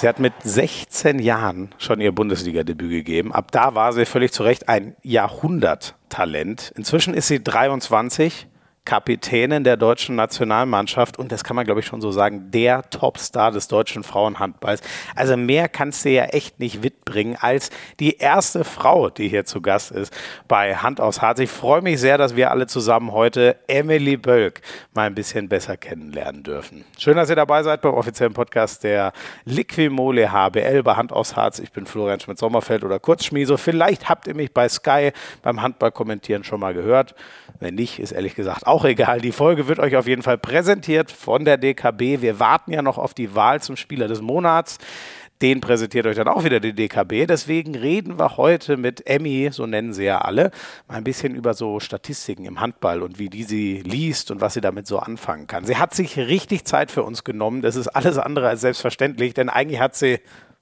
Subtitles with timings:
[0.00, 3.34] Sie hat mit 16 Jahren schon ihr Bundesliga-Debüt gegeben.
[3.34, 6.72] Ab da war sie völlig zu Recht ein Jahrhunderttalent.
[6.74, 8.46] Inzwischen ist sie 23
[8.84, 13.52] Kapitänin der deutschen Nationalmannschaft und das kann man, glaube ich, schon so sagen, der Topstar
[13.52, 14.80] des deutschen Frauenhandballs.
[15.14, 17.70] Also mehr kannst du ja echt nicht mitbringen als
[18.00, 20.16] die erste Frau, die hier zu Gast ist
[20.48, 21.38] bei Hand aufs Harz.
[21.40, 24.62] Ich freue mich sehr, dass wir alle zusammen heute Emily Bölk
[24.94, 26.84] mal ein bisschen besser kennenlernen dürfen.
[26.98, 29.12] Schön, dass ihr dabei seid beim offiziellen Podcast der
[29.44, 31.58] Liquimole HBL bei Hand aufs Harz.
[31.58, 33.56] Ich bin Florian Schmidt-Sommerfeld oder kurz Schmieso.
[33.56, 35.12] Vielleicht habt ihr mich bei Sky
[35.42, 37.14] beim Handball kommentieren schon mal gehört.
[37.60, 39.20] Wenn nicht, ist ehrlich gesagt auch egal.
[39.20, 42.22] Die Folge wird euch auf jeden Fall präsentiert von der DKB.
[42.22, 44.78] Wir warten ja noch auf die Wahl zum Spieler des Monats.
[45.42, 47.26] Den präsentiert euch dann auch wieder die DKB.
[47.26, 50.50] Deswegen reden wir heute mit Emmy, so nennen sie ja alle,
[50.88, 54.54] mal ein bisschen über so Statistiken im Handball und wie die sie liest und was
[54.54, 55.64] sie damit so anfangen kann.
[55.64, 57.62] Sie hat sich richtig Zeit für uns genommen.
[57.62, 60.20] Das ist alles andere als selbstverständlich, denn eigentlich hat sie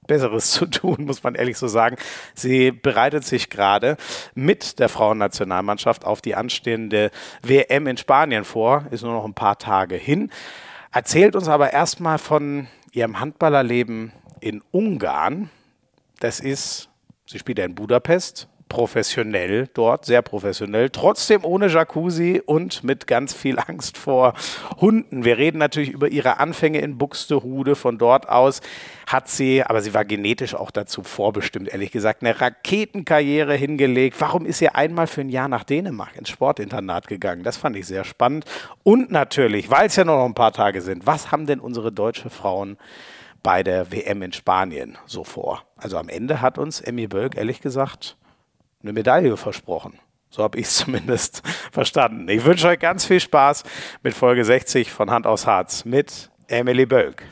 [0.09, 1.95] Besseres zu tun, muss man ehrlich so sagen.
[2.33, 3.95] Sie bereitet sich gerade
[4.35, 9.57] mit der Frauennationalmannschaft auf die anstehende WM in Spanien vor, ist nur noch ein paar
[9.57, 10.29] Tage hin.
[10.91, 15.49] Erzählt uns aber erstmal von ihrem Handballerleben in Ungarn.
[16.19, 16.89] Das ist,
[17.25, 23.33] sie spielt ja in Budapest, professionell dort, sehr professionell, trotzdem ohne Jacuzzi und mit ganz
[23.33, 24.33] viel Angst vor
[24.79, 25.25] Hunden.
[25.25, 27.75] Wir reden natürlich über ihre Anfänge in Buxtehude.
[27.75, 28.61] Von dort aus
[29.07, 34.21] hat sie, aber sie war genetisch auch dazu vorbestimmt, ehrlich gesagt, eine Raketenkarriere hingelegt.
[34.21, 37.43] Warum ist sie einmal für ein Jahr nach Dänemark ins Sportinternat gegangen?
[37.43, 38.45] Das fand ich sehr spannend.
[38.83, 41.91] Und natürlich, weil es ja nur noch ein paar Tage sind, was haben denn unsere
[41.91, 42.77] deutsche Frauen
[43.41, 45.63] bei der WM in Spanien so vor?
[45.75, 48.18] Also am Ende hat uns Emmy Bölk ehrlich gesagt
[48.81, 49.99] eine Medaille versprochen.
[50.29, 51.41] So habe ich es zumindest
[51.71, 52.27] verstanden.
[52.29, 53.63] Ich wünsche euch ganz viel Spaß
[54.03, 57.23] mit Folge 60 von Hand aus Harz mit Emily Bölk.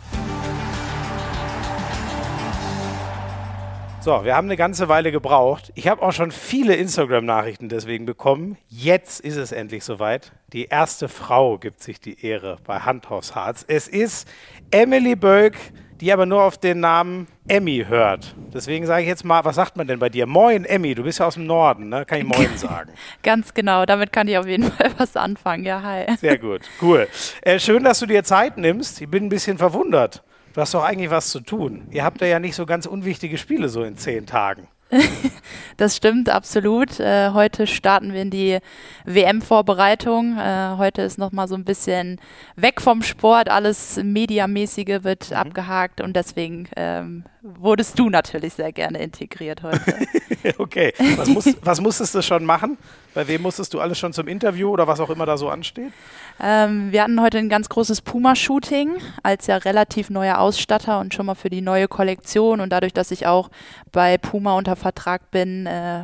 [4.01, 5.71] So, wir haben eine ganze Weile gebraucht.
[5.75, 8.57] Ich habe auch schon viele Instagram-Nachrichten deswegen bekommen.
[8.69, 10.31] Jetzt ist es endlich soweit.
[10.53, 13.65] Die erste Frau gibt sich die Ehre bei Hand aufs Harz.
[13.67, 14.29] Es ist
[14.71, 15.57] Emily Bölk
[16.01, 18.35] die aber nur auf den Namen Emmy hört.
[18.53, 20.27] Deswegen sage ich jetzt mal, was sagt man denn bei dir?
[20.27, 22.05] Moin, Emmy, du bist ja aus dem Norden, ne?
[22.05, 22.91] Kann ich Moin sagen?
[23.23, 26.05] Ganz genau, damit kann ich auf jeden Fall was anfangen, ja, hi.
[26.17, 27.07] Sehr gut, cool.
[27.41, 29.01] Äh, schön, dass du dir Zeit nimmst.
[29.01, 30.23] Ich bin ein bisschen verwundert.
[30.53, 31.87] Du hast doch eigentlich was zu tun.
[31.91, 34.67] Ihr habt ja nicht so ganz unwichtige Spiele so in zehn Tagen.
[35.77, 36.99] das stimmt absolut.
[36.99, 38.59] Äh, heute starten wir in die
[39.05, 40.37] WM-Vorbereitung.
[40.37, 42.19] Äh, heute ist nochmal so ein bisschen
[42.55, 43.49] weg vom Sport.
[43.49, 45.37] Alles Mediamäßige wird mhm.
[45.37, 47.23] abgehakt und deswegen ähm,
[47.59, 49.95] wurdest du natürlich sehr gerne integriert heute.
[50.57, 50.93] okay.
[51.15, 52.77] Was, muss, was musstest du schon machen?
[53.13, 55.91] Bei wem musstest du alles schon zum Interview oder was auch immer da so ansteht?
[56.39, 61.25] Ähm, wir hatten heute ein ganz großes Puma-Shooting als ja relativ neuer Ausstatter und schon
[61.25, 62.61] mal für die neue Kollektion.
[62.61, 63.49] Und dadurch, dass ich auch
[63.91, 66.03] bei Puma unter Vertrag bin, äh,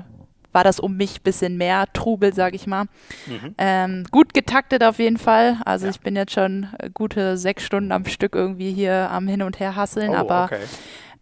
[0.54, 2.86] war das um mich ein bisschen mehr Trubel, sage ich mal.
[3.26, 3.56] Mhm.
[3.58, 5.58] Ähm, gut getaktet auf jeden Fall.
[5.66, 5.92] Also ja.
[5.92, 9.76] ich bin jetzt schon gute sechs Stunden am Stück irgendwie hier am Hin und Her
[9.76, 10.62] hasseln, oh, aber okay.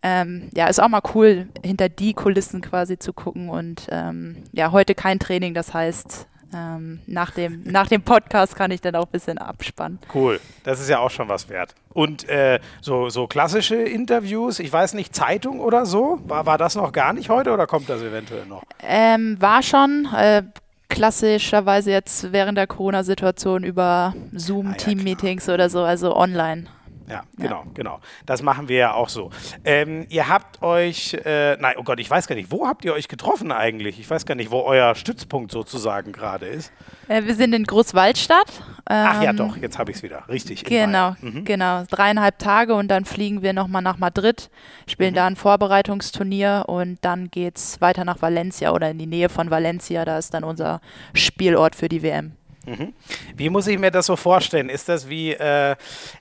[0.03, 3.49] Ähm, ja, ist auch mal cool, hinter die Kulissen quasi zu gucken.
[3.49, 8.71] Und ähm, ja, heute kein Training, das heißt, ähm, nach, dem, nach dem Podcast kann
[8.71, 9.99] ich dann auch ein bisschen abspannen.
[10.13, 11.75] Cool, das ist ja auch schon was wert.
[11.93, 16.75] Und äh, so, so klassische Interviews, ich weiß nicht, Zeitung oder so, war, war das
[16.75, 18.63] noch gar nicht heute oder kommt das eventuell noch?
[18.81, 20.07] Ähm, war schon.
[20.15, 20.43] Äh,
[20.91, 26.65] klassischerweise jetzt während der Corona-Situation über Zoom-Team-Meetings ah, ja, oder so, also online.
[27.09, 27.71] Ja, genau, ja.
[27.73, 27.99] genau.
[28.25, 29.29] Das machen wir ja auch so.
[29.65, 32.93] Ähm, ihr habt euch, äh, nein, oh Gott, ich weiß gar nicht, wo habt ihr
[32.93, 33.99] euch getroffen eigentlich?
[33.99, 36.71] Ich weiß gar nicht, wo euer Stützpunkt sozusagen gerade ist.
[37.07, 38.63] Äh, wir sind in Großwaldstadt.
[38.89, 40.27] Ähm, Ach ja, ähm, doch, jetzt habe ich es wieder.
[40.29, 40.63] Richtig.
[40.63, 41.45] Genau, mhm.
[41.45, 41.83] genau.
[41.89, 44.49] Dreieinhalb Tage und dann fliegen wir nochmal nach Madrid,
[44.87, 45.15] spielen mhm.
[45.15, 49.49] da ein Vorbereitungsturnier und dann geht es weiter nach Valencia oder in die Nähe von
[49.51, 50.05] Valencia.
[50.05, 50.81] Da ist dann unser
[51.13, 52.33] Spielort für die WM.
[52.65, 52.93] Mhm.
[53.35, 54.69] Wie muss ich mir das so vorstellen?
[54.69, 55.75] Ist das wie, äh,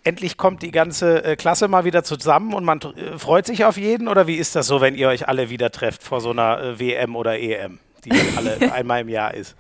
[0.05, 3.77] endlich kommt die ganze äh, Klasse mal wieder zusammen und man äh, freut sich auf
[3.77, 4.09] jeden?
[4.09, 6.81] Oder wie ist das so, wenn ihr euch alle wieder trefft vor so einer äh,
[6.81, 7.79] WM oder EM?
[8.05, 9.57] Die alle einmal im Jahr ist.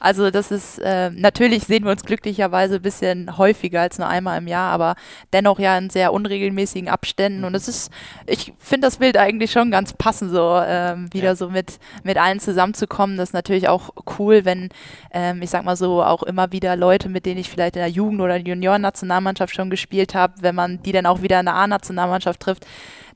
[0.00, 4.38] Also das ist, äh, natürlich sehen wir uns glücklicherweise ein bisschen häufiger als nur einmal
[4.38, 4.94] im Jahr, aber
[5.32, 7.44] dennoch ja in sehr unregelmäßigen Abständen.
[7.44, 7.92] Und es ist,
[8.26, 11.34] ich finde das Bild eigentlich schon ganz passend, so ähm, wieder ja.
[11.36, 13.16] so mit, mit allen zusammenzukommen.
[13.16, 14.70] Das ist natürlich auch cool, wenn,
[15.12, 17.90] ähm, ich sag mal so, auch immer wieder Leute, mit denen ich vielleicht in der
[17.90, 22.40] Jugend- oder Juniorennationalmannschaft schon gespielt habe, wenn man die dann auch wieder in der A-Nationalmannschaft
[22.40, 22.66] trifft,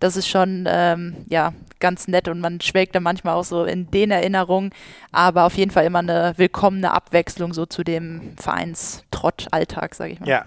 [0.00, 1.52] das ist schon ähm, ja
[1.84, 4.70] ganz nett und man schwelgt dann manchmal auch so in den Erinnerungen,
[5.12, 10.26] aber auf jeden Fall immer eine willkommene Abwechslung so zu dem Vereinstrott-Alltag, sage ich mal.
[10.31, 10.46] Ja,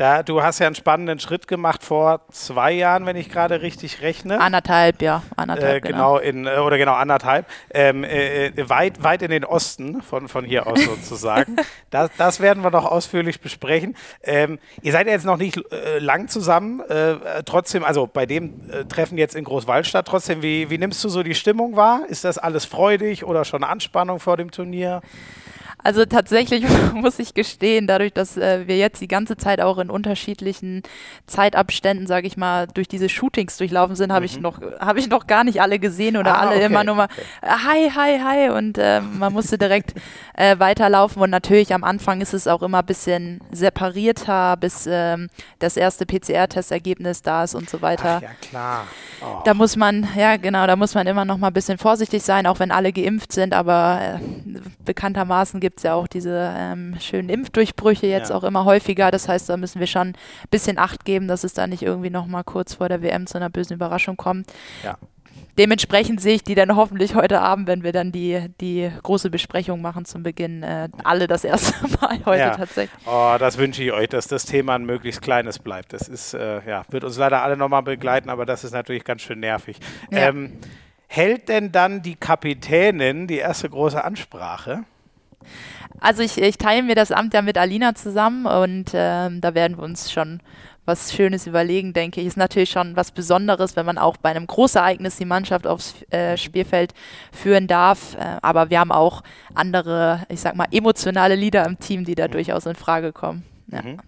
[0.00, 4.00] Da, du hast ja einen spannenden Schritt gemacht vor zwei Jahren, wenn ich gerade richtig
[4.00, 4.40] rechne.
[4.40, 5.22] Anderthalb, ja.
[5.36, 6.14] Anderthalb, äh, genau.
[6.14, 6.18] genau.
[6.18, 7.44] in, äh, oder genau anderthalb.
[7.68, 11.54] Ähm, äh, äh, weit, weit in den Osten, von, von hier aus sozusagen.
[11.90, 13.94] das, das werden wir noch ausführlich besprechen.
[14.22, 16.80] Ähm, ihr seid ja jetzt noch nicht äh, lang zusammen.
[16.80, 21.22] Äh, trotzdem, also bei dem Treffen jetzt in Großwaldstadt, trotzdem, wie, wie nimmst du so
[21.22, 22.04] die Stimmung wahr?
[22.08, 25.02] Ist das alles freudig oder schon Anspannung vor dem Turnier?
[25.82, 29.90] Also tatsächlich muss ich gestehen, dadurch, dass äh, wir jetzt die ganze Zeit auch in
[29.90, 30.82] unterschiedlichen
[31.26, 34.26] Zeitabständen, sage ich mal, durch diese Shootings durchlaufen sind, habe mhm.
[34.26, 36.94] ich noch habe ich noch gar nicht alle gesehen oder ah, alle okay, immer nur
[36.96, 37.22] mal okay.
[37.48, 39.94] hi hi hi und äh, man musste direkt
[40.34, 45.28] äh, weiterlaufen und natürlich am Anfang ist es auch immer ein bisschen separierter, bis ähm,
[45.58, 48.16] das erste PCR-Testergebnis da ist und so weiter.
[48.18, 48.86] Ach, ja klar.
[49.22, 49.42] Oh.
[49.44, 52.46] Da muss man ja genau, da muss man immer noch mal ein bisschen vorsichtig sein,
[52.46, 56.96] auch wenn alle geimpft sind, aber äh, bekanntermaßen gibt gibt es ja auch diese ähm,
[56.98, 58.36] schönen Impfdurchbrüche jetzt ja.
[58.36, 59.12] auch immer häufiger.
[59.12, 60.14] Das heißt, da müssen wir schon ein
[60.50, 63.50] bisschen Acht geben, dass es da nicht irgendwie nochmal kurz vor der WM zu einer
[63.50, 64.52] bösen Überraschung kommt.
[64.82, 64.98] Ja.
[65.58, 69.80] Dementsprechend sehe ich die dann hoffentlich heute Abend, wenn wir dann die, die große Besprechung
[69.80, 72.56] machen zum Beginn, äh, alle das erste Mal heute ja.
[72.56, 73.06] tatsächlich.
[73.06, 75.92] Oh, das wünsche ich euch, dass das Thema ein möglichst kleines bleibt.
[75.92, 79.22] Das ist, äh, ja, wird uns leider alle nochmal begleiten, aber das ist natürlich ganz
[79.22, 79.78] schön nervig.
[80.10, 80.30] Ja.
[80.30, 80.58] Ähm,
[81.06, 84.84] hält denn dann die Kapitänin die erste große Ansprache?
[86.00, 89.76] Also ich, ich teile mir das Amt ja mit Alina zusammen und ähm, da werden
[89.76, 90.40] wir uns schon
[90.86, 92.26] was Schönes überlegen, denke ich.
[92.26, 96.36] Ist natürlich schon was Besonderes, wenn man auch bei einem Großereignis die Mannschaft aufs äh,
[96.36, 96.94] Spielfeld
[97.32, 98.14] führen darf.
[98.14, 99.22] Äh, aber wir haben auch
[99.54, 102.32] andere, ich sag mal, emotionale Lieder im Team, die da mhm.
[102.32, 103.44] durchaus in Frage kommen.
[103.68, 103.82] Ja.
[103.82, 103.98] Mhm.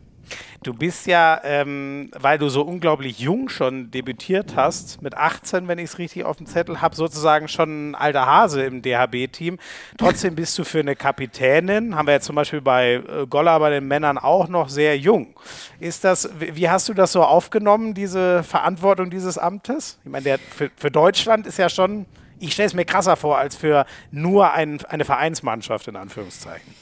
[0.62, 5.78] Du bist ja, ähm, weil du so unglaublich jung schon debütiert hast, mit 18, wenn
[5.78, 9.58] ich es richtig auf dem Zettel habe, sozusagen schon ein alter Hase im DHB-Team.
[9.98, 13.70] Trotzdem bist du für eine Kapitänin, haben wir jetzt zum Beispiel bei äh, Golla bei
[13.70, 15.34] den Männern auch noch sehr jung.
[15.80, 19.98] Ist das, wie hast du das so aufgenommen, diese Verantwortung dieses Amtes?
[20.04, 22.06] Ich meine, für, für Deutschland ist ja schon,
[22.38, 26.72] ich stelle es mir krasser vor, als für nur ein, eine Vereinsmannschaft in Anführungszeichen.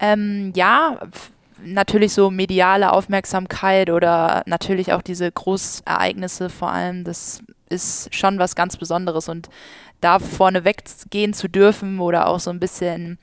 [0.00, 0.98] Ähm, ja,
[1.64, 8.54] natürlich so mediale Aufmerksamkeit oder natürlich auch diese Großereignisse vor allem, das ist schon was
[8.54, 9.28] ganz Besonderes.
[9.28, 9.48] Und
[10.00, 13.18] da vorne weggehen zu dürfen oder auch so ein bisschen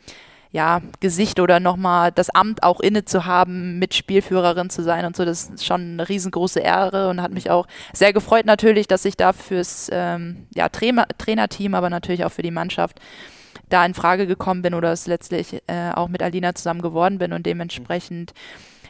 [0.52, 5.16] ja, Gesicht oder nochmal das Amt auch inne zu haben, mit Spielführerin zu sein und
[5.16, 9.04] so, das ist schon eine riesengroße Ehre und hat mich auch sehr gefreut natürlich, dass
[9.06, 13.00] ich da fürs ähm, ja, Trainer Trainerteam, aber natürlich auch für die Mannschaft
[13.70, 17.34] da in Frage gekommen bin oder es letztlich äh, auch mit Alina zusammen geworden bin
[17.34, 18.34] und dementsprechend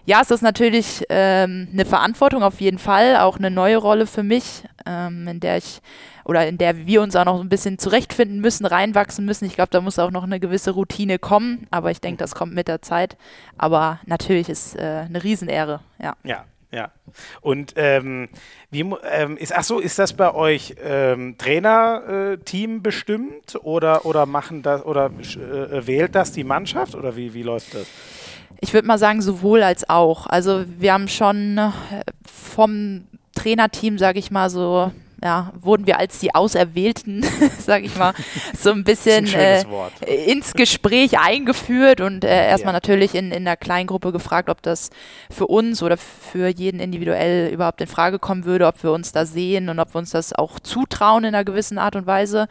[0.08, 4.24] ja, es ist natürlich ähm, eine Verantwortung auf jeden Fall, auch eine neue Rolle für
[4.24, 5.82] mich, ähm, in der ich
[6.24, 9.44] oder in der wir uns auch noch ein bisschen zurechtfinden müssen, reinwachsen müssen.
[9.44, 12.54] Ich glaube, da muss auch noch eine gewisse Routine kommen, aber ich denke, das kommt
[12.54, 13.18] mit der Zeit.
[13.58, 16.16] Aber natürlich ist äh, eine Riesenehre, ja.
[16.24, 16.92] Ja, ja.
[17.42, 18.30] Und ähm,
[18.72, 18.82] wie
[19.12, 24.62] ähm, ist ach so, ist das bei euch ähm, Trainerteam äh, bestimmt oder oder machen
[24.62, 27.88] das oder äh, wählt das die Mannschaft oder wie wie läuft das?
[28.60, 30.28] Ich würde mal sagen sowohl als auch.
[30.28, 31.72] Also wir haben schon äh,
[32.26, 34.92] vom Trainerteam, sage ich mal so
[35.24, 37.26] ja, wurden wir als die Auserwählten,
[37.60, 38.14] sage ich mal,
[38.58, 39.66] so ein bisschen ein
[40.06, 42.78] äh, ins Gespräch eingeführt und äh, erstmal ja.
[42.78, 44.92] natürlich in, in der Kleingruppe gefragt, ob das
[45.32, 49.26] für uns oder für jeden individuell überhaupt in Frage kommen würde, ob wir uns da
[49.26, 52.48] sehen und ob wir uns das auch zutrauen in einer gewissen Art und Weise.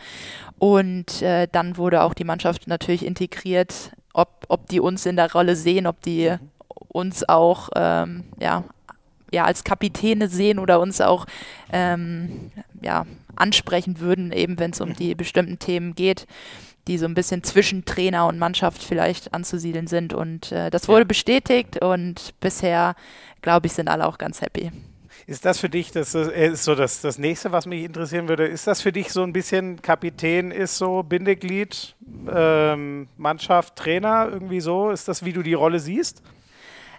[0.58, 5.30] Und äh, dann wurde auch die Mannschaft natürlich integriert, ob, ob die uns in der
[5.30, 6.50] Rolle sehen, ob die mhm.
[6.88, 8.64] uns auch ähm, ja,
[9.32, 11.26] ja, als Kapitäne sehen oder uns auch
[11.72, 16.26] ähm, ja, ansprechen würden, eben wenn es um die bestimmten Themen geht,
[16.86, 20.14] die so ein bisschen zwischen Trainer und Mannschaft vielleicht anzusiedeln sind.
[20.14, 21.08] Und äh, das wurde ja.
[21.08, 22.94] bestätigt und bisher,
[23.42, 24.70] glaube ich, sind alle auch ganz happy.
[25.26, 28.68] Ist das für dich, das ist so das, das nächste, was mich interessieren würde, ist
[28.68, 31.96] das für dich so ein bisschen Kapitän, ist so Bindeglied,
[32.32, 34.90] ähm, Mannschaft, Trainer, irgendwie so?
[34.90, 36.22] Ist das, wie du die Rolle siehst?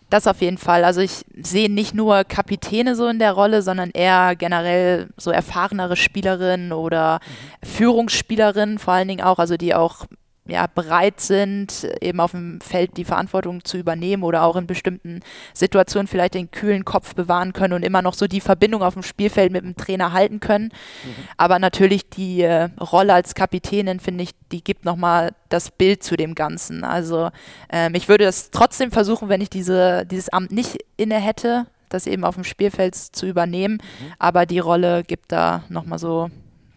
[0.10, 0.86] Das auf jeden Fall.
[0.86, 5.98] Also ich sehe nicht nur Kapitäne so in der Rolle, sondern eher generell so erfahrenere
[5.98, 7.68] Spielerinnen oder mhm.
[7.68, 10.06] Führungsspielerinnen vor allen Dingen auch, also die auch
[10.48, 15.22] ja, bereit sind, eben auf dem Feld die Verantwortung zu übernehmen oder auch in bestimmten
[15.54, 19.04] Situationen vielleicht den kühlen Kopf bewahren können und immer noch so die Verbindung auf dem
[19.04, 20.66] Spielfeld mit dem Trainer halten können.
[20.66, 21.28] Mhm.
[21.38, 26.16] Aber natürlich die äh, Rolle als Kapitänin, finde ich, die gibt nochmal das Bild zu
[26.16, 26.84] dem Ganzen.
[26.84, 27.30] Also
[27.70, 32.08] ähm, ich würde es trotzdem versuchen, wenn ich diese, dieses Amt nicht inne hätte, das
[32.08, 33.76] eben auf dem Spielfeld zu übernehmen.
[33.76, 34.14] Mhm.
[34.20, 36.30] Aber die Rolle gibt da nochmal so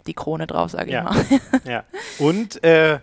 [0.06, 1.10] die Krone drauf, sage ja.
[1.10, 1.60] ich mal.
[1.64, 1.84] ja.
[2.18, 2.98] Und äh,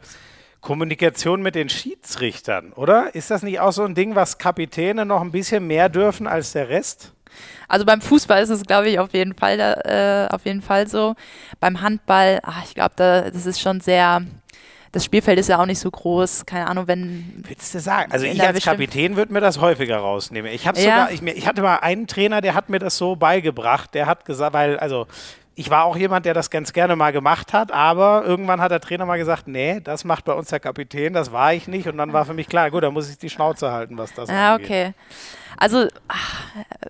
[0.61, 3.13] Kommunikation mit den Schiedsrichtern, oder?
[3.15, 6.51] Ist das nicht auch so ein Ding, was Kapitäne noch ein bisschen mehr dürfen als
[6.51, 7.13] der Rest?
[7.67, 11.15] Also beim Fußball ist es, glaube ich, auf jeden Fall, äh, auf jeden Fall so.
[11.59, 14.23] Beim Handball, ach, ich glaube, da, das ist schon sehr.
[14.93, 16.45] Das Spielfeld ist ja auch nicht so groß.
[16.45, 17.43] Keine Ahnung, wenn.
[17.45, 18.11] Willst du sagen?
[18.11, 20.51] Also ich als Kapitän würde mir das häufiger rausnehmen.
[20.51, 21.07] Ich habe ja.
[21.07, 23.93] sogar, ich, ich hatte mal einen Trainer, der hat mir das so beigebracht.
[23.93, 25.05] Der hat gesagt, weil also
[25.59, 28.79] ich war auch jemand, der das ganz gerne mal gemacht hat, aber irgendwann hat der
[28.79, 31.87] Trainer mal gesagt, nee, das macht bei uns der Kapitän, das war ich nicht.
[31.87, 34.29] Und dann war für mich klar, gut, dann muss ich die Schnauze halten, was das
[34.29, 34.69] ja, angeht.
[34.69, 34.93] Ja, okay.
[35.57, 36.45] Also ach,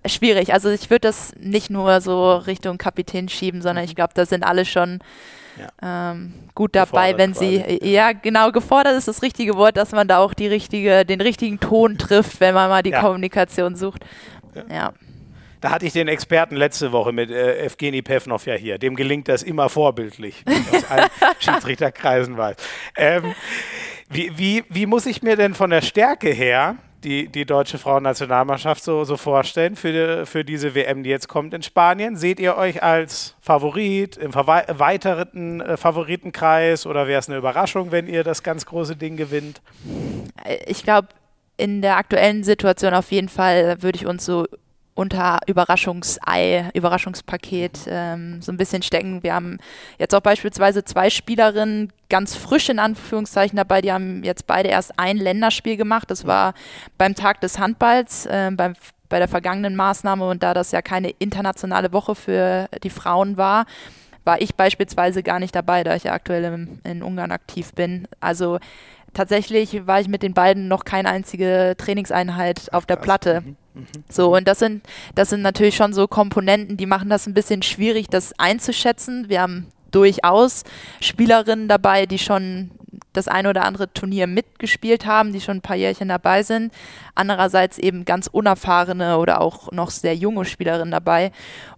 [0.05, 0.51] schwierig.
[0.51, 4.43] Also ich würde das nicht nur so Richtung Kapitän schieben, sondern ich glaube, da sind
[4.43, 4.99] alle schon
[5.57, 6.11] ja.
[6.11, 7.89] ähm, gut dabei, gefordert wenn sie quasi.
[7.89, 11.61] ja genau gefordert ist das richtige Wort, dass man da auch die richtige, den richtigen
[11.61, 12.99] Ton trifft, wenn man mal die ja.
[12.99, 14.03] Kommunikation sucht.
[14.69, 14.91] ja.
[15.61, 18.77] Da hatte ich den Experten letzte Woche mit äh, Evgeny Pevnov ja hier.
[18.77, 21.09] Dem gelingt das immer vorbildlich, wie ich aus allen
[21.39, 22.55] Schiedsrichterkreisen weiß.
[22.95, 23.33] Ähm,
[24.09, 28.83] wie, wie, wie muss ich mir denn von der Stärke her die, die deutsche Frauennationalmannschaft
[28.83, 32.15] so, so vorstellen für, die, für diese WM, die jetzt kommt in Spanien?
[32.15, 38.07] Seht ihr euch als Favorit im erweiterten äh, Favoritenkreis oder wäre es eine Überraschung, wenn
[38.07, 39.61] ihr das ganz große Ding gewinnt?
[40.67, 41.09] Ich glaube,
[41.57, 44.45] in der aktuellen Situation auf jeden Fall würde ich uns so
[44.97, 49.21] unter Überraschungsei, Überraschungspaket ähm, so ein bisschen stecken.
[49.21, 49.57] Wir haben
[49.99, 54.97] jetzt auch beispielsweise zwei Spielerinnen ganz frisch in Anführungszeichen dabei, die haben jetzt beide erst
[54.97, 56.09] ein Länderspiel gemacht.
[56.09, 56.55] Das war
[56.97, 58.73] beim Tag des Handballs, äh, beim,
[59.07, 63.65] bei der vergangenen Maßnahme und da das ja keine internationale Woche für die Frauen war,
[64.23, 68.07] war ich beispielsweise gar nicht dabei, da ich ja aktuell in, in Ungarn aktiv bin.
[68.19, 68.57] Also
[69.17, 73.41] tatsächlich war ich mit den beiden noch keine einzige Trainingseinheit auf der Platte.
[73.41, 73.55] Mhm.
[74.09, 77.63] So, und das sind, das sind natürlich schon so Komponenten, die machen das ein bisschen
[77.63, 79.27] schwierig, das einzuschätzen.
[79.27, 80.63] Wir haben durchaus
[81.01, 82.69] Spielerinnen dabei, die schon
[83.17, 86.73] das eine oder andere Turnier mitgespielt haben, die schon ein paar Jährchen dabei sind.
[87.15, 91.31] Andererseits eben ganz unerfahrene oder auch noch sehr junge Spielerinnen dabei.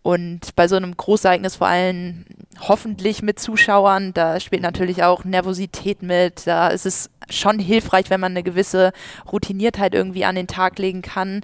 [0.03, 2.25] Und bei so einem Großereignis vor allem
[2.59, 6.45] hoffentlich mit Zuschauern, da spielt natürlich auch Nervosität mit.
[6.45, 8.91] Da ist es schon hilfreich, wenn man eine gewisse
[9.31, 11.41] Routiniertheit irgendwie an den Tag legen kann.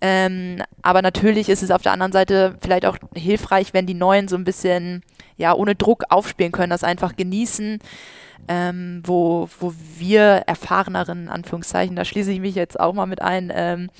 [0.00, 4.28] Ähm, aber natürlich ist es auf der anderen Seite vielleicht auch hilfreich, wenn die Neuen
[4.28, 5.02] so ein bisschen
[5.36, 7.80] ja ohne Druck aufspielen können, das einfach genießen.
[8.48, 13.52] Ähm, wo, wo wir erfahreneren, Anführungszeichen, da schließe ich mich jetzt auch mal mit ein,
[13.54, 13.90] ähm,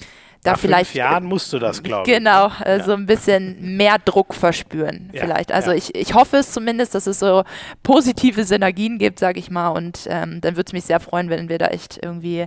[0.43, 0.93] da Nach vielleicht.
[0.93, 2.17] fünf Jahren musst du das, glaube ich.
[2.17, 2.85] Genau, äh, ja.
[2.85, 5.53] so ein bisschen mehr Druck verspüren, ja, vielleicht.
[5.53, 5.77] Also ja.
[5.77, 7.45] ich, ich hoffe es zumindest, dass es so
[7.83, 9.69] positive Synergien gibt, sage ich mal.
[9.69, 12.47] Und ähm, dann würde es mich sehr freuen, wenn wir da echt irgendwie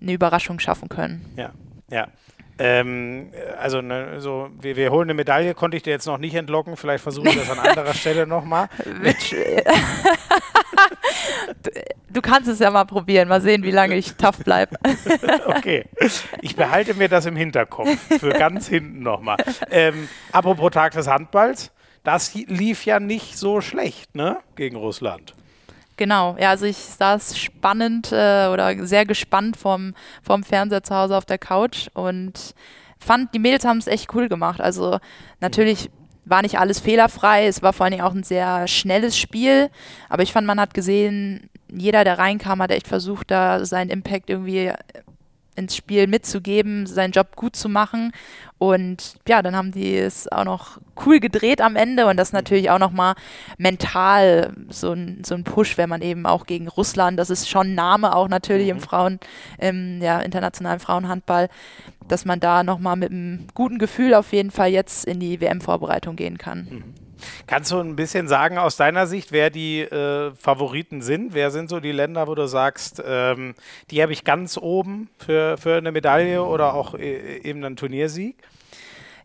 [0.00, 1.24] eine Überraschung schaffen können.
[1.36, 1.52] Ja,
[1.90, 2.08] ja.
[2.58, 6.34] Ähm, also ne, so, wir, wir, holen eine Medaille, konnte ich dir jetzt noch nicht
[6.34, 6.76] entlocken.
[6.76, 8.68] Vielleicht versuche ich das an anderer Stelle nochmal.
[12.10, 14.76] du kannst es ja mal probieren, mal sehen, wie lange ich tough bleibe.
[15.46, 15.84] okay,
[16.42, 19.36] ich behalte mir das im Hinterkopf für ganz hinten nochmal.
[19.70, 21.70] Ähm, apropos Tag des Handballs,
[22.02, 25.34] das lief ja nicht so schlecht, ne, gegen Russland.
[25.98, 31.16] Genau, ja, also ich saß spannend äh, oder sehr gespannt vom, vom Fernseher zu Hause
[31.16, 32.54] auf der Couch und
[33.00, 34.60] fand, die Mädels haben es echt cool gemacht.
[34.60, 35.00] Also
[35.40, 35.90] natürlich
[36.24, 39.70] war nicht alles fehlerfrei, es war vor allen Dingen auch ein sehr schnelles Spiel,
[40.08, 44.30] aber ich fand, man hat gesehen, jeder, der reinkam, hat echt versucht, da seinen Impact
[44.30, 44.72] irgendwie
[45.56, 48.12] ins Spiel mitzugeben, seinen Job gut zu machen.
[48.58, 52.70] Und ja, dann haben die es auch noch cool gedreht am Ende und das natürlich
[52.70, 53.14] auch nochmal
[53.56, 57.68] mental so ein, so ein Push, wenn man eben auch gegen Russland, das ist schon
[57.68, 58.82] ein Name auch natürlich im mhm.
[58.82, 59.20] Frauen,
[59.58, 61.48] im ja, internationalen Frauenhandball,
[62.08, 66.16] dass man da nochmal mit einem guten Gefühl auf jeden Fall jetzt in die WM-Vorbereitung
[66.16, 66.68] gehen kann.
[66.70, 67.07] Mhm.
[67.46, 71.34] Kannst du ein bisschen sagen aus deiner Sicht, wer die äh, Favoriten sind?
[71.34, 73.54] Wer sind so die Länder, wo du sagst, ähm,
[73.90, 78.36] die habe ich ganz oben für, für eine Medaille oder auch äh, eben einen Turniersieg?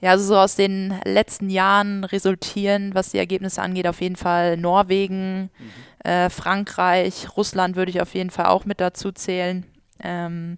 [0.02, 4.58] Ja, also so aus den letzten Jahren resultieren, was die Ergebnisse angeht, auf jeden Fall
[4.58, 6.10] Norwegen, mhm.
[6.10, 9.66] äh, Frankreich, Russland würde ich auf jeden Fall auch mit dazu zählen.
[10.04, 10.58] Ähm,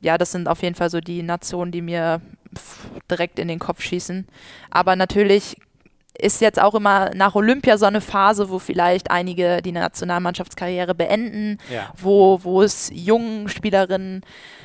[0.00, 2.20] ja, das sind auf jeden Fall so die Nationen, die mir
[3.10, 4.28] direkt in den Kopf schießen.
[4.70, 5.56] Aber natürlich
[6.20, 11.58] ist jetzt auch immer nach Olympia so eine Phase, wo vielleicht einige die Nationalmannschaftskarriere beenden,
[11.72, 11.92] ja.
[11.96, 14.22] wo, wo es jungen Spielerinnen,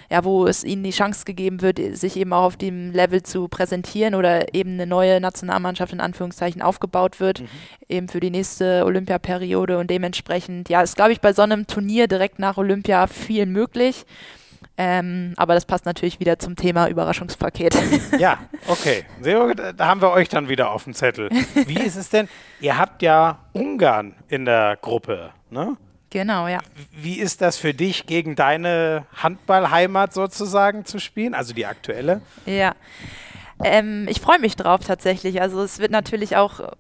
[0.10, 3.48] ja, wo es ihnen die Chance gegeben wird, sich eben auch auf dem Level zu
[3.48, 7.48] präsentieren oder eben eine neue Nationalmannschaft in Anführungszeichen aufgebaut wird, mhm.
[7.88, 12.08] eben für die nächste Olympiaperiode und dementsprechend, ja, ist glaube ich bei so einem Turnier
[12.08, 14.06] direkt nach Olympia viel möglich.
[14.76, 17.76] Ähm, aber das passt natürlich wieder zum Thema Überraschungspaket.
[18.20, 19.06] Ja, okay.
[19.76, 21.30] Da haben wir euch dann wieder auf dem Zettel.
[21.66, 22.28] Wie ist es denn?
[22.60, 25.78] Ihr habt ja Ungarn in der Gruppe, ne?
[26.10, 26.60] Genau, ja.
[26.92, 32.22] Wie ist das für dich, gegen deine Handballheimat sozusagen zu spielen, also die aktuelle?
[32.46, 32.76] Ja.
[33.64, 35.42] Ähm, ich freue mich drauf tatsächlich.
[35.42, 36.72] Also es wird natürlich auch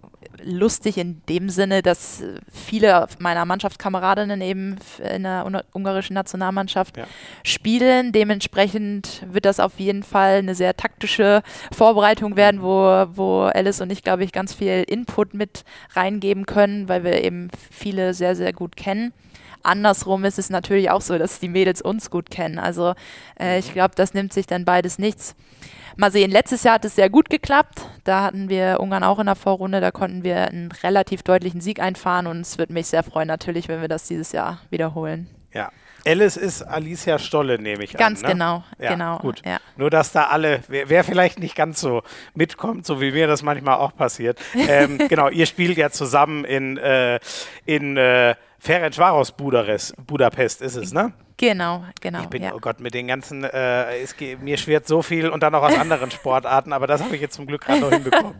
[0.43, 4.77] lustig in dem Sinne, dass viele meiner Mannschaftskameradinnen eben
[5.13, 7.05] in der ungarischen Nationalmannschaft ja.
[7.43, 8.11] spielen.
[8.11, 13.91] Dementsprechend wird das auf jeden Fall eine sehr taktische Vorbereitung werden, wo, wo Alice und
[13.91, 18.53] ich, glaube ich, ganz viel Input mit reingeben können, weil wir eben viele sehr, sehr
[18.53, 19.13] gut kennen.
[19.63, 22.59] Andersrum ist es natürlich auch so, dass die Mädels uns gut kennen.
[22.59, 22.93] Also
[23.39, 25.35] äh, ich glaube, das nimmt sich dann beides nichts.
[25.95, 27.87] Mal sehen, letztes Jahr hat es sehr gut geklappt.
[28.03, 31.79] Da hatten wir Ungarn auch in der Vorrunde, da konnten wir einen relativ deutlichen Sieg
[31.79, 35.29] einfahren und es würde mich sehr freuen natürlich, wenn wir das dieses Jahr wiederholen.
[35.53, 35.69] Ja,
[36.05, 38.07] Alice ist Alicia Stolle, nehme ich ganz an.
[38.09, 38.27] Ganz ne?
[38.29, 39.17] genau, ja, genau.
[39.19, 39.41] Gut.
[39.45, 39.59] Ja.
[39.77, 42.01] Nur, dass da alle, wer, wer, vielleicht nicht ganz so
[42.33, 44.39] mitkommt, so wie mir das manchmal auch passiert.
[44.53, 47.19] Ähm, genau, ihr spielt ja zusammen in, äh,
[47.65, 51.13] in äh, Ferencvaros Budapest, ist es, ne?
[51.37, 52.21] Genau, genau.
[52.21, 52.53] Ich bin, ja.
[52.53, 55.77] oh Gott, mit den ganzen, äh, es, mir schwirrt so viel und dann auch aus
[55.77, 58.35] anderen Sportarten, aber das habe ich jetzt zum Glück gerade noch hinbekommen.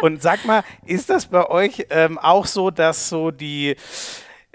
[0.00, 3.76] Und sag mal, ist das bei euch ähm, auch so, dass so die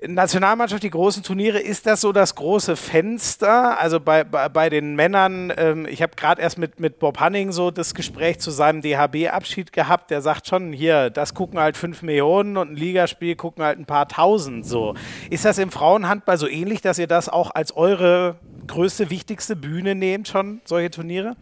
[0.06, 3.80] Nationalmannschaft, die großen Turniere, ist das so das große Fenster?
[3.80, 7.52] Also bei, bei, bei den Männern, ähm, ich habe gerade erst mit, mit Bob Hanning
[7.52, 12.04] so das Gespräch zu seinem DHB-Abschied gehabt, der sagt schon, hier, das gucken halt fünf
[12.04, 14.94] Millionen und ein Ligaspiel gucken halt ein paar tausend so.
[15.32, 18.36] Ist das im Frauenhandball so ähnlich, dass ihr das auch als eure
[18.68, 21.36] größte, wichtigste Bühne nehmt, schon solche Turniere?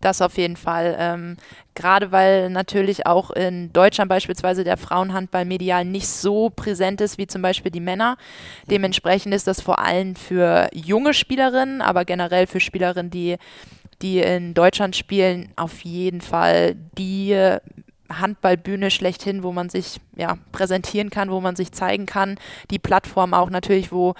[0.00, 0.96] Das auf jeden Fall.
[0.98, 1.36] Ähm,
[1.74, 7.26] Gerade weil natürlich auch in Deutschland beispielsweise der Frauenhandball medial nicht so präsent ist wie
[7.26, 8.16] zum Beispiel die Männer.
[8.68, 13.36] Dementsprechend ist das vor allem für junge Spielerinnen, aber generell für Spielerinnen, die,
[14.02, 17.36] die in Deutschland spielen, auf jeden Fall die
[18.10, 22.38] Handballbühne schlechthin, wo man sich ja, präsentieren kann, wo man sich zeigen kann.
[22.70, 24.14] Die Plattform auch natürlich, wo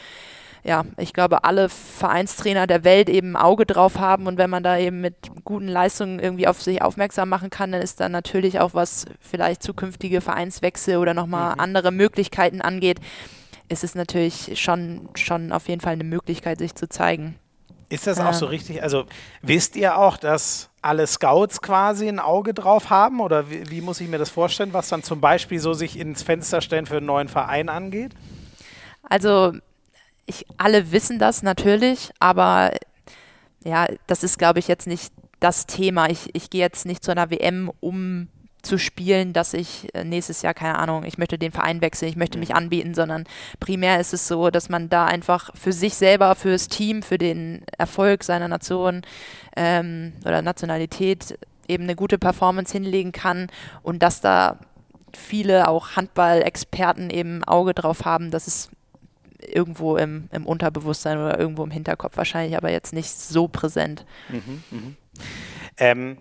[0.64, 4.62] ja, ich glaube, alle Vereinstrainer der Welt eben ein Auge drauf haben und wenn man
[4.62, 8.60] da eben mit guten Leistungen irgendwie auf sich aufmerksam machen kann, dann ist dann natürlich
[8.60, 11.60] auch was vielleicht zukünftige Vereinswechsel oder nochmal mhm.
[11.60, 13.00] andere Möglichkeiten angeht,
[13.68, 17.36] ist es natürlich schon, schon auf jeden Fall eine Möglichkeit, sich zu zeigen.
[17.90, 18.82] Ist das auch so richtig?
[18.82, 19.06] Also
[19.40, 23.20] wisst ihr auch, dass alle Scouts quasi ein Auge drauf haben?
[23.20, 26.22] Oder wie, wie, muss ich mir das vorstellen, was dann zum Beispiel so sich ins
[26.22, 28.12] Fenster stellen für einen neuen Verein angeht?
[29.08, 29.54] Also
[30.28, 32.72] ich, alle wissen das natürlich, aber
[33.64, 36.10] ja, das ist, glaube ich, jetzt nicht das Thema.
[36.10, 38.28] Ich, ich gehe jetzt nicht zu einer WM, um
[38.62, 42.16] zu spielen, dass ich äh, nächstes Jahr, keine Ahnung, ich möchte den Verein wechseln, ich
[42.16, 42.56] möchte mich mhm.
[42.56, 43.24] anbieten, sondern
[43.60, 47.62] primär ist es so, dass man da einfach für sich selber, fürs Team, für den
[47.78, 49.02] Erfolg seiner Nation
[49.56, 51.38] ähm, oder Nationalität
[51.68, 53.48] eben eine gute Performance hinlegen kann
[53.82, 54.58] und dass da
[55.16, 58.70] viele auch Handball-Experten eben Auge drauf haben, dass es
[59.40, 64.04] irgendwo im, im Unterbewusstsein oder irgendwo im Hinterkopf wahrscheinlich, aber jetzt nicht so präsent.
[64.28, 64.80] Mhm, mh.
[65.78, 66.18] ähm,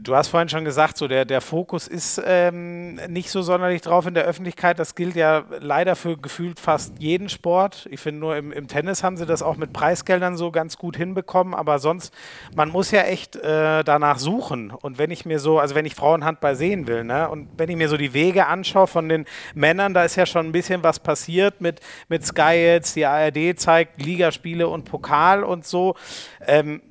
[0.00, 4.06] du hast vorhin schon gesagt, so der, der Fokus ist ähm, nicht so sonderlich drauf
[4.06, 4.78] in der Öffentlichkeit.
[4.78, 7.88] Das gilt ja leider für gefühlt fast jeden Sport.
[7.90, 10.96] Ich finde nur im, im Tennis haben sie das auch mit Preisgeldern so ganz gut
[10.96, 11.54] hinbekommen.
[11.54, 12.14] Aber sonst,
[12.54, 14.70] man muss ja echt äh, danach suchen.
[14.70, 17.76] Und wenn ich mir so, also wenn ich Frauenhandball sehen will, ne, und wenn ich
[17.76, 19.24] mir so die Wege anschaue von den
[19.54, 23.58] Männern, da ist ja schon ein bisschen was passiert mit, mit Sky jetzt, die ARD
[23.58, 25.94] zeigt Ligaspiele und Pokal und so.
[26.46, 26.82] Ähm,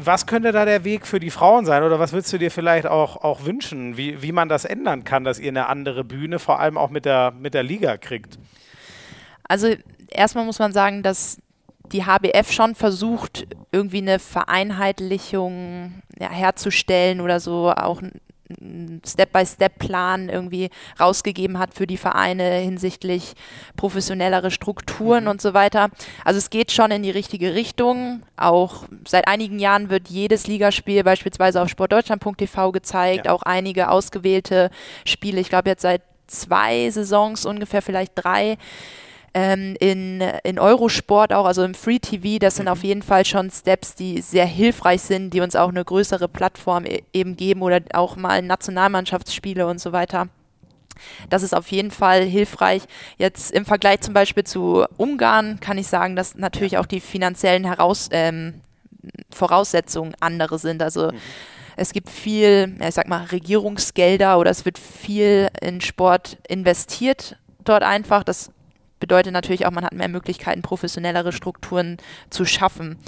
[0.00, 2.86] was könnte da der Weg für die Frauen sein oder was würdest du dir vielleicht
[2.86, 6.60] auch, auch wünschen, wie, wie man das ändern kann, dass ihr eine andere Bühne vor
[6.60, 8.38] allem auch mit der, mit der Liga kriegt?
[9.48, 9.74] Also
[10.08, 11.38] erstmal muss man sagen, dass
[11.92, 18.00] die HBF schon versucht, irgendwie eine Vereinheitlichung ja, herzustellen oder so, auch
[19.06, 23.34] Step-by-Step-Plan irgendwie rausgegeben hat für die Vereine hinsichtlich
[23.76, 25.30] professionellere Strukturen mhm.
[25.30, 25.90] und so weiter.
[26.24, 28.22] Also es geht schon in die richtige Richtung.
[28.36, 33.32] Auch seit einigen Jahren wird jedes Ligaspiel beispielsweise auf sportdeutschland.tv gezeigt, ja.
[33.32, 34.70] auch einige ausgewählte
[35.04, 35.40] Spiele.
[35.40, 38.56] Ich glaube jetzt seit zwei Saisons ungefähr, vielleicht drei
[39.34, 42.72] ähm, in, in Eurosport auch, also im Free TV, das sind mhm.
[42.72, 46.84] auf jeden Fall schon Steps, die sehr hilfreich sind, die uns auch eine größere Plattform
[46.84, 50.28] e eben geben oder auch mal Nationalmannschaftsspiele und so weiter.
[51.30, 52.82] Das ist auf jeden Fall hilfreich.
[53.16, 57.64] Jetzt im Vergleich zum Beispiel zu Ungarn kann ich sagen, dass natürlich auch die finanziellen
[57.64, 58.60] Heraus ähm,
[59.30, 60.82] Voraussetzungen andere sind.
[60.82, 61.16] Also mhm.
[61.76, 67.82] es gibt viel, ich sag mal, Regierungsgelder oder es wird viel in Sport investiert dort
[67.82, 68.24] einfach.
[68.24, 68.50] Das
[69.02, 71.96] bedeutet natürlich auch, man hat mehr Möglichkeiten, professionellere Strukturen
[72.30, 72.98] zu schaffen.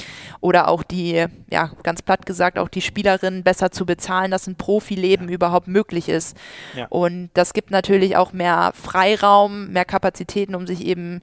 [0.40, 4.56] Oder auch die, ja, ganz platt gesagt, auch die Spielerinnen besser zu bezahlen, dass ein
[4.56, 5.34] Profileben ja.
[5.36, 6.36] überhaupt möglich ist.
[6.76, 6.86] Ja.
[6.88, 11.20] Und das gibt natürlich auch mehr Freiraum, mehr Kapazitäten, um sich eben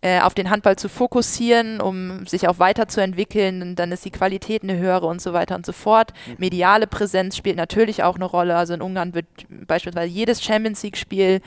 [0.00, 3.74] äh, auf den Handball zu fokussieren, um sich auch weiterzuentwickeln.
[3.74, 6.12] Dann ist die Qualität eine höhere und so weiter und so fort.
[6.28, 6.36] Mhm.
[6.38, 8.54] Mediale Präsenz spielt natürlich auch eine Rolle.
[8.54, 9.26] Also in Ungarn wird
[9.66, 11.40] beispielsweise jedes Champions League-Spiel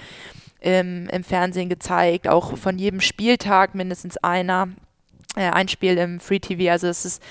[0.59, 4.69] im, im Fernsehen gezeigt, auch von jedem Spieltag mindestens einer,
[5.35, 6.71] äh, ein Spiel im Free TV.
[6.71, 7.21] Also es ist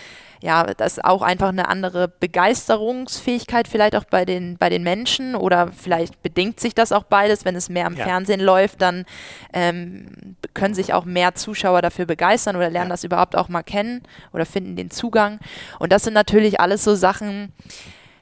[0.43, 5.35] ja, das ist auch einfach eine andere Begeisterungsfähigkeit vielleicht auch bei den, bei den Menschen
[5.35, 7.45] oder vielleicht bedingt sich das auch beides.
[7.45, 8.05] Wenn es mehr im ja.
[8.05, 9.05] Fernsehen läuft, dann
[9.53, 12.95] ähm, können sich auch mehr Zuschauer dafür begeistern oder lernen ja.
[12.95, 15.41] das überhaupt auch mal kennen oder finden den Zugang.
[15.79, 17.53] Und das sind natürlich alles so Sachen,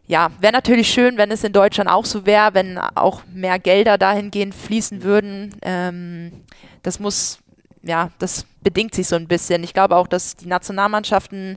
[0.07, 3.97] ja, wäre natürlich schön, wenn es in Deutschland auch so wäre, wenn auch mehr Gelder
[3.97, 5.55] dahingehend fließen würden.
[5.63, 6.45] Ähm,
[6.83, 7.39] das muss,
[7.83, 9.65] ja, das bedingt sich so ein bisschen.
[9.65, 11.57] Ich glaube auch, dass die Nationalmannschaften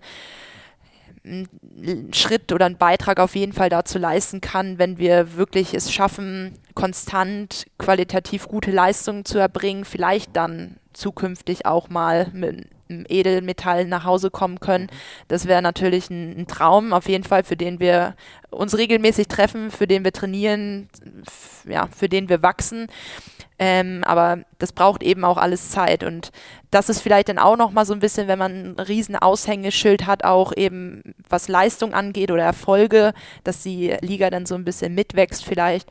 [1.27, 5.91] einen Schritt oder einen Beitrag auf jeden Fall dazu leisten kann, wenn wir wirklich es
[5.91, 13.85] schaffen, konstant qualitativ gute Leistungen zu erbringen, vielleicht dann zukünftig auch mal mit einem Edelmetall
[13.85, 14.87] nach Hause kommen können.
[15.27, 18.15] Das wäre natürlich ein, ein, Traum, auf jeden Fall, für den wir
[18.49, 20.89] uns regelmäßig treffen, für den wir trainieren,
[21.67, 22.87] ja, für den wir wachsen.
[23.59, 26.03] Ähm, aber das braucht eben auch alles Zeit.
[26.03, 26.31] Und
[26.69, 30.23] das ist vielleicht dann auch nochmal so ein bisschen, wenn man ein riesen Aushängeschild hat,
[30.23, 35.43] auch eben was Leistung angeht oder Erfolge, dass die Liga dann so ein bisschen mitwächst
[35.43, 35.89] vielleicht.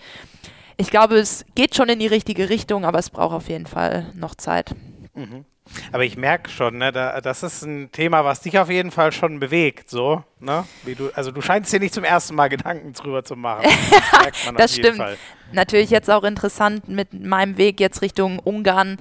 [0.77, 4.13] Ich glaube, es geht schon in die richtige Richtung, aber es braucht auf jeden Fall
[4.15, 4.75] noch Zeit.
[5.15, 5.45] Mhm.
[5.93, 9.13] Aber ich merke schon, ne, da, das ist ein Thema, was dich auf jeden Fall
[9.13, 10.65] schon bewegt, so, ne?
[10.85, 13.67] Du, also du scheinst dir nicht zum ersten Mal Gedanken drüber zu machen.
[14.27, 14.97] Das, das stimmt.
[14.97, 15.17] Fall.
[15.53, 18.99] Natürlich jetzt auch interessant mit meinem Weg jetzt Richtung Ungarn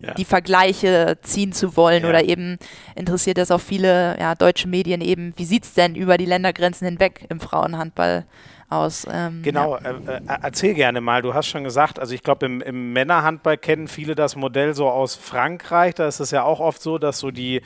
[0.00, 0.14] ja.
[0.14, 2.08] die Vergleiche ziehen zu wollen ja.
[2.08, 2.58] oder eben
[2.94, 6.86] interessiert das auch viele ja, deutsche Medien eben, wie sieht es denn über die Ländergrenzen
[6.86, 8.26] hinweg im Frauenhandball
[8.68, 9.06] aus.
[9.10, 9.90] Ähm, genau, ja.
[9.90, 11.22] äh, äh, erzähl gerne mal.
[11.22, 14.88] Du hast schon gesagt, also ich glaube, im, im, Männerhandball kennen viele das Modell so
[14.88, 15.94] aus Frankreich.
[15.94, 17.62] Da ist es ja auch oft so, dass so die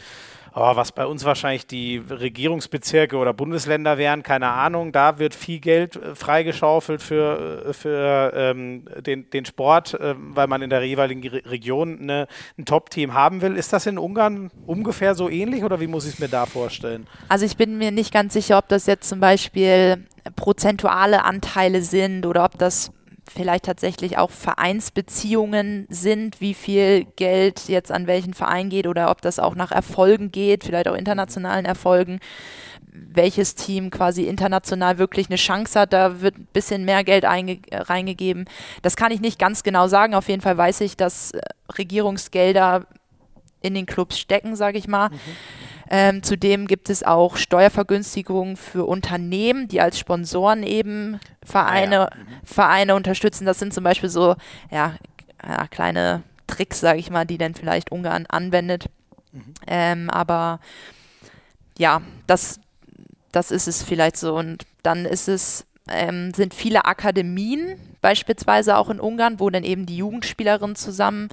[0.54, 4.92] oh, was bei uns wahrscheinlich die Regierungsbezirke oder Bundesländer wären, keine Ahnung.
[4.92, 10.46] Da wird viel Geld äh, freigeschaufelt für, äh, für ähm, den, den Sport, äh, weil
[10.46, 12.26] man in der jeweiligen Region eine,
[12.58, 13.56] ein Top-Team haben will.
[13.56, 17.06] Ist das in Ungarn ungefähr so ähnlich oder wie muss ich es mir da vorstellen?
[17.28, 20.04] Also ich bin mir nicht ganz sicher, ob das jetzt zum Beispiel
[20.36, 22.92] prozentuale Anteile sind oder ob das
[23.32, 29.22] vielleicht tatsächlich auch Vereinsbeziehungen sind, wie viel Geld jetzt an welchen Verein geht oder ob
[29.22, 32.20] das auch nach Erfolgen geht, vielleicht auch internationalen Erfolgen
[32.92, 35.92] welches Team quasi international wirklich eine Chance hat.
[35.92, 38.46] Da wird ein bisschen mehr Geld reingegeben.
[38.82, 40.14] Das kann ich nicht ganz genau sagen.
[40.14, 41.40] Auf jeden Fall weiß ich, dass äh,
[41.78, 42.86] Regierungsgelder
[43.62, 45.10] in den Clubs stecken, sage ich mal.
[45.10, 45.20] Mhm.
[45.92, 52.24] Ähm, zudem gibt es auch Steuervergünstigungen für Unternehmen, die als Sponsoren eben Vereine, ah, ja.
[52.44, 53.44] Vereine unterstützen.
[53.44, 54.36] Das sind zum Beispiel so
[54.70, 54.94] ja,
[55.44, 58.86] ja kleine Tricks, sage ich mal, die dann vielleicht Ungarn anwendet.
[59.32, 59.54] Mhm.
[59.66, 60.60] Ähm, aber
[61.76, 62.60] ja, das,
[63.32, 64.36] das ist es vielleicht so.
[64.36, 69.86] Und dann ist es, ähm, sind viele Akademien, beispielsweise auch in Ungarn, wo dann eben
[69.86, 71.30] die Jugendspielerinnen zusammen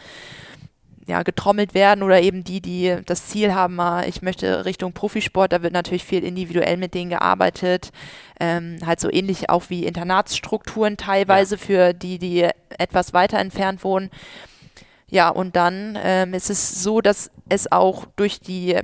[1.08, 5.63] ja, getrommelt werden oder eben die, die das Ziel haben, ich möchte Richtung Profisport, da
[5.63, 7.91] wird natürlich viel individuell mit denen gearbeitet.
[8.39, 11.62] Ähm, halt so ähnlich auch wie Internatsstrukturen teilweise ja.
[11.62, 14.12] für die, die etwas weiter entfernt wohnen.
[15.10, 18.78] Ja, und dann ähm, ist es so, dass es auch durch die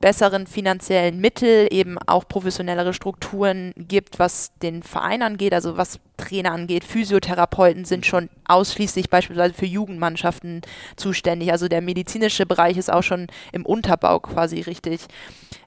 [0.00, 6.52] besseren finanziellen Mittel, eben auch professionellere Strukturen gibt, was den Verein angeht, also was Trainer
[6.52, 6.84] angeht.
[6.84, 10.62] Physiotherapeuten sind schon ausschließlich beispielsweise für Jugendmannschaften
[10.96, 11.52] zuständig.
[11.52, 15.02] Also der medizinische Bereich ist auch schon im Unterbau quasi richtig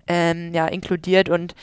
[0.07, 1.53] ähm, ja, inkludiert und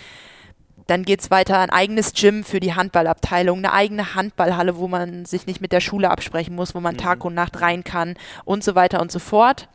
[0.86, 5.24] dann geht es weiter, ein eigenes Gym für die Handballabteilung, eine eigene Handballhalle, wo man
[5.24, 6.98] sich nicht mit der Schule absprechen muss, wo man mhm.
[6.98, 9.68] Tag und Nacht rein kann und so weiter und so fort.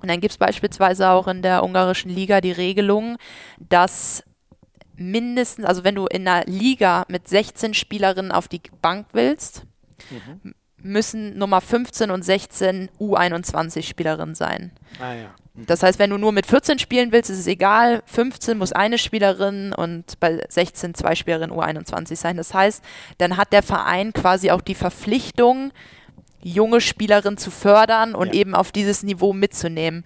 [0.00, 3.16] Und dann gibt es beispielsweise auch in der ungarischen Liga die Regelung,
[3.58, 4.22] dass
[4.96, 9.64] mindestens, also wenn du in einer Liga mit 16 Spielerinnen auf die Bank willst,
[10.10, 10.54] mhm.
[10.82, 14.72] müssen Nummer 15 und 16 U21 Spielerinnen sein.
[15.00, 15.34] Ah, ja.
[15.54, 15.66] mhm.
[15.66, 18.02] Das heißt, wenn du nur mit 14 spielen willst, ist es egal.
[18.06, 22.36] 15 muss eine Spielerin und bei 16 zwei Spielerinnen U21 sein.
[22.36, 22.82] Das heißt,
[23.18, 25.72] dann hat der Verein quasi auch die Verpflichtung,
[26.46, 28.40] junge Spielerin zu fördern und ja.
[28.40, 30.04] eben auf dieses Niveau mitzunehmen.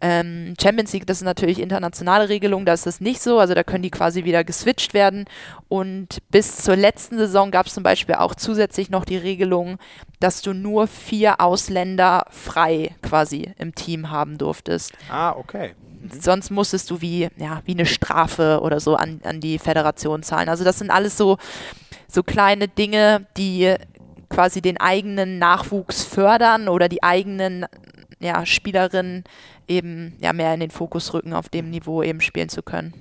[0.00, 3.64] Ähm, Champions League, das ist natürlich internationale Regelung, da ist das nicht so, also da
[3.64, 5.24] können die quasi wieder geswitcht werden.
[5.68, 9.78] Und bis zur letzten Saison gab es zum Beispiel auch zusätzlich noch die Regelung,
[10.20, 14.92] dass du nur vier Ausländer frei quasi im Team haben durftest.
[15.10, 15.74] Ah, okay.
[16.00, 16.20] Mhm.
[16.20, 20.48] Sonst musstest du wie, ja, wie eine Strafe oder so an, an die Föderation zahlen.
[20.48, 21.38] Also das sind alles so,
[22.06, 23.74] so kleine Dinge, die
[24.28, 27.66] quasi den eigenen Nachwuchs fördern oder die eigenen
[28.20, 29.24] ja, Spielerinnen
[29.66, 32.94] eben ja, mehr in den Fokus rücken, auf dem Niveau eben spielen zu können.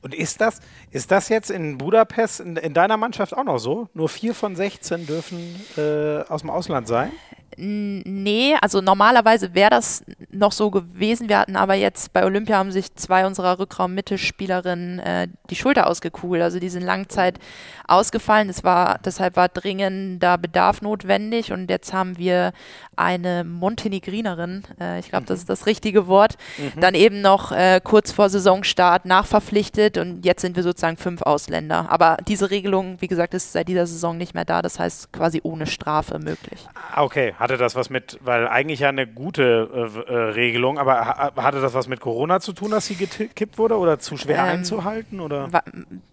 [0.00, 3.88] Und ist das, ist das jetzt in Budapest in, in deiner Mannschaft auch noch so?
[3.94, 7.10] Nur vier von 16 dürfen äh, aus dem Ausland sein?
[7.56, 11.28] Nee, also normalerweise wäre das noch so gewesen.
[11.28, 16.42] Wir hatten aber jetzt bei Olympia haben sich zwei unserer Rückraum-Mittelspielerinnen äh, die Schulter ausgekugelt.
[16.42, 17.38] Also die sind Langzeit
[17.86, 18.48] ausgefallen.
[18.48, 22.52] Es war, deshalb war dringender Bedarf notwendig und jetzt haben wir
[22.96, 26.80] eine Montenegrinerin, äh, ich glaube, das ist das richtige Wort, mhm.
[26.80, 31.86] dann eben noch äh, kurz vor Saisonstart nachverpflichtet und jetzt sind wir sozusagen fünf Ausländer.
[31.90, 34.62] Aber diese Regelung, wie gesagt, ist seit dieser Saison nicht mehr da.
[34.62, 36.66] Das heißt quasi ohne Strafe möglich.
[36.94, 39.68] Ah, okay, hatte das was mit, weil eigentlich ja eine gute
[40.08, 43.58] äh, äh, Regelung, aber ha hatte das was mit Corona zu tun, dass sie gekippt
[43.58, 45.20] wurde oder zu schwer ähm, einzuhalten?
[45.20, 45.48] Oder?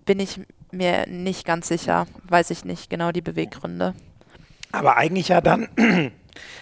[0.05, 3.93] Bin ich mir nicht ganz sicher, weiß ich nicht genau die Beweggründe.
[4.71, 5.69] Aber eigentlich ja dann,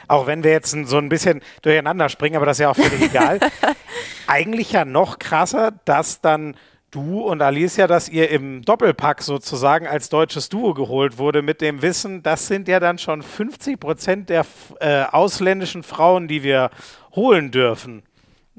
[0.10, 3.02] auch wenn wir jetzt so ein bisschen durcheinander springen, aber das ist ja auch völlig
[3.02, 3.40] egal,
[4.28, 6.56] eigentlich ja noch krasser, dass dann
[6.92, 11.82] du und Alicia, dass ihr im Doppelpack sozusagen als deutsches Duo geholt wurde, mit dem
[11.82, 14.46] Wissen, das sind ja dann schon 50 Prozent der
[14.80, 16.70] äh, ausländischen Frauen, die wir
[17.16, 18.04] holen dürfen.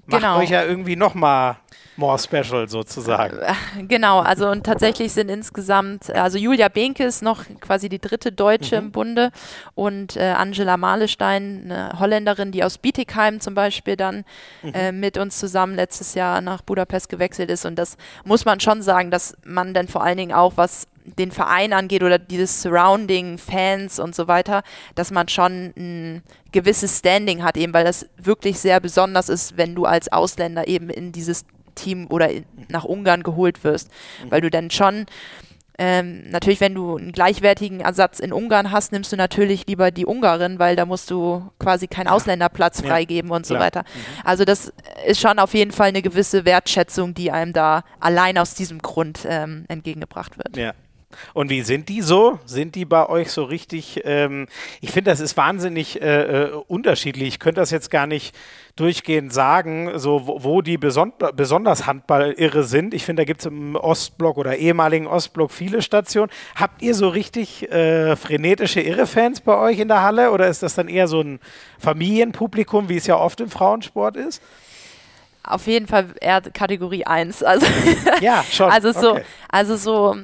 [0.06, 0.38] Macht genau.
[0.38, 1.56] euch ja irgendwie nochmal
[1.98, 3.38] more special sozusagen.
[3.38, 8.30] Äh, genau, also und tatsächlich sind insgesamt, also Julia Behnke ist noch quasi die dritte
[8.30, 8.86] Deutsche mhm.
[8.86, 9.30] im Bunde
[9.74, 14.24] und äh, Angela Malestein, eine Holländerin, die aus Bietigheim zum Beispiel dann
[14.62, 14.74] mhm.
[14.74, 18.80] äh, mit uns zusammen letztes Jahr nach Budapest gewechselt ist und das muss man schon
[18.80, 23.38] sagen, dass man dann vor allen Dingen auch was den Verein angeht oder dieses Surrounding,
[23.38, 24.62] Fans und so weiter,
[24.94, 29.74] dass man schon ein gewisses Standing hat, eben weil das wirklich sehr besonders ist, wenn
[29.74, 31.46] du als Ausländer eben in dieses
[31.78, 32.28] Team oder
[32.68, 33.90] nach Ungarn geholt wirst,
[34.22, 34.30] mhm.
[34.30, 35.06] weil du dann schon
[35.80, 40.06] ähm, natürlich, wenn du einen gleichwertigen Ersatz in Ungarn hast, nimmst du natürlich lieber die
[40.06, 42.12] Ungarin, weil da musst du quasi keinen ja.
[42.12, 43.36] Ausländerplatz freigeben ja.
[43.36, 43.66] und so Klar.
[43.66, 43.80] weiter.
[43.82, 44.22] Mhm.
[44.24, 44.72] Also das
[45.06, 49.20] ist schon auf jeden Fall eine gewisse Wertschätzung, die einem da allein aus diesem Grund
[49.28, 50.56] ähm, entgegengebracht wird.
[50.56, 50.74] Ja.
[51.32, 52.38] Und wie sind die so?
[52.44, 54.02] Sind die bei euch so richtig?
[54.04, 54.46] Ähm,
[54.80, 57.28] ich finde, das ist wahnsinnig äh, äh, unterschiedlich.
[57.28, 58.34] Ich könnte das jetzt gar nicht
[58.78, 62.94] durchgehend sagen, so wo, wo die beson besonders Handball-irre sind.
[62.94, 66.30] Ich finde, da gibt es im Ostblock oder ehemaligen Ostblock viele Stationen.
[66.54, 70.74] Habt ihr so richtig äh, frenetische Irre-Fans bei euch in der Halle oder ist das
[70.74, 71.40] dann eher so ein
[71.78, 74.42] Familienpublikum, wie es ja oft im Frauensport ist?
[75.42, 77.42] Auf jeden Fall eher Kategorie 1.
[77.42, 77.66] Also,
[78.20, 78.70] ja, schon.
[78.78, 79.24] Also so, okay.
[79.48, 80.16] also so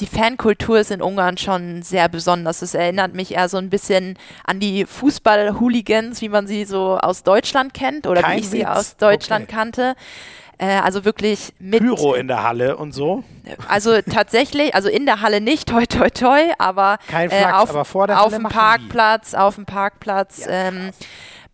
[0.00, 2.62] die Fankultur ist in Ungarn schon sehr besonders.
[2.62, 7.22] Es erinnert mich eher so ein bisschen an die Fußball-Hooligans, wie man sie so aus
[7.22, 8.50] Deutschland kennt oder Kein wie ich Witz.
[8.52, 9.54] sie aus Deutschland okay.
[9.54, 9.94] kannte.
[10.58, 11.80] Äh, also wirklich mit.
[11.80, 13.24] Pyro in der Halle und so?
[13.68, 17.70] Also tatsächlich, also in der Halle nicht, toi toi toi, aber, Kein Flachs, äh, auf,
[17.70, 20.44] aber vor der auf Halle dem Parkplatz, auf dem Parkplatz.
[20.44, 20.90] Ja, ähm,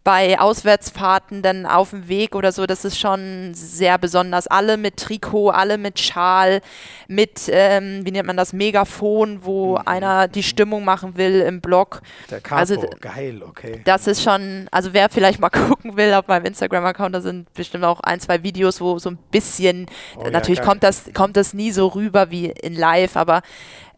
[0.07, 4.47] bei Auswärtsfahrten dann auf dem Weg oder so, das ist schon sehr besonders.
[4.47, 6.61] Alle mit Trikot, alle mit Schal,
[7.09, 9.83] mit, ähm, wie nennt man das, Megafon, wo mhm.
[9.85, 12.03] einer die Stimmung machen will im Blog.
[12.31, 13.81] Der Capo, also, geil, okay.
[13.85, 17.83] Das ist schon, also wer vielleicht mal gucken will auf meinem Instagram-Account, da sind bestimmt
[17.83, 19.87] auch ein, zwei Videos, wo so ein bisschen,
[20.19, 23.42] oh, natürlich ja, kommt, das, kommt das nie so rüber wie in live, aber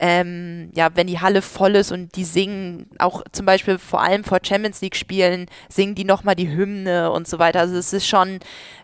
[0.01, 4.23] ähm, ja, wenn die Halle voll ist und die singen, auch zum Beispiel vor allem
[4.23, 7.61] vor Champions League Spielen, singen die nochmal die Hymne und so weiter.
[7.61, 8.39] Also es ist schon,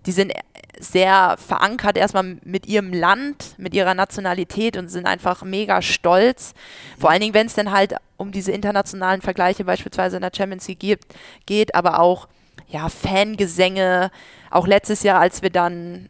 [0.05, 0.33] die sind
[0.79, 6.53] sehr verankert erstmal mit ihrem Land, mit ihrer Nationalität und sind einfach mega stolz.
[6.99, 10.67] Vor allen Dingen, wenn es dann halt um diese internationalen Vergleiche beispielsweise in der Champions
[10.67, 11.01] League geht,
[11.47, 12.29] geht aber auch
[12.69, 14.11] ja, Fangesänge.
[14.51, 16.09] Auch letztes Jahr, als wir dann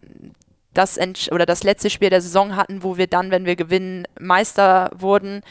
[0.74, 0.98] das
[1.30, 5.42] oder das letzte Spiel der Saison hatten, wo wir dann, wenn wir gewinnen, Meister wurden.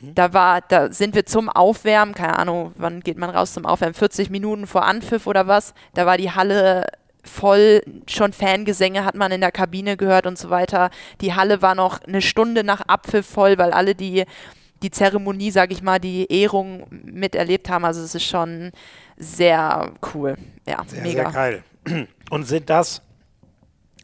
[0.00, 0.14] Mhm.
[0.14, 3.94] Da war, da sind wir zum Aufwärmen, keine Ahnung, wann geht man raus zum Aufwärmen?
[3.94, 5.74] 40 Minuten vor Anpfiff oder was?
[5.94, 6.86] Da war die Halle
[7.24, 10.90] voll, schon Fangesänge hat man in der Kabine gehört und so weiter.
[11.20, 14.24] Die Halle war noch eine Stunde nach Abpfiff voll, weil alle die
[14.82, 17.84] die Zeremonie, sage ich mal, die Ehrung miterlebt haben.
[17.84, 18.72] Also es ist schon
[19.16, 20.36] sehr cool.
[20.66, 21.30] Ja, sehr, mega.
[21.30, 22.08] Sehr geil.
[22.30, 23.02] Und sind das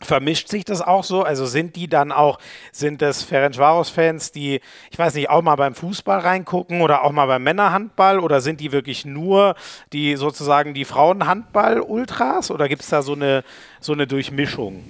[0.03, 1.23] Vermischt sich das auch so?
[1.23, 2.39] Also sind die dann auch,
[2.73, 4.61] sind das Ferencvaros-Fans, die,
[4.91, 8.61] ich weiß nicht, auch mal beim Fußball reingucken oder auch mal beim Männerhandball oder sind
[8.61, 9.55] die wirklich nur
[9.93, 13.45] die sozusagen die Frauenhandball-Ultras oder gibt es da so eine,
[13.81, 14.85] so eine Durchmischung?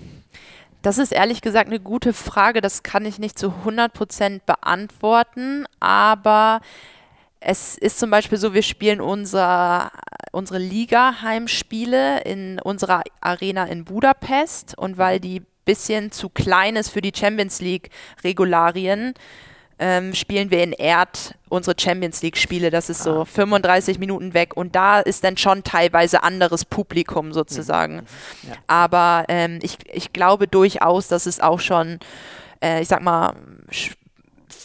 [0.82, 2.60] Das ist ehrlich gesagt eine gute Frage.
[2.60, 6.60] Das kann ich nicht zu 100 Prozent beantworten, aber
[7.44, 9.90] es ist zum Beispiel so, wir spielen unser,
[10.30, 17.00] unsere Liga-Heimspiele in unserer Arena in Budapest und weil die bisschen zu klein ist für
[17.00, 19.14] die Champions League-Regularien,
[19.78, 22.70] ähm, spielen wir in Erd unsere Champions League-Spiele.
[22.70, 27.96] Das ist so 35 Minuten weg und da ist dann schon teilweise anderes Publikum sozusagen.
[27.96, 28.48] Mhm.
[28.48, 28.54] Ja.
[28.66, 31.98] Aber ähm, ich, ich glaube durchaus, dass es auch schon,
[32.62, 33.34] äh, ich sag mal,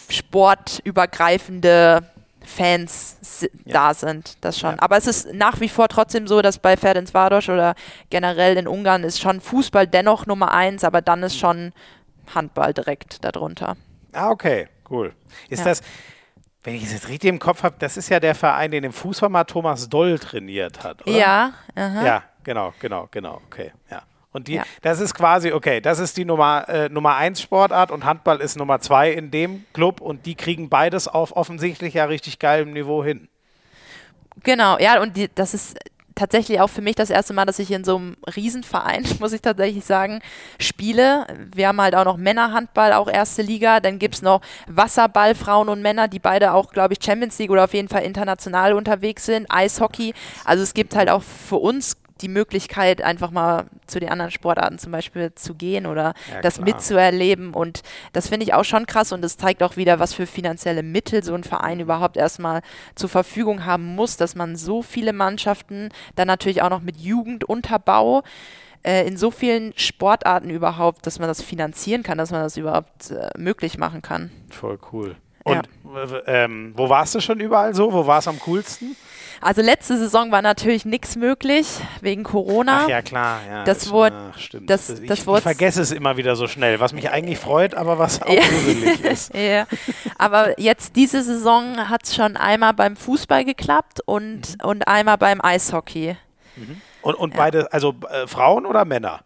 [0.09, 2.03] sportübergreifende
[2.47, 3.17] Fans
[3.65, 3.73] Ja.
[3.73, 4.71] da sind, das schon.
[4.75, 4.81] Ja.
[4.81, 7.75] Aber es ist nach wie vor trotzdem so, dass bei Ferencvaros oder
[8.10, 11.25] generell in Ungarn ist schon Fußball dennoch Nummer eins, aber dann Mhm.
[11.25, 11.73] ist schon
[12.33, 13.75] Handball direkt darunter.
[14.13, 15.13] Ah, okay, cool.
[15.49, 15.65] Ist Ja.
[15.65, 15.81] das,
[16.63, 18.93] wenn ich es jetzt richtig im Kopf habe, das ist ja der Verein, den im
[18.93, 21.17] Fußball mal Thomas Doll trainiert hat, oder?
[21.17, 22.05] Ja, aha.
[22.05, 24.01] Ja, genau, genau, genau, okay, ja.
[24.38, 24.63] Und die, Ja.
[24.84, 28.56] das ist quasi, okay, das ist die Nummer, äh, Nummer 1 Sportart und Handball ist
[28.56, 33.04] Nummer 2 in dem Club und die kriegen beides auf offensichtlich ja richtig geilem Niveau
[33.04, 33.28] hin.
[34.43, 35.78] Genau, ja, und die, das ist
[36.13, 39.41] tatsächlich auch für mich das erste Mal, dass ich in so einem Riesenverein, muss ich
[39.41, 40.19] tatsächlich sagen,
[40.60, 41.26] spiele.
[41.56, 43.80] Wir haben halt auch noch Männerhandball, auch erste Liga.
[43.80, 47.50] Dann gibt es noch Wasserball, Frauen und Männer, die beide auch, glaube ich, Champions League
[47.52, 49.47] oder auf jeden Fall international unterwegs sind.
[49.50, 50.13] Eishockey.
[50.45, 54.80] Also es gibt halt auch für uns die Möglichkeit, einfach mal zu den anderen Sportarten
[54.80, 56.65] zum Beispiel zu gehen oder Ja, das klar.
[56.65, 57.53] mitzuerleben.
[57.53, 57.82] Und
[58.13, 61.23] das finde ich auch schon krass und das zeigt auch wieder, was für finanzielle Mittel
[61.23, 62.62] so ein Verein überhaupt erstmal
[62.95, 68.23] zur Verfügung haben muss, dass man so viele Mannschaften, dann natürlich auch noch mit Jugendunterbau,
[68.84, 73.12] äh, in so vielen Sportarten überhaupt, dass man das finanzieren kann, dass man das überhaupt
[73.12, 74.32] äh, möglich machen kann.
[74.49, 75.15] Voll cool.
[75.43, 77.93] Und w- ähm, wo warst du schon überall so?
[77.93, 78.95] Wo war es am coolsten?
[79.41, 81.67] Also letzte Saison war natürlich nichts möglich
[82.02, 82.82] wegen Corona.
[82.84, 83.39] Ach ja, klar.
[83.47, 84.69] Ja, Das Wort- ach, stimmt.
[84.69, 87.76] das- ich, das ich Wort- vergesse es immer wieder so schnell, was mich eigentlich freut,
[87.76, 88.41] aber was auch Ja.
[88.41, 89.34] gruselig ist.
[89.36, 89.67] Ja,
[90.17, 94.65] aber jetzt diese Saison hat es schon einmal beim Fußball geklappt und, Mhm.
[94.67, 96.17] und einmal beim Eishockey.
[97.02, 99.19] Und, und beide, also äh, Frauen oder Männer?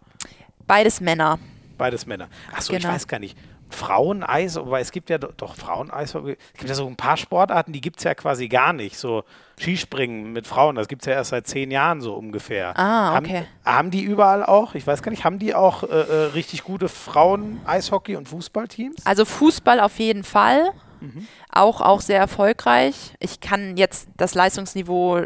[0.68, 1.40] Beides Männer.
[1.78, 2.28] Beides Männer.
[2.54, 2.94] Achso, ich Genau.
[2.94, 3.38] weiß gar nicht.
[3.74, 6.14] Fraueneis, aber es gibt ja do- doch Fraueneis.
[6.16, 6.24] Es
[6.58, 8.98] gibt ja so ein paar Sportarten, die gibt es ja quasi gar nicht.
[8.98, 9.24] So
[9.60, 12.78] Skispringen mit Frauen, das gibt es ja erst seit zehn Jahren so ungefähr.
[12.78, 13.44] Ah, Haben- okay.
[13.66, 16.90] Haben, die überall auch, ich weiß gar nicht, haben die auch äh, äh, richtig gute
[16.90, 19.06] Frauen-Eishockey- und Fußballteams?
[19.06, 20.72] Also Fußball auf jeden Fall.
[21.02, 21.28] Mhm.
[21.52, 23.14] Auch, auch sehr erfolgreich.
[23.20, 25.26] Ich kann jetzt das Leistungsniveau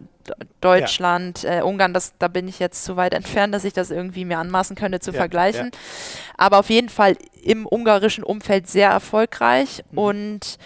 [0.61, 4.25] Deutschland, äh, Ungarn, das, da bin ich jetzt zu weit entfernt, dass ich das irgendwie
[4.25, 5.71] mir anmaßen könnte zu Ja, vergleichen.
[6.37, 9.83] Aber auf jeden Fall im ungarischen Umfeld sehr erfolgreich.
[9.91, 9.97] Mhm.
[9.97, 10.57] Und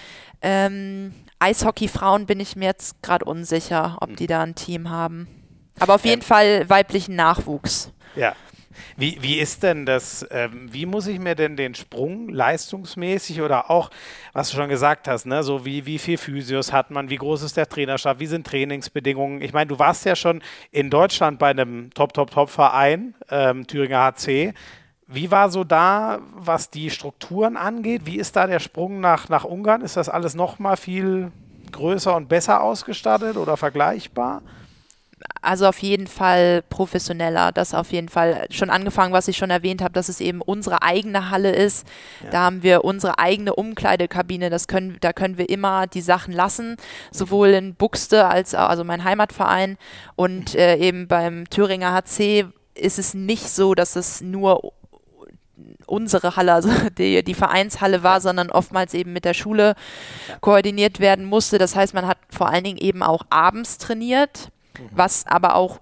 [0.42, 4.16] ähm, Eishockey-Frauen bin ich mir jetzt gerade unsicher, ob Mhm.
[4.16, 5.28] die da ein Team haben.
[5.80, 7.92] Aber auf jeden Ähm, Fall weiblichen Nachwuchs.
[8.16, 8.36] Ja.
[8.98, 13.70] Wie, wie ist denn das, ähm, wie muss ich mir denn den Sprung leistungsmäßig oder
[13.70, 13.90] auch,
[14.34, 17.44] was du schon gesagt hast, ne, so wie, wie viel Physios hat man, wie groß
[17.44, 19.42] ist der Trainerstab, wie sind Trainingsbedingungen?
[19.42, 24.54] Ich meine, du warst ja schon in Deutschland bei einem Top-Top-Top-Verein, ähm, Thüringer HC.
[25.08, 28.04] Wie war so da, was die Strukturen angeht?
[28.06, 29.82] Wie ist da der Sprung nach, nach Ungarn?
[29.82, 31.32] Ist das alles nochmal viel
[31.72, 34.44] größer und besser ausgestattet oder vergleichbar?
[35.42, 38.46] Also auf jeden Fall professioneller, das auf jeden Fall.
[38.50, 41.88] Schon angefangen, was ich schon erwähnt habe, dass es eben unsere eigene Halle ist.
[42.24, 42.30] Ja.
[42.32, 46.76] Da haben wir unsere eigene Umkleidekabine, das können, da können wir immer die Sachen lassen,
[47.12, 49.78] sowohl in Buxte als auch, also mein Heimatverein
[50.16, 54.74] und äh, eben beim Thüringer HC ist es nicht so, dass es nur
[55.86, 59.76] unsere Halle, also die, die Vereinshalle war, sondern oftmals eben mit der Schule
[60.42, 61.58] koordiniert werden musste.
[61.58, 64.52] Das heißt, man hat vor allen Dingen eben auch abends trainiert,
[64.92, 65.80] was aber auch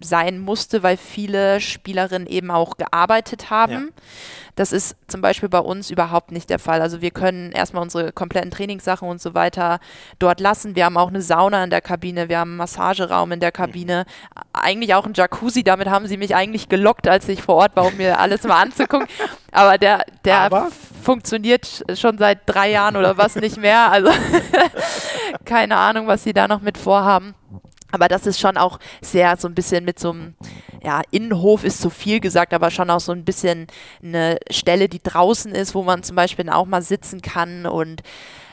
[0.00, 3.72] sein musste, weil viele Spielerinnen eben auch gearbeitet haben.
[3.72, 4.02] Ja.
[4.54, 6.80] Das ist zum Beispiel bei uns überhaupt nicht der Fall.
[6.80, 9.80] Also wir können erstmal unsere kompletten Trainingssachen und so weiter
[10.18, 10.74] dort lassen.
[10.76, 14.06] Wir haben auch eine Sauna in der Kabine, wir haben einen Massageraum in der Kabine,
[14.54, 15.62] eigentlich auch einen Jacuzzi.
[15.62, 18.62] Damit haben sie mich eigentlich gelockt, als ich vor Ort war, um mir alles mal
[18.62, 19.08] anzugucken.
[19.52, 20.68] Aber der, der Aber?
[21.02, 23.90] funktioniert schon seit drei Jahren oder was nicht mehr.
[23.90, 24.10] Also
[25.44, 27.34] keine Ahnung, was sie da noch mit vorhaben.
[27.92, 30.34] Aber das ist schon auch sehr so ein bisschen mit so einem,
[30.82, 33.66] ja, Innenhof ist zu viel gesagt, aber schon auch so ein bisschen
[34.02, 38.02] eine Stelle, die draußen ist, wo man zum Beispiel auch mal sitzen kann und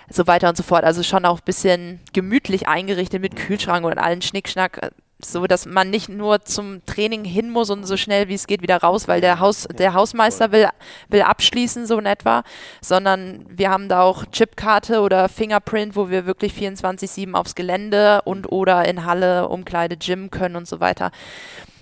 [0.09, 0.83] so weiter und so fort.
[0.83, 4.91] Also schon auch ein bisschen gemütlich eingerichtet mit Kühlschrank und allen Schnickschnack,
[5.23, 8.61] so dass man nicht nur zum Training hin muss und so schnell wie es geht
[8.61, 10.67] wieder raus, weil der Haus, der Hausmeister will,
[11.09, 12.43] will abschließen, so in etwa,
[12.81, 18.51] sondern wir haben da auch Chipkarte oder Fingerprint, wo wir wirklich 24-7 aufs Gelände und
[18.51, 21.11] oder in Halle, Umkleide, Gym können und so weiter.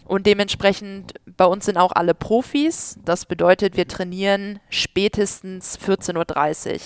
[0.06, 3.00] Und dementsprechend, bei uns sind auch alle Profis.
[3.06, 6.80] Das bedeutet, wir trainieren spätestens 14.30 Uhr.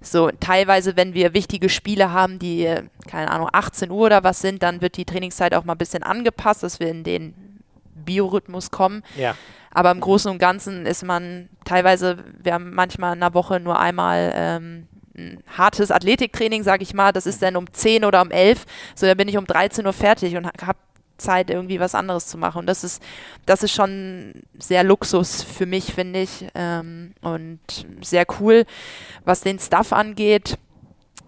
[0.00, 2.72] So, teilweise, wenn wir wichtige Spiele haben, die,
[3.08, 6.02] keine Ahnung, 18 Uhr oder was sind, dann wird die Trainingszeit auch mal ein bisschen
[6.02, 7.34] angepasst, dass wir in den
[7.94, 9.02] Biorhythmus kommen.
[9.16, 9.34] Ja.
[9.70, 13.78] Aber im Großen und Ganzen ist man teilweise, wir haben manchmal in einer Woche nur
[13.78, 18.30] einmal ähm, ein hartes Athletiktraining, sage ich mal, das ist dann um 10 oder um
[18.30, 20.78] 11, so dann bin ich um 13 Uhr fertig und habe
[21.18, 22.60] Zeit, irgendwie was anderes zu machen.
[22.60, 23.02] Und das ist,
[23.46, 26.46] das ist schon sehr Luxus für mich, finde ich.
[26.54, 27.60] Ähm, und
[28.02, 28.64] sehr cool,
[29.24, 30.58] was den Stuff angeht.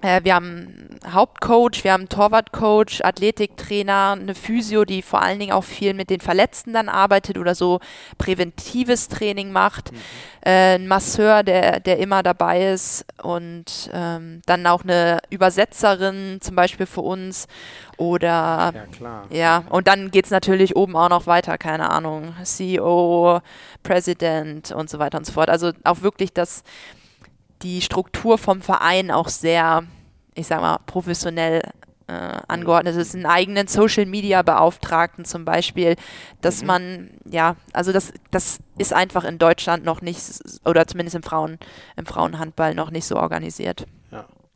[0.03, 5.65] Äh, wir haben Hauptcoach, wir haben Torwartcoach, Athletiktrainer, eine Physio, die vor allen Dingen auch
[5.65, 7.81] viel mit den Verletzten dann arbeitet oder so
[8.17, 9.93] präventives Training macht.
[9.93, 9.99] Mhm.
[10.43, 16.55] Äh, ein Masseur, der, der immer dabei ist und ähm, dann auch eine Übersetzerin zum
[16.55, 17.49] Beispiel für uns
[17.97, 19.27] oder ja, klar.
[19.31, 23.41] ja und dann geht es natürlich oben auch noch weiter, keine Ahnung, CEO,
[23.83, 25.51] President und so weiter und so fort.
[25.51, 26.63] Also auch wirklich das
[27.63, 29.85] die Struktur vom Verein auch sehr,
[30.35, 31.63] ich sag mal, professionell
[32.09, 33.15] äh, angeordnet ist.
[33.15, 35.97] Einen eigenen Social Media Beauftragten zum Beispiel,
[36.41, 36.67] dass mhm.
[36.67, 40.21] man, ja, also das, das ist einfach in Deutschland noch nicht,
[40.65, 41.59] oder zumindest im Frauen,
[41.97, 43.87] im Frauenhandball noch nicht so organisiert.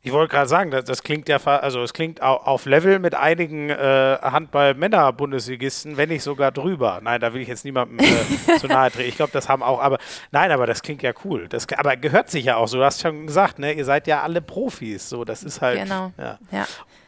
[0.04, 3.70] Ich wollte gerade sagen, das, das, klingt ja, also es klingt auf Level mit einigen
[3.70, 6.98] äh, Handball-Männer-Bundesligisten, wenn nicht sogar drüber.
[7.04, 9.08] Nein, da will ich jetzt niemandem äh, zu nahe treten.
[9.08, 9.98] Ich glaube, das haben auch, aber
[10.32, 11.46] nein, aber das klingt ja cool.
[11.46, 12.78] Das, aber gehört sich ja auch so.
[12.78, 15.08] Du hast schon gesagt, ne, ihr seid ja alle Profis.
[15.08, 15.80] So, das ist halt.
[15.80, 16.10] Genau.
[16.18, 16.38] Ja.
[16.50, 16.66] ja.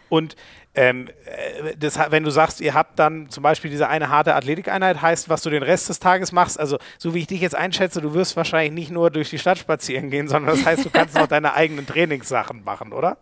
[0.08, 0.36] Und
[0.74, 5.00] ähm, äh, das, wenn du sagst, ihr habt dann zum Beispiel diese eine harte Athletikeinheit,
[5.00, 8.00] heißt, was du den Rest des Tages machst, also so wie ich dich jetzt einschätze,
[8.00, 11.16] du wirst wahrscheinlich nicht nur durch die Stadt spazieren gehen, sondern das heißt, du kannst
[11.16, 13.18] noch deine eigenen Trainingssachen machen, oder?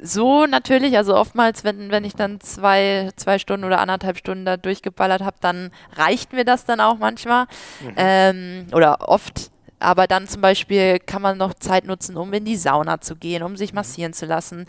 [0.00, 4.56] So natürlich, also oftmals, wenn, wenn ich dann zwei, zwei Stunden oder anderthalb Stunden da
[4.56, 7.46] durchgeballert habe, dann reicht mir das dann auch manchmal.
[7.80, 7.94] Mhm.
[7.96, 9.50] Ähm, oder oft
[9.82, 13.42] aber dann zum Beispiel kann man noch Zeit nutzen, um in die Sauna zu gehen,
[13.42, 13.76] um sich mhm.
[13.76, 14.60] massieren zu lassen.
[14.60, 14.66] Mhm.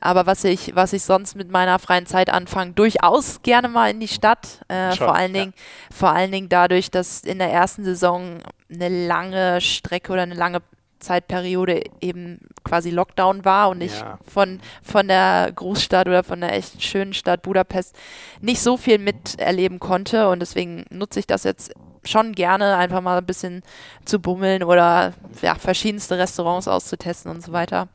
[0.00, 4.00] Aber was ich, was ich sonst mit meiner freien Zeit anfange, durchaus gerne mal in
[4.00, 4.60] die Stadt.
[4.68, 5.96] Äh, Schon, vor allen Dingen, ja.
[5.96, 8.38] vor allen Dingen dadurch, dass in der ersten Saison
[8.72, 10.60] eine lange Strecke oder eine lange
[11.00, 14.18] Zeitperiode eben quasi Lockdown war und ich ja.
[14.26, 17.96] von, von der Großstadt oder von der echt schönen Stadt Budapest
[18.40, 20.28] nicht so viel miterleben konnte.
[20.28, 21.72] Und deswegen nutze ich das jetzt
[22.04, 23.62] schon gerne, einfach mal ein bisschen
[24.04, 27.88] zu bummeln oder ja, verschiedenste Restaurants auszutesten und so weiter.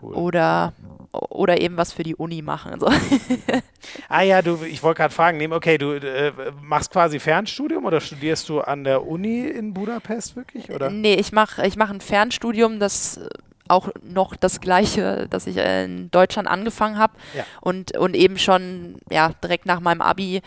[0.00, 0.14] Cool.
[0.14, 0.72] Oder
[1.10, 2.78] oder eben was für die Uni machen.
[2.78, 2.86] So.
[4.08, 6.32] ah ja, du, ich wollte gerade fragen, okay, du äh,
[6.62, 10.70] machst quasi Fernstudium oder studierst du an der Uni in Budapest wirklich?
[10.70, 10.90] Oder?
[10.90, 13.20] Nee, ich mache ich mach ein Fernstudium, das
[13.68, 17.44] auch noch das gleiche, das ich in Deutschland angefangen habe ja.
[17.60, 20.40] und, und eben schon ja, direkt nach meinem Abi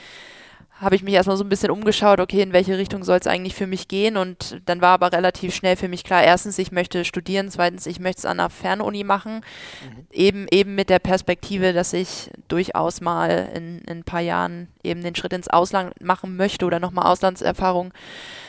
[0.82, 3.53] habe ich mich erstmal so ein bisschen umgeschaut, okay, in welche Richtung soll es eigentlich
[3.53, 4.17] für mich gehen?
[4.17, 7.99] Und dann war aber relativ schnell für mich klar, erstens, ich möchte studieren, zweitens, ich
[7.99, 10.07] möchte es an einer Fernuni machen, mhm.
[10.11, 15.03] eben, eben mit der Perspektive, dass ich durchaus mal in, in ein paar Jahren eben
[15.03, 17.93] den Schritt ins Ausland machen möchte oder nochmal Auslandserfahrung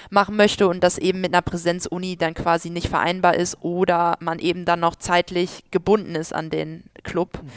[0.09, 4.39] machen möchte und das eben mit einer Präsenzuni dann quasi nicht vereinbar ist oder man
[4.39, 7.49] eben dann noch zeitlich gebunden ist an den Club mhm.
[7.49, 7.55] Mhm.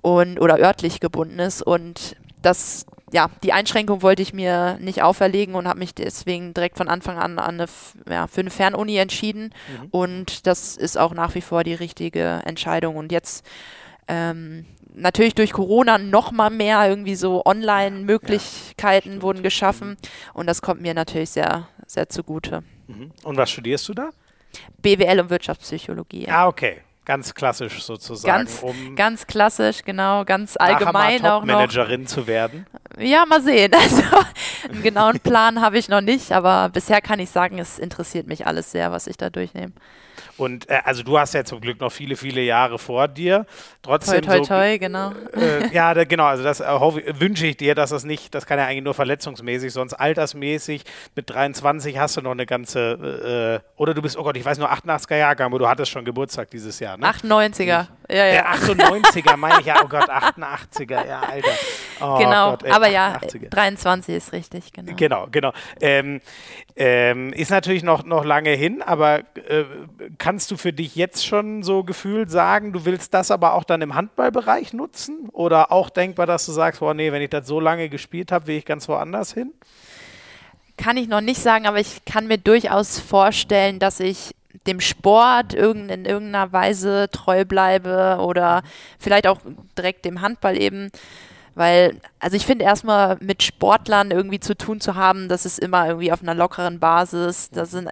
[0.00, 5.54] und oder örtlich gebunden ist und das ja, die Einschränkung wollte ich mir nicht auferlegen
[5.54, 7.66] und habe mich deswegen direkt von Anfang an, an eine,
[8.08, 9.54] ja, für eine Fernuni entschieden.
[9.80, 9.88] Mhm.
[9.90, 12.96] Und das ist auch nach wie vor die richtige Entscheidung.
[12.96, 13.46] Und jetzt
[14.08, 19.96] ähm, natürlich durch Corona noch mal mehr irgendwie so Online-Möglichkeiten ja, wurden geschaffen.
[20.34, 22.62] Und das kommt mir natürlich sehr, sehr zugute.
[22.86, 23.12] Mhm.
[23.24, 24.10] Und was studierst du da?
[24.82, 26.28] BWL und Wirtschaftspsychologie.
[26.28, 26.78] Ah, okay.
[27.08, 28.44] Ganz klassisch sozusagen.
[28.44, 31.46] Ganz, um ganz klassisch, genau, ganz allgemein auch noch.
[31.46, 32.66] Managerin zu werden.
[32.98, 33.72] Ja, mal sehen.
[33.78, 34.02] Also
[34.70, 38.46] einen genauen Plan habe ich noch nicht, aber bisher kann ich sagen, es interessiert mich
[38.46, 39.72] alles sehr, was ich da durchnehme.
[40.38, 43.44] Und äh, also du hast ja zum Glück noch viele, viele Jahre vor dir.
[43.82, 45.12] Trotzdem toi, toi, so, toi, genau.
[45.34, 46.24] Äh, ja, da, genau.
[46.24, 49.72] Also das äh, wünsche ich dir, dass das nicht, das kann ja eigentlich nur verletzungsmäßig,
[49.72, 50.84] sonst altersmäßig.
[51.14, 54.58] Mit 23 hast du noch eine ganze, äh, oder du bist, oh Gott, ich weiß
[54.58, 57.06] nur 88er Jahrgang, aber du hattest schon Geburtstag dieses Jahr, ne?
[57.06, 57.86] 98er.
[58.10, 58.52] Ja, ja.
[58.52, 61.50] 98er meine ich ja, oh Gott, 88er, ja, Alter.
[62.00, 62.90] Oh genau, Gott, ey, aber 88er.
[62.90, 64.92] ja, 23 ist richtig, genau.
[64.96, 65.52] Genau, genau.
[65.80, 66.20] Ähm,
[66.74, 69.64] ähm, ist natürlich noch, noch lange hin, aber äh,
[70.16, 73.82] kannst du für dich jetzt schon so gefühlt sagen, du willst das aber auch dann
[73.82, 75.28] im Handballbereich nutzen?
[75.32, 78.46] Oder auch denkbar, dass du sagst, boah, nee, wenn ich das so lange gespielt habe,
[78.46, 79.52] will ich ganz woanders hin?
[80.78, 84.30] Kann ich noch nicht sagen, aber ich kann mir durchaus vorstellen, dass ich
[84.68, 88.62] dem Sport in irgendeiner Weise treu bleibe oder
[88.98, 89.40] vielleicht auch
[89.76, 90.90] direkt dem Handball eben.
[91.54, 95.88] Weil, also ich finde erstmal mit Sportlern irgendwie zu tun zu haben, das ist immer
[95.88, 97.50] irgendwie auf einer lockeren Basis.
[97.50, 97.90] Da sind,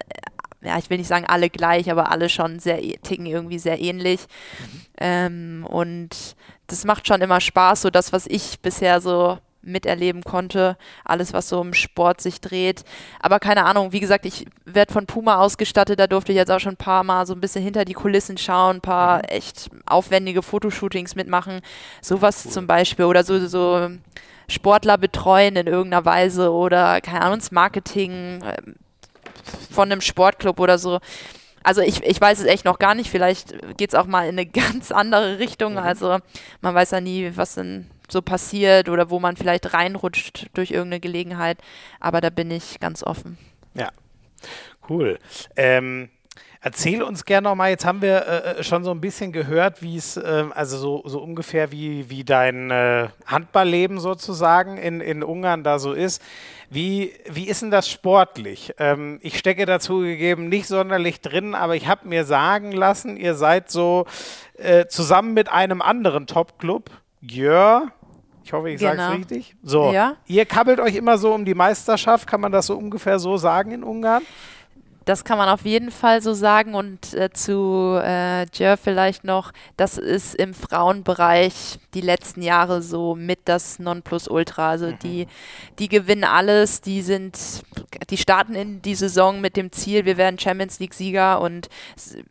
[0.61, 4.21] ja, ich will nicht sagen alle gleich, aber alle schon sehr, ticken irgendwie sehr ähnlich.
[4.59, 4.81] Mhm.
[4.99, 6.35] Ähm, und
[6.67, 9.37] das macht schon immer Spaß, so das, was ich bisher so
[9.67, 10.77] miterleben konnte.
[11.03, 12.83] Alles, was so im Sport sich dreht.
[13.19, 15.99] Aber keine Ahnung, wie gesagt, ich werde von Puma ausgestattet.
[15.99, 18.37] Da durfte ich jetzt auch schon ein paar Mal so ein bisschen hinter die Kulissen
[18.37, 19.23] schauen, ein paar mhm.
[19.29, 21.61] echt aufwendige Fotoshootings mitmachen.
[22.01, 22.51] Sowas cool.
[22.51, 23.05] zum Beispiel.
[23.05, 23.89] Oder so, so
[24.49, 28.75] Sportler betreuen in irgendeiner Weise oder, keine Ahnung, das Marketing ähm,
[29.71, 30.99] von einem Sportclub oder so.
[31.63, 33.09] Also ich, ich weiß es echt noch gar nicht.
[33.09, 35.73] Vielleicht geht es auch mal in eine ganz andere Richtung.
[35.73, 35.79] Mhm.
[35.79, 36.17] Also
[36.61, 40.99] man weiß ja nie, was denn so passiert oder wo man vielleicht reinrutscht durch irgendeine
[40.99, 41.57] Gelegenheit.
[41.99, 43.37] Aber da bin ich ganz offen.
[43.73, 43.89] Ja,
[44.89, 45.19] cool.
[45.55, 46.09] Ähm,
[46.59, 49.95] Erzähl uns gerne nochmal, jetzt haben wir äh, äh, schon so ein bisschen gehört, wie
[49.95, 55.63] es, äh, also so, so ungefähr wie, wie dein äh, Handballleben sozusagen in, in Ungarn
[55.63, 56.21] da so ist.
[56.69, 58.73] Wie, wie ist denn das sportlich?
[58.79, 63.35] Ähm, ich stecke dazu gegeben nicht sonderlich drin, aber ich habe mir sagen lassen, ihr
[63.35, 64.05] seid so
[64.57, 66.89] äh, zusammen mit einem anderen Top-Club,
[67.21, 67.91] Gjör,
[68.47, 68.95] ich hoffe, ich genau.
[68.95, 69.55] sage es richtig.
[69.61, 70.15] So, ja.
[70.25, 73.71] ihr kabbelt euch immer so um die Meisterschaft, kann man das so ungefähr so sagen
[73.71, 74.23] in Ungarn?
[75.07, 76.75] Das kann man auf jeden Fall so sagen.
[76.75, 83.15] Und äh, zu äh, Jer vielleicht noch, das ist im Frauenbereich die letzten Jahre so
[83.15, 84.69] mit das Nonplusultra.
[84.69, 84.99] Also mhm.
[84.99, 85.27] die,
[85.79, 87.39] die gewinnen alles, die sind,
[88.09, 91.69] die starten in die Saison mit dem Ziel, wir werden Champions League-Sieger und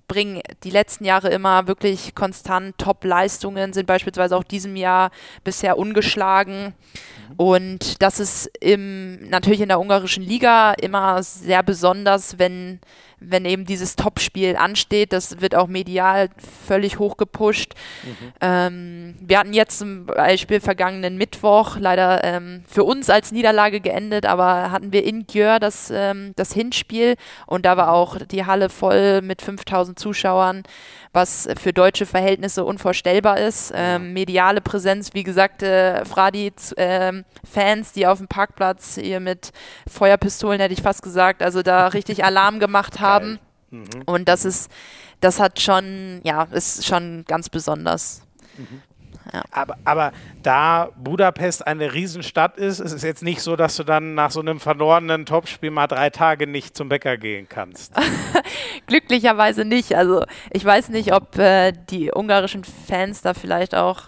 [0.06, 5.12] bringen die letzten Jahre immer wirklich konstant Top-Leistungen, sind beispielsweise auch diesem Jahr
[5.44, 6.74] bisher ungeschlagen.
[7.36, 12.80] Und das ist im, natürlich in der ungarischen Liga immer sehr besonders, wenn
[13.18, 15.12] wenn eben dieses Topspiel ansteht.
[15.12, 16.28] Das wird auch medial
[16.66, 17.74] völlig hochgepusht.
[18.04, 18.32] Mhm.
[18.40, 24.26] Ähm, wir hatten jetzt zum Beispiel vergangenen Mittwoch leider ähm, für uns als Niederlage geendet,
[24.26, 27.16] aber hatten wir in Gjör das, ähm, das Hinspiel
[27.46, 30.62] und da war auch die Halle voll mit 5000 Zuschauern
[31.16, 33.72] was für deutsche Verhältnisse unvorstellbar ist.
[33.74, 39.52] Ähm, mediale Präsenz, wie gesagt, äh, Fradi, äh, Fans, die auf dem Parkplatz hier mit
[39.88, 43.40] Feuerpistolen, hätte ich fast gesagt, also da richtig Alarm gemacht haben.
[43.70, 43.86] Mhm.
[44.04, 44.70] Und das ist,
[45.20, 48.22] das hat schon, ja, ist schon ganz besonders.
[48.58, 48.82] Mhm.
[49.32, 49.42] Ja.
[49.50, 50.12] Aber, aber
[50.42, 54.40] da Budapest eine Riesenstadt ist, ist es jetzt nicht so, dass du dann nach so
[54.40, 57.92] einem verlorenen Topspiel mal drei Tage nicht zum Bäcker gehen kannst.
[58.86, 59.94] Glücklicherweise nicht.
[59.96, 64.04] Also ich weiß nicht, ob äh, die ungarischen Fans da vielleicht auch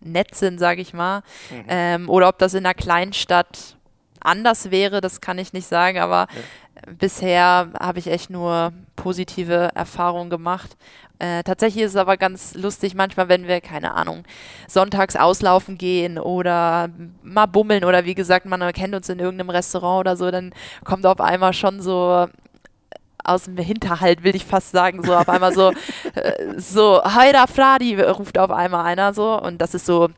[0.00, 1.64] nett sind, sage ich mal, mhm.
[1.68, 3.76] ähm, oder ob das in einer Kleinstadt
[4.20, 6.92] anders wäre, das kann ich nicht sagen, aber ja.
[6.98, 10.76] bisher habe ich echt nur positive Erfahrungen gemacht.
[11.20, 14.22] Äh, tatsächlich ist es aber ganz lustig, manchmal, wenn wir, keine Ahnung,
[14.68, 16.90] sonntags auslaufen gehen oder
[17.22, 20.52] mal bummeln oder wie gesagt, man kennt uns in irgendeinem Restaurant oder so, dann
[20.84, 22.28] kommt auf einmal schon so
[23.24, 25.72] aus dem Hinterhalt, will ich fast sagen, so auf einmal so,
[26.14, 30.08] äh, so, Heida Fradi ruft auf einmal einer so und das ist so,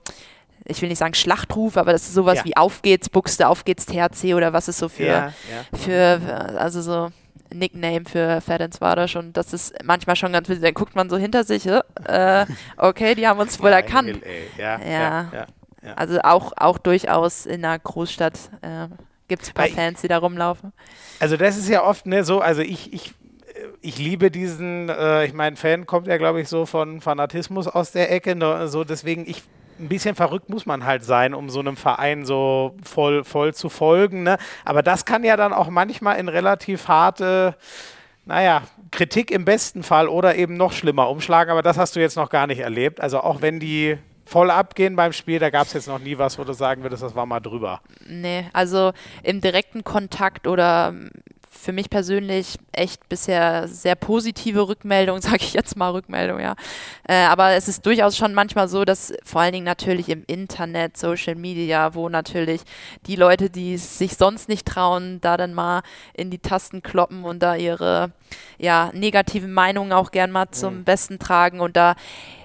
[0.66, 2.44] ich will nicht sagen Schlachtruf, aber das ist sowas ja.
[2.44, 5.32] wie Auf geht's, Buxte, Auf geht's, THC oder was ist so für, ja,
[5.72, 5.78] ja.
[5.78, 7.08] für, also so,
[7.52, 10.62] Nickname für Ferencvaros und das ist manchmal schon ganz witzig.
[10.62, 12.46] Dann guckt man so hinter sich, äh,
[12.76, 14.20] okay, die haben uns wohl erkannt.
[14.56, 15.46] Ja, ja, ja,
[15.82, 18.88] ja, Also auch, auch durchaus in einer Großstadt äh,
[19.28, 20.72] gibt es ein paar Weil Fans, die da rumlaufen.
[21.18, 23.14] Also das ist ja oft ne, so, also ich, ich
[23.82, 27.92] ich liebe diesen, äh, ich meine, Fan kommt ja, glaube ich, so von Fanatismus aus
[27.92, 29.42] der Ecke, ne, so deswegen, ich
[29.80, 33.68] ein bisschen verrückt muss man halt sein, um so einem Verein so voll, voll zu
[33.68, 34.22] folgen.
[34.22, 34.38] Ne?
[34.64, 37.56] Aber das kann ja dann auch manchmal in relativ harte,
[38.26, 41.50] naja, Kritik im besten Fall oder eben noch schlimmer umschlagen.
[41.50, 43.00] Aber das hast du jetzt noch gar nicht erlebt.
[43.00, 46.38] Also auch wenn die voll abgehen beim Spiel, da gab es jetzt noch nie was,
[46.38, 47.80] wo du sagen würdest, das war mal drüber.
[48.06, 50.94] Nee, also im direkten Kontakt oder
[51.60, 56.54] für mich persönlich echt bisher sehr positive Rückmeldung, sage ich jetzt mal Rückmeldung, ja.
[57.06, 60.96] Äh, aber es ist durchaus schon manchmal so, dass vor allen Dingen natürlich im Internet,
[60.96, 62.62] Social Media, wo natürlich
[63.06, 65.82] die Leute, die sich sonst nicht trauen, da dann mal
[66.14, 68.12] in die Tasten kloppen und da ihre
[68.58, 70.84] ja, negativen Meinungen auch gern mal zum mhm.
[70.84, 71.94] Besten tragen und da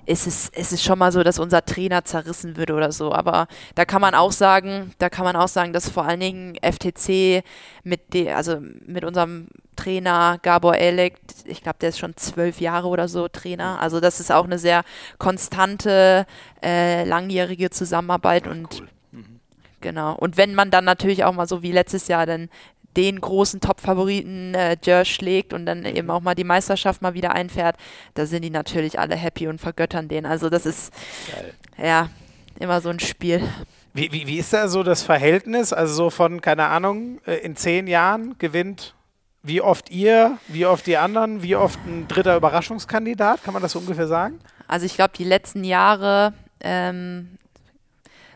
[0.05, 3.11] ist es, ist es schon mal so, dass unser Trainer zerrissen wird oder so.
[3.11, 6.55] Aber da kann man auch sagen, da kann man auch sagen, dass vor allen Dingen
[6.61, 7.43] FTC
[7.83, 12.87] mit de, also mit unserem Trainer Gabor Elek, ich glaube, der ist schon zwölf Jahre
[12.87, 13.79] oder so Trainer.
[13.81, 14.83] Also das ist auch eine sehr
[15.17, 16.25] konstante,
[16.63, 18.87] äh, langjährige Zusammenarbeit und cool.
[19.11, 19.39] Mhm.
[19.81, 20.15] Genau.
[20.15, 22.49] Und wenn man dann natürlich auch mal so wie letztes Jahr dann
[22.95, 27.33] den großen Top-Favoriten äh, Jer schlägt und dann eben auch mal die Meisterschaft mal wieder
[27.33, 27.77] einfährt,
[28.13, 30.25] da sind die natürlich alle happy und vergöttern den.
[30.25, 30.93] Also das ist
[31.31, 31.53] Geil.
[31.77, 32.09] ja
[32.59, 33.41] immer so ein Spiel.
[33.93, 35.73] Wie, wie, wie ist da so das Verhältnis?
[35.73, 38.95] Also so von, keine Ahnung, äh, in zehn Jahren gewinnt
[39.45, 43.43] wie oft ihr, wie oft die anderen, wie oft ein dritter Überraschungskandidat?
[43.43, 44.39] Kann man das so ungefähr sagen?
[44.67, 47.37] Also ich glaube, die letzten Jahre ähm,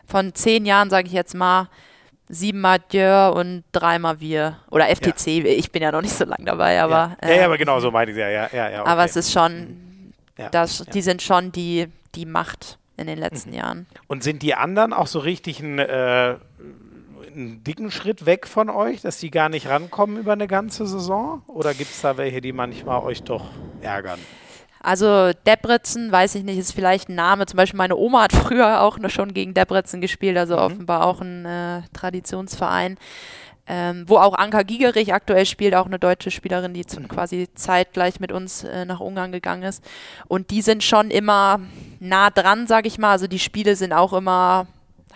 [0.06, 1.68] von zehn Jahren, sage ich jetzt mal,
[2.30, 4.56] siebenmal Dürr und dreimal wir.
[4.70, 5.44] Oder FTC, ja.
[5.46, 7.16] ich bin ja noch nicht so lange dabei, aber.
[7.22, 8.70] Ja, äh, ja, aber genau so meine ich ja, ja, ja.
[8.70, 8.90] ja okay.
[8.90, 13.50] Aber es ist schon, ja, das, die sind schon die, die Macht in den letzten
[13.50, 13.56] mhm.
[13.56, 13.86] Jahren.
[14.06, 16.36] Und sind die anderen auch so richtig ein, äh,
[17.34, 21.42] einen dicken Schritt weg von euch, dass die gar nicht rankommen über eine ganze Saison?
[21.46, 23.46] Oder gibt es da welche, die manchmal euch doch
[23.80, 24.20] ärgern?
[24.82, 27.46] Also Debrecen, weiß ich nicht, ist vielleicht ein Name.
[27.46, 30.62] Zum Beispiel meine Oma hat früher auch schon gegen Debrecen gespielt, also mhm.
[30.62, 32.96] offenbar auch ein äh, Traditionsverein.
[33.72, 37.06] Ähm, wo auch Anka Gigerich aktuell spielt, auch eine deutsche Spielerin, die zu, mhm.
[37.06, 39.84] quasi zeitgleich mit uns äh, nach Ungarn gegangen ist.
[40.26, 41.60] Und die sind schon immer
[42.00, 43.12] nah dran, sage ich mal.
[43.12, 44.66] Also die Spiele sind auch immer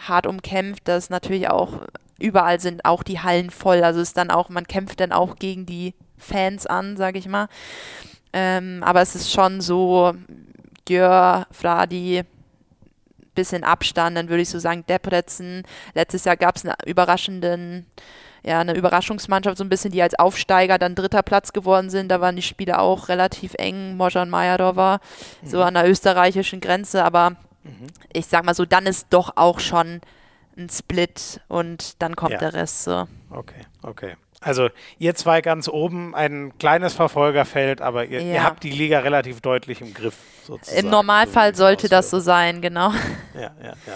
[0.07, 0.83] hart umkämpft.
[0.85, 1.81] Das ist natürlich auch,
[2.21, 3.83] überall sind auch die Hallen voll.
[3.83, 7.49] Also ist dann auch, man kämpft dann auch gegen die Fans an, sage ich mal.
[8.37, 10.13] Ähm, aber es ist schon so,
[10.89, 12.25] Djör, Fradi,
[13.37, 15.63] bisschen Abstand, dann würde ich so sagen Debrecen.
[15.95, 17.87] Letztes Jahr gab es einen überraschenden,
[18.43, 22.09] ja, eine Überraschungsmannschaft, so ein bisschen, die als Aufsteiger dann dritter Platz geworden sind.
[22.09, 23.97] Da waren die Spiele auch relativ eng.
[23.97, 24.99] Mojan Majadova,
[25.43, 25.47] mhm.
[25.49, 27.31] so an der österreichischen Grenze, aber
[27.63, 27.87] mhm.
[28.13, 30.01] ich sag mal so, dann ist doch auch schon
[30.57, 32.39] ein Split und dann kommt ja.
[32.39, 33.07] der Rest so.
[33.31, 34.17] Okay, okay.
[34.45, 34.69] Also
[34.99, 38.35] ihr zwei ganz oben, ein kleines Verfolgerfeld, aber ihr, ja.
[38.35, 40.17] ihr habt die Liga relativ deutlich im Griff.
[40.45, 40.85] Sozusagen.
[40.85, 42.93] Im Normalfall so sollte das so sein, genau.
[43.35, 43.95] Ja, ja, ja.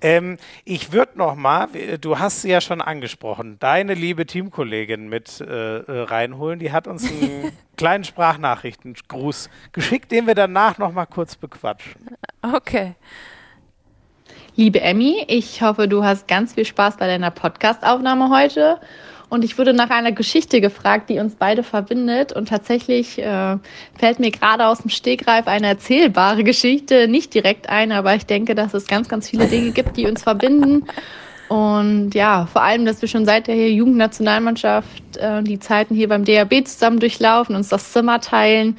[0.00, 1.68] Ähm, ich würde noch mal,
[2.00, 6.58] du hast sie ja schon angesprochen, deine liebe Teamkollegin mit äh, äh reinholen.
[6.58, 12.10] Die hat uns einen kleinen Sprachnachrichtengruß geschickt, den wir danach noch mal kurz bequatschen.
[12.42, 12.94] Okay.
[14.54, 18.80] Liebe Emmy, ich hoffe, du hast ganz viel Spaß bei deiner Podcastaufnahme heute
[19.30, 22.32] und ich wurde nach einer Geschichte gefragt, die uns beide verbindet.
[22.32, 23.56] Und tatsächlich äh,
[23.98, 28.54] fällt mir gerade aus dem Stegreif eine erzählbare Geschichte nicht direkt ein, aber ich denke,
[28.54, 30.84] dass es ganz, ganz viele Dinge gibt, die uns verbinden.
[31.48, 36.24] Und ja, vor allem, dass wir schon seit der Jugendnationalmannschaft äh, die Zeiten hier beim
[36.24, 38.78] DAB zusammen durchlaufen, uns das Zimmer teilen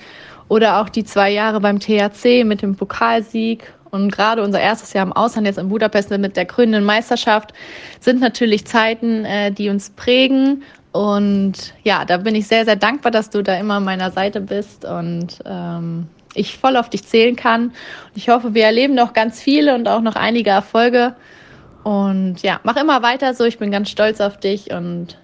[0.50, 5.06] oder auch die zwei Jahre beim THC mit dem Pokalsieg und gerade unser erstes Jahr
[5.06, 7.54] im Ausland, jetzt in Budapest mit der krönenden Meisterschaft,
[8.00, 10.64] sind natürlich Zeiten, äh, die uns prägen.
[10.92, 14.42] Und ja, da bin ich sehr, sehr dankbar, dass du da immer an meiner Seite
[14.42, 17.66] bist und ähm, ich voll auf dich zählen kann.
[17.66, 21.16] Und ich hoffe, wir erleben noch ganz viele und auch noch einige Erfolge.
[21.84, 23.46] Und ja, mach immer weiter so.
[23.46, 25.18] Ich bin ganz stolz auf dich und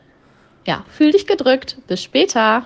[0.66, 1.78] ja, fühl dich gedrückt.
[1.88, 2.66] Bis später.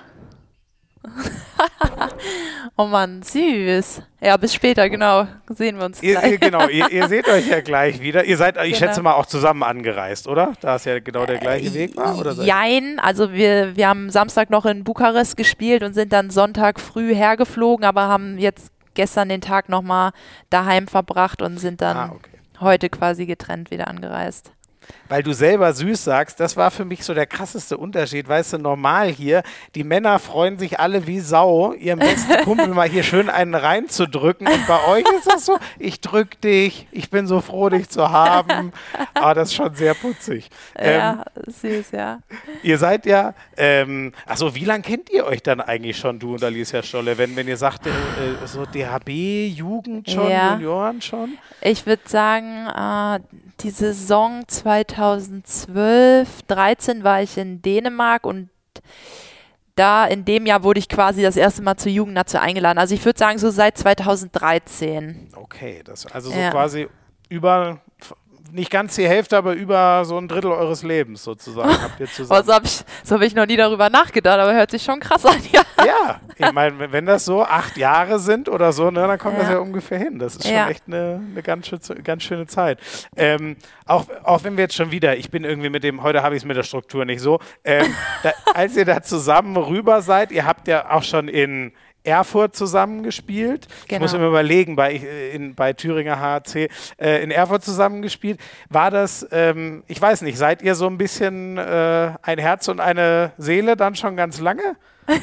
[2.78, 4.02] oh Mann, süß.
[4.22, 5.28] Ja, bis später, genau.
[5.48, 6.32] Sehen wir uns gleich.
[6.32, 8.26] Ihr, genau, ihr, ihr, seht euch ja gleich wieder.
[8.26, 8.78] Ihr seid, ich genau.
[8.78, 10.54] schätze mal, auch zusammen angereist, oder?
[10.60, 12.34] Da es ja genau der gleiche äh, Weg war, oder?
[12.44, 17.16] Jein, also wir, wir haben Samstag noch in Bukarest gespielt und sind dann Sonntag früh
[17.16, 20.12] hergeflogen, aber haben jetzt gestern den Tag nochmal
[20.50, 22.38] daheim verbracht und sind dann ah, okay.
[22.60, 24.52] heute quasi getrennt wieder angereist
[25.10, 28.28] weil du selber süß sagst, das war für mich so der krasseste Unterschied.
[28.28, 29.44] Weißt du, normal hier,
[29.76, 34.48] die Männer freuen sich alle wie Sau, ihrem besten Kumpel mal hier schön einen reinzudrücken.
[34.48, 38.10] Und bei euch ist das so, ich drück dich, ich bin so froh, dich zu
[38.10, 38.72] haben.
[39.14, 40.50] Aber ah, das ist schon sehr putzig.
[40.80, 42.20] Ja, ähm, süß, ja.
[42.64, 46.44] Ihr seid ja, ähm, also wie lange kennt ihr euch dann eigentlich schon, du und
[46.44, 47.92] Alicia Stolle, wenn, wenn ihr sagt, äh,
[48.46, 49.10] so DHB,
[49.56, 50.54] Jugend schon, ja.
[50.54, 51.38] Junioren schon?
[51.62, 53.20] Ich würde sagen, äh,
[53.62, 58.50] die Saison 2012, 13 war ich in Dänemark und
[59.76, 62.78] da in dem Jahr wurde ich quasi das erste Mal zur Jugendnazi eingeladen.
[62.78, 65.30] Also ich würde sagen so seit 2013.
[65.36, 66.52] Okay, das also so ja.
[66.52, 66.90] quasi
[67.30, 67.82] über
[68.52, 72.44] nicht ganz die Hälfte, aber über so ein Drittel eures Lebens sozusagen habt ihr zusammen.
[72.46, 75.26] so habe ich, so hab ich noch nie darüber nachgedacht, aber hört sich schon krass
[75.26, 75.62] an, ja.
[75.86, 79.44] Ja, ich meine, wenn das so acht Jahre sind oder so, ne, dann kommt ja.
[79.44, 80.20] das ja ungefähr hin.
[80.20, 80.70] Das ist schon ja.
[80.70, 82.80] echt eine, eine ganz, schön, ganz schöne Zeit.
[83.16, 86.36] Ähm, auch, auch wenn wir jetzt schon wieder, ich bin irgendwie mit dem, heute habe
[86.36, 90.32] ich es mit der Struktur nicht so, ähm, da, als ihr da zusammen rüber seid,
[90.32, 91.72] ihr habt ja auch schon in
[92.04, 93.68] Erfurt zusammengespielt.
[93.88, 93.98] Genau.
[93.98, 94.26] Ich muss genau.
[94.26, 98.40] mir überlegen, bei, in, bei Thüringer HC äh, in Erfurt zusammengespielt.
[98.70, 102.80] War das, ähm, ich weiß nicht, seid ihr so ein bisschen äh, ein Herz und
[102.80, 104.76] eine Seele dann schon ganz lange?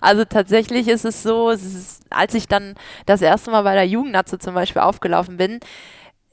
[0.00, 2.74] also tatsächlich ist es so, es ist, als ich dann
[3.06, 5.60] das erste Mal bei der Jugendnatze zum Beispiel aufgelaufen bin,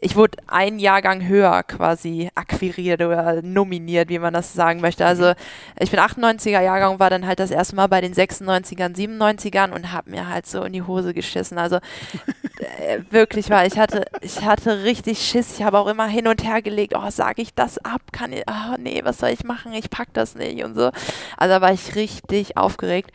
[0.04, 5.06] ich wurde ein Jahrgang höher quasi akquiriert oder nominiert, wie man das sagen möchte.
[5.06, 5.36] Also mhm.
[5.80, 9.92] ich bin 98er Jahrgang, war dann halt das erste Mal bei den 96ern, 97ern und
[9.92, 11.60] habe mir halt so in die Hose geschissen.
[11.60, 11.76] Also
[12.80, 15.54] äh, wirklich war, ich hatte, ich hatte richtig Schiss.
[15.60, 18.02] Ich habe auch immer hin und her gelegt, oh, sage ich das ab?
[18.12, 19.72] Kann ich, oh nee, was soll ich machen?
[19.74, 20.90] Ich pack das nicht und so.
[21.38, 23.12] Also da war ich richtig aufgeregt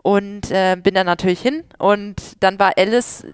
[0.00, 3.26] und äh, bin dann natürlich hin und dann war Alice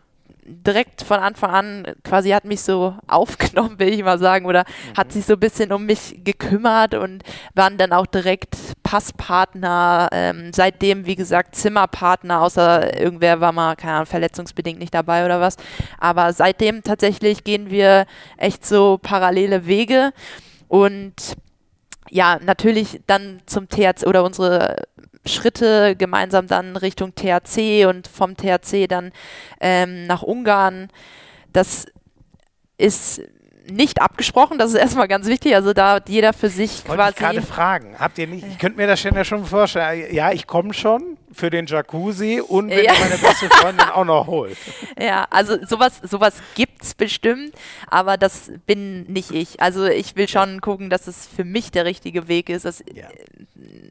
[0.46, 4.96] direkt von Anfang an quasi hat mich so aufgenommen, will ich mal sagen, oder mhm.
[4.96, 7.22] hat sich so ein bisschen um mich gekümmert und
[7.54, 13.94] waren dann auch direkt Passpartner, ähm, seitdem, wie gesagt, Zimmerpartner, außer irgendwer war mal, keine
[13.94, 15.56] Ahnung, verletzungsbedingt nicht dabei oder was.
[15.98, 20.12] Aber seitdem tatsächlich gehen wir echt so parallele Wege
[20.68, 21.36] und
[22.10, 24.76] ja, natürlich dann zum THC oder unsere
[25.24, 29.12] Schritte gemeinsam dann Richtung THC und vom THC dann
[29.60, 30.88] ähm, nach Ungarn.
[31.52, 31.86] Das
[32.78, 33.22] ist
[33.70, 35.54] nicht abgesprochen, das ist erstmal ganz wichtig.
[35.54, 37.10] Also da hat jeder für sich Wollte quasi.
[37.10, 40.46] Ich gerade fragen, habt ihr nicht, ich könnte mir das ja schon vorstellen, ja, ich
[40.46, 42.92] komme schon für den Jacuzzi und wenn ja.
[42.98, 44.56] meine beste Freundin auch noch holt.
[44.98, 47.54] Ja, also sowas, sowas gibt es bestimmt,
[47.86, 49.60] aber das bin nicht ich.
[49.60, 53.08] Also ich will schon gucken, dass es für mich der richtige Weg ist, dass ja.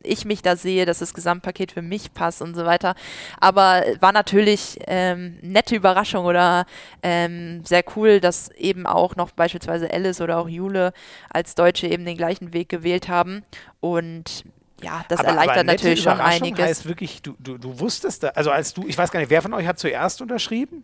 [0.02, 2.96] ich mich da sehe, dass das Gesamtpaket für mich passt und so weiter.
[3.40, 6.66] Aber war natürlich ähm, nette Überraschung oder
[7.04, 10.92] ähm, sehr cool, dass eben auch noch beispielsweise Alice oder auch Jule
[11.30, 13.44] als Deutsche eben den gleichen Weg gewählt haben
[13.80, 14.46] und
[14.86, 16.64] ja, das aber, erleichtert aber natürlich schon einiges.
[16.64, 19.42] heißt wirklich, du, du, du wusstest, da, also als du, ich weiß gar nicht, wer
[19.42, 20.84] von euch hat zuerst unterschrieben?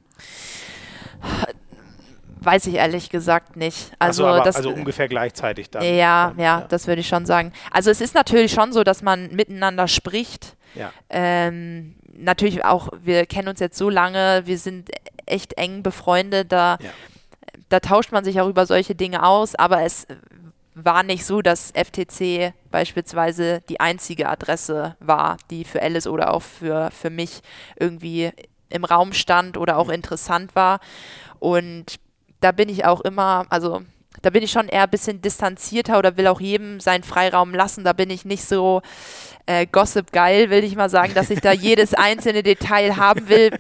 [2.39, 3.91] Weiß ich ehrlich gesagt nicht.
[3.99, 5.83] Also, so, aber, das, also ungefähr gleichzeitig dann.
[5.83, 7.53] Ja, ja, ja, das würde ich schon sagen.
[7.69, 10.55] Also es ist natürlich schon so, dass man miteinander spricht.
[10.73, 10.91] Ja.
[11.09, 14.89] Ähm, natürlich auch, wir kennen uns jetzt so lange, wir sind
[15.27, 16.89] echt eng befreundet, da, ja.
[17.69, 20.07] da tauscht man sich auch über solche Dinge aus, aber es
[20.73, 26.41] war nicht so, dass FTC beispielsweise die einzige Adresse war, die für Alice oder auch
[26.41, 27.41] für, für mich
[27.77, 28.31] irgendwie
[28.69, 30.79] im Raum stand oder auch interessant war.
[31.39, 31.99] Und
[32.39, 33.81] da bin ich auch immer, also
[34.21, 37.83] da bin ich schon eher ein bisschen distanzierter oder will auch jedem seinen Freiraum lassen.
[37.83, 38.81] Da bin ich nicht so
[39.45, 43.51] äh, gossip geil, will ich mal sagen, dass ich da jedes einzelne Detail haben will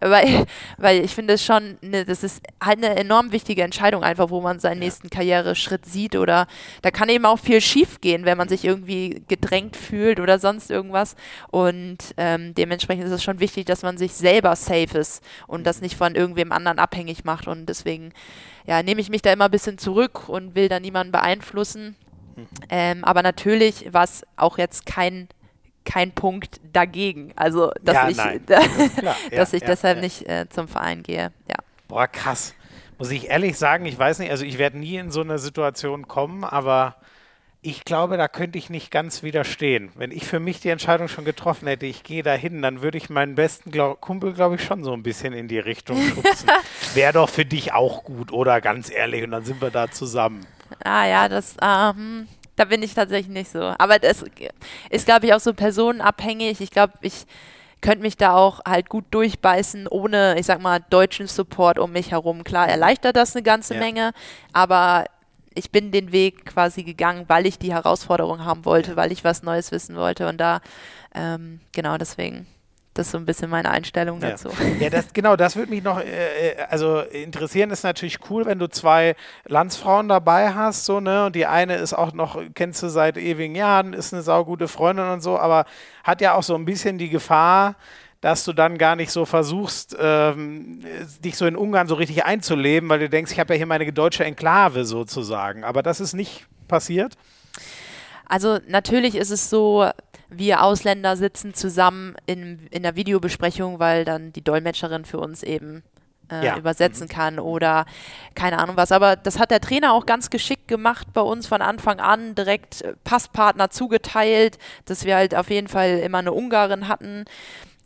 [0.00, 0.46] weil,
[0.78, 4.40] weil ich finde es schon, ne, das ist halt eine enorm wichtige Entscheidung einfach, wo
[4.40, 4.86] man seinen ja.
[4.86, 6.46] nächsten Karriereschritt sieht oder
[6.82, 10.70] da kann eben auch viel schief gehen, wenn man sich irgendwie gedrängt fühlt oder sonst
[10.70, 11.16] irgendwas
[11.50, 15.80] und ähm, dementsprechend ist es schon wichtig, dass man sich selber safe ist und das
[15.80, 18.12] nicht von irgendwem anderen abhängig macht und deswegen
[18.66, 21.96] ja, nehme ich mich da immer ein bisschen zurück und will da niemanden beeinflussen.
[22.36, 22.46] Mhm.
[22.68, 25.28] Ähm, aber natürlich war es auch jetzt kein
[25.88, 27.32] kein Punkt dagegen.
[27.34, 28.16] Also, dass ja, ich,
[28.46, 28.60] da,
[29.30, 31.32] dass ja, ich deshalb nicht äh, zum Verein gehe.
[31.48, 31.56] Ja.
[31.88, 32.54] Boah, krass.
[32.98, 36.08] Muss ich ehrlich sagen, ich weiß nicht, also ich werde nie in so eine Situation
[36.08, 36.96] kommen, aber
[37.62, 39.90] ich glaube, da könnte ich nicht ganz widerstehen.
[39.94, 43.08] Wenn ich für mich die Entscheidung schon getroffen hätte, ich gehe dahin, dann würde ich
[43.08, 46.50] meinen besten glaub, Kumpel, glaube ich, schon so ein bisschen in die Richtung schubsen.
[46.94, 48.60] Wäre doch für dich auch gut, oder?
[48.60, 50.46] Ganz ehrlich, und dann sind wir da zusammen.
[50.84, 52.28] Ah ja, das, ähm,
[52.58, 53.74] da bin ich tatsächlich nicht so.
[53.78, 54.24] Aber das
[54.90, 56.60] ist, glaube ich, auch so personenabhängig.
[56.60, 57.26] Ich glaube, ich
[57.80, 62.10] könnte mich da auch halt gut durchbeißen, ohne, ich sag mal, deutschen Support um mich
[62.10, 62.42] herum.
[62.42, 63.80] Klar, erleichtert das eine ganze ja.
[63.80, 64.12] Menge,
[64.52, 65.04] aber
[65.54, 69.42] ich bin den Weg quasi gegangen, weil ich die Herausforderung haben wollte, weil ich was
[69.42, 70.28] Neues wissen wollte.
[70.28, 70.60] Und da,
[71.14, 72.46] ähm, genau deswegen.
[72.98, 74.30] Das ist so ein bisschen meine Einstellung ja.
[74.30, 74.50] dazu.
[74.80, 78.58] Ja, das, genau, das würde mich noch, äh, äh, also interessieren ist natürlich cool, wenn
[78.58, 79.14] du zwei
[79.46, 83.54] Landsfrauen dabei hast, so, ne, und die eine ist auch noch, kennst du seit ewigen
[83.54, 85.64] Jahren, ist eine saugute Freundin und so, aber
[86.02, 87.76] hat ja auch so ein bisschen die Gefahr,
[88.20, 90.80] dass du dann gar nicht so versuchst, ähm,
[91.24, 93.92] dich so in Ungarn so richtig einzuleben, weil du denkst, ich habe ja hier meine
[93.92, 95.62] deutsche Enklave sozusagen.
[95.62, 97.14] Aber das ist nicht passiert.
[98.26, 99.88] Also natürlich ist es so,
[100.30, 105.82] wir Ausländer sitzen zusammen in, in der Videobesprechung, weil dann die Dolmetscherin für uns eben
[106.30, 106.56] äh, ja.
[106.56, 107.12] übersetzen mhm.
[107.12, 107.86] kann oder
[108.34, 108.92] keine Ahnung was.
[108.92, 112.84] Aber das hat der Trainer auch ganz geschickt gemacht bei uns von Anfang an, direkt
[113.04, 117.24] Passpartner zugeteilt, dass wir halt auf jeden Fall immer eine Ungarin hatten.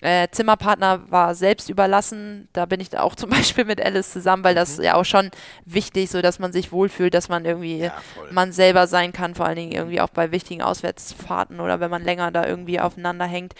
[0.03, 2.49] Äh, Zimmerpartner war selbst überlassen.
[2.53, 4.85] Da bin ich auch zum Beispiel mit Alice zusammen, weil das mhm.
[4.85, 5.31] ja auch schon
[5.65, 7.95] wichtig, so dass man sich wohlfühlt, dass man irgendwie ja,
[8.33, 12.03] man selber sein kann, vor allen Dingen irgendwie auch bei wichtigen Auswärtsfahrten oder wenn man
[12.03, 13.55] länger da irgendwie aufeinander hängt.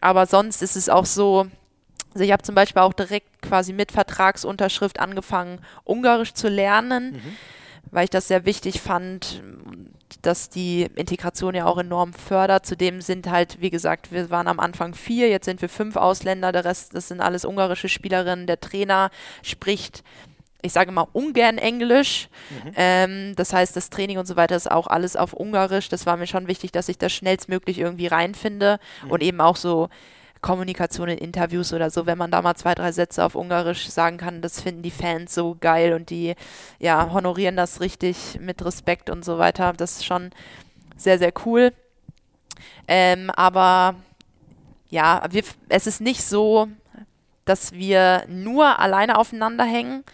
[0.00, 1.46] Aber sonst ist es auch so,
[2.14, 7.36] also ich habe zum Beispiel auch direkt quasi mit Vertragsunterschrift angefangen, Ungarisch zu lernen, mhm.
[7.94, 9.42] Weil ich das sehr wichtig fand
[10.22, 12.64] dass die Integration ja auch enorm fördert.
[12.66, 16.52] Zudem sind halt, wie gesagt, wir waren am Anfang vier, jetzt sind wir fünf Ausländer,
[16.52, 18.46] der Rest, das sind alles ungarische Spielerinnen.
[18.46, 19.10] Der Trainer
[19.42, 20.02] spricht
[20.62, 22.30] ich sage mal ungern Englisch.
[22.48, 22.72] Mhm.
[22.74, 25.90] Ähm, das heißt, das Training und so weiter ist auch alles auf Ungarisch.
[25.90, 29.10] Das war mir schon wichtig, dass ich das schnellstmöglich irgendwie reinfinde mhm.
[29.10, 29.90] und eben auch so
[30.44, 34.18] Kommunikation in Interviews oder so, wenn man da mal zwei, drei Sätze auf Ungarisch sagen
[34.18, 36.34] kann, das finden die Fans so geil und die
[36.78, 39.72] ja honorieren das richtig mit Respekt und so weiter.
[39.72, 40.32] Das ist schon
[40.98, 41.72] sehr, sehr cool.
[42.86, 43.94] Ähm, aber
[44.90, 46.68] ja, wir, es ist nicht so,
[47.46, 50.04] dass wir nur alleine aufeinander hängen.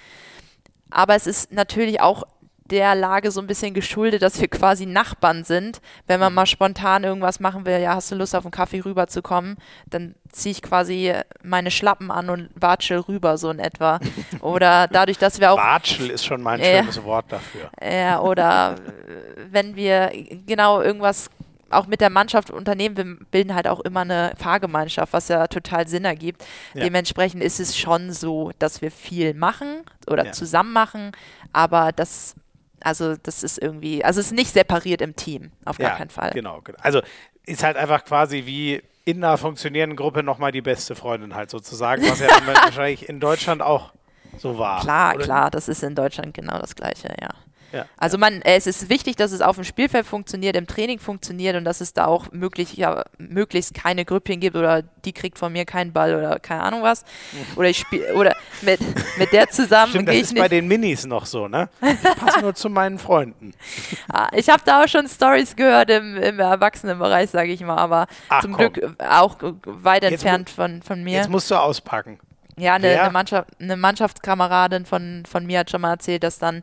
[0.90, 2.22] Aber es ist natürlich auch
[2.70, 5.80] der Lage so ein bisschen geschuldet, dass wir quasi Nachbarn sind.
[6.06, 9.56] Wenn man mal spontan irgendwas machen will, ja, hast du Lust auf einen Kaffee rüberzukommen,
[9.88, 11.12] dann ziehe ich quasi
[11.42, 13.98] meine Schlappen an und watschel rüber, so in etwa.
[14.40, 15.58] Oder dadurch, dass wir auch.
[15.58, 17.70] Watschel ist schon mein äh, schönes Wort dafür.
[17.82, 18.76] Ja, oder
[19.50, 20.12] wenn wir
[20.46, 21.30] genau irgendwas
[21.70, 25.88] auch mit der Mannschaft unternehmen, wir bilden halt auch immer eine Fahrgemeinschaft, was ja total
[25.88, 26.44] Sinn ergibt.
[26.74, 26.82] Ja.
[26.84, 30.32] Dementsprechend ist es schon so, dass wir viel machen oder ja.
[30.32, 31.12] zusammen machen,
[31.52, 32.34] aber das,
[32.82, 36.10] also das ist irgendwie, also es ist nicht separiert im Team, auf gar ja, keinen
[36.10, 36.30] Fall.
[36.32, 36.78] Genau, genau.
[36.82, 37.00] Also
[37.46, 42.02] ist halt einfach quasi wie in einer funktionierenden Gruppe nochmal die beste Freundin halt sozusagen,
[42.08, 43.92] was ja dann wahrscheinlich in Deutschland auch
[44.38, 44.80] so war.
[44.80, 45.24] Klar, oder?
[45.24, 47.30] klar, das ist in Deutschland genau das Gleiche, ja.
[47.72, 51.56] Ja, also man, es ist wichtig, dass es auf dem Spielfeld funktioniert, im Training funktioniert
[51.56, 55.52] und dass es da auch möglich, ja, möglichst keine Grüppchen gibt oder die kriegt von
[55.52, 57.04] mir keinen Ball oder keine Ahnung was.
[57.56, 58.80] Oder ich spiele oder mit,
[59.18, 61.68] mit der zusammen Stimmt, das ist bei den Minis noch so, ne?
[61.80, 63.52] Die passen nur zu meinen Freunden.
[64.12, 68.06] Ah, ich habe da auch schon Stories gehört im, im Erwachsenenbereich, sage ich mal, aber
[68.28, 68.72] Ach, zum komm.
[68.72, 71.18] Glück auch weit jetzt entfernt von, von mir.
[71.18, 72.18] Jetzt musst du auspacken.
[72.56, 76.62] Ja, eine, eine, Mannschaft, eine Mannschaftskameradin von, von mir hat schon mal erzählt, dass dann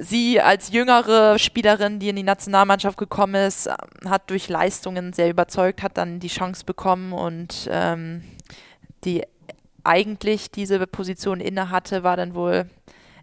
[0.00, 3.68] sie als jüngere Spielerin, die in die Nationalmannschaft gekommen ist,
[4.04, 8.22] hat durch Leistungen sehr überzeugt, hat dann die Chance bekommen und ähm,
[9.04, 9.22] die
[9.84, 12.68] eigentlich diese Position inne hatte, war dann wohl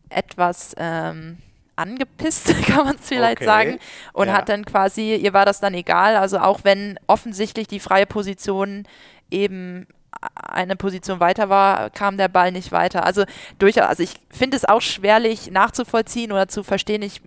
[0.09, 1.38] etwas ähm,
[1.75, 3.45] angepisst, kann man es vielleicht okay.
[3.45, 3.79] sagen,
[4.13, 4.33] und ja.
[4.33, 8.88] hat dann quasi, ihr war das dann egal, also auch wenn offensichtlich die freie Position
[9.29, 9.88] eben
[10.34, 13.05] eine Position weiter war, kam der Ball nicht weiter.
[13.05, 13.26] Also
[13.59, 17.01] durchaus, also ich finde es auch schwerlich nachzuvollziehen oder zu verstehen.
[17.01, 17.22] Ich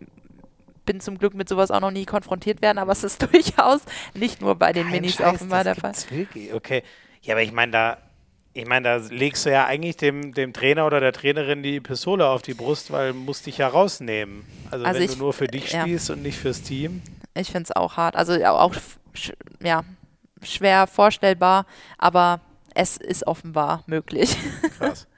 [0.86, 3.82] bin zum Glück mit sowas auch noch nie konfrontiert werden, aber es ist durchaus
[4.14, 5.92] nicht nur bei den Kein Minis Scheiß, offenbar der Fall.
[6.10, 6.52] Wirklich?
[6.52, 6.82] Okay.
[7.22, 7.98] Ja, aber ich meine, da,
[8.54, 12.26] ich meine, da legst du ja eigentlich dem, dem Trainer oder der Trainerin die Pistole
[12.26, 14.44] auf die Brust, weil musst dich ja rausnehmen.
[14.70, 15.82] Also, also wenn ich, du nur für dich ja.
[15.82, 17.02] spielst und nicht fürs Team.
[17.34, 18.16] Ich finde es auch hart.
[18.16, 18.74] Also auch
[19.62, 19.84] ja,
[20.42, 21.66] schwer vorstellbar,
[21.98, 22.40] aber
[22.74, 24.36] es ist offenbar möglich.
[24.78, 25.06] Krass.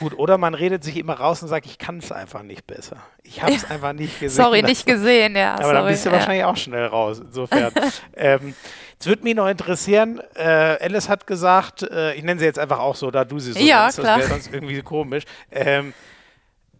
[0.00, 2.96] Gut, oder man redet sich immer raus und sagt, ich kann es einfach nicht besser.
[3.22, 3.68] Ich habe es ja.
[3.68, 4.44] einfach nicht gesehen.
[4.44, 5.54] Sorry, nicht gesehen, ja.
[5.54, 6.16] Aber sorry, dann bist du ja.
[6.16, 7.72] wahrscheinlich auch schnell raus, insofern.
[8.16, 8.54] ähm,
[8.98, 10.42] es würde mich noch interessieren, äh,
[10.80, 13.58] Alice hat gesagt, äh, ich nenne sie jetzt einfach auch so, da du sie so
[13.60, 14.18] ja, nennst, klar.
[14.18, 15.24] das wäre sonst irgendwie komisch.
[15.50, 15.92] Ähm,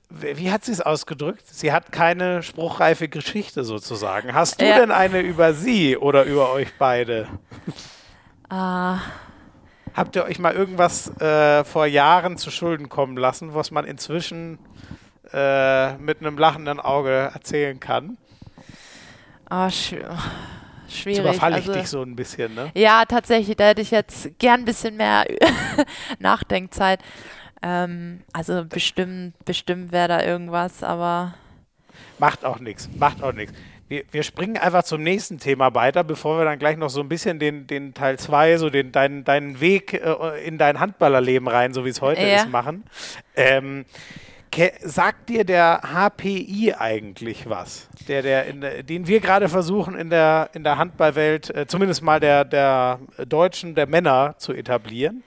[0.09, 1.43] wie hat sie es ausgedrückt?
[1.47, 4.35] Sie hat keine spruchreife Geschichte sozusagen.
[4.35, 4.79] Hast du ja.
[4.79, 7.29] denn eine über sie oder über euch beide?
[8.51, 8.99] Ah.
[9.95, 14.59] Habt ihr euch mal irgendwas äh, vor Jahren zu Schulden kommen lassen, was man inzwischen
[15.33, 18.17] äh, mit einem lachenden Auge erzählen kann?
[19.51, 19.95] Oh, sch
[20.89, 21.19] schwierig.
[21.19, 22.71] Jetzt überfalle ich also, dich so ein bisschen, ne?
[22.75, 23.57] Ja, tatsächlich.
[23.57, 25.27] Da hätte ich jetzt gern ein bisschen mehr
[26.19, 27.01] Nachdenkzeit.
[27.63, 31.35] Ähm, also bestimmt, bestimmt wäre da irgendwas, aber.
[32.19, 33.55] Macht auch nichts, macht auch nichts
[33.93, 37.11] wir, wir, springen einfach zum nächsten Thema weiter, bevor wir dann gleich noch so ein
[37.11, 41.75] bisschen den, den Teil 2, so den, deinen, deinen Weg äh, in dein Handballerleben rein,
[41.75, 42.37] so wie es heute ja.
[42.37, 42.85] ist, machen.
[43.37, 43.85] Ähm,
[44.81, 47.91] sagt dir der HPI eigentlich was?
[48.09, 52.19] Der, der, der den wir gerade versuchen in der, in der Handballwelt, äh, zumindest mal
[52.19, 55.23] der, der Deutschen, der Männer zu etablieren?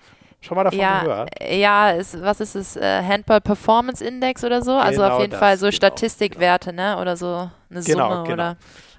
[0.45, 1.29] Schon mal davon ja, gehört?
[1.49, 2.75] Ja, ist, was ist es?
[2.75, 4.73] Äh, Handball Performance Index oder so?
[4.73, 6.95] Also genau auf jeden das, Fall so genau, Statistikwerte, genau.
[6.95, 7.01] ne?
[7.01, 8.33] Oder so eine genau, Summe genau.
[8.33, 8.57] oder.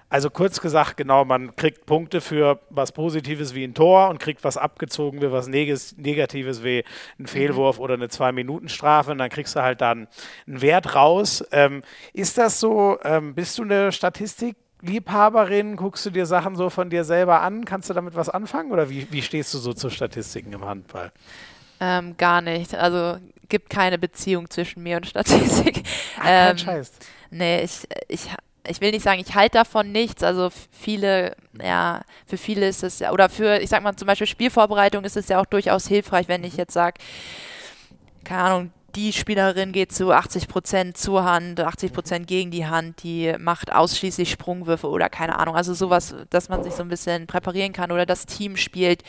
[0.08, 4.44] Also kurz gesagt, genau, man kriegt Punkte für was Positives wie ein Tor und kriegt
[4.44, 6.78] was abgezogen für was Negatives wie
[7.18, 7.26] ein mhm.
[7.26, 7.82] Fehlwurf mhm.
[7.84, 10.08] oder eine Zwei-Minuten-Strafe und dann kriegst du halt dann
[10.46, 11.44] einen Wert raus.
[11.52, 11.82] Ähm,
[12.12, 14.56] ist das so, ähm, bist du eine Statistik
[14.86, 15.76] Liebhaberin?
[15.76, 17.64] Guckst du dir Sachen so von dir selber an?
[17.64, 21.12] Kannst du damit was anfangen oder wie, wie stehst du so zu Statistiken im Handball?
[21.80, 22.74] Ähm, gar nicht.
[22.74, 23.18] Also
[23.48, 25.82] gibt keine Beziehung zwischen mir und Statistik.
[26.18, 26.92] Ach, kein ähm, Scheiß.
[27.30, 28.28] Nee, ich, ich,
[28.68, 30.22] ich will nicht sagen, ich halte davon nichts.
[30.22, 34.26] Also viele, ja, für viele ist es ja, oder für, ich sag mal zum Beispiel
[34.26, 37.00] Spielvorbereitung ist es ja auch durchaus hilfreich, wenn ich jetzt sage,
[38.24, 43.02] keine Ahnung, die Spielerin geht zu 80 Prozent zur Hand, 80 Prozent gegen die Hand,
[43.02, 45.54] die macht ausschließlich Sprungwürfe oder keine Ahnung.
[45.54, 49.02] Also sowas, dass man sich so ein bisschen präparieren kann oder das Team spielt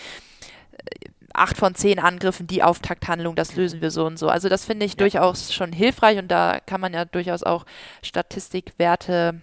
[0.74, 4.28] äh, acht von zehn Angriffen, die Auftakthandlung, das lösen wir so und so.
[4.28, 4.98] Also das finde ich ja.
[4.98, 7.66] durchaus schon hilfreich und da kann man ja durchaus auch
[8.02, 9.42] Statistikwerte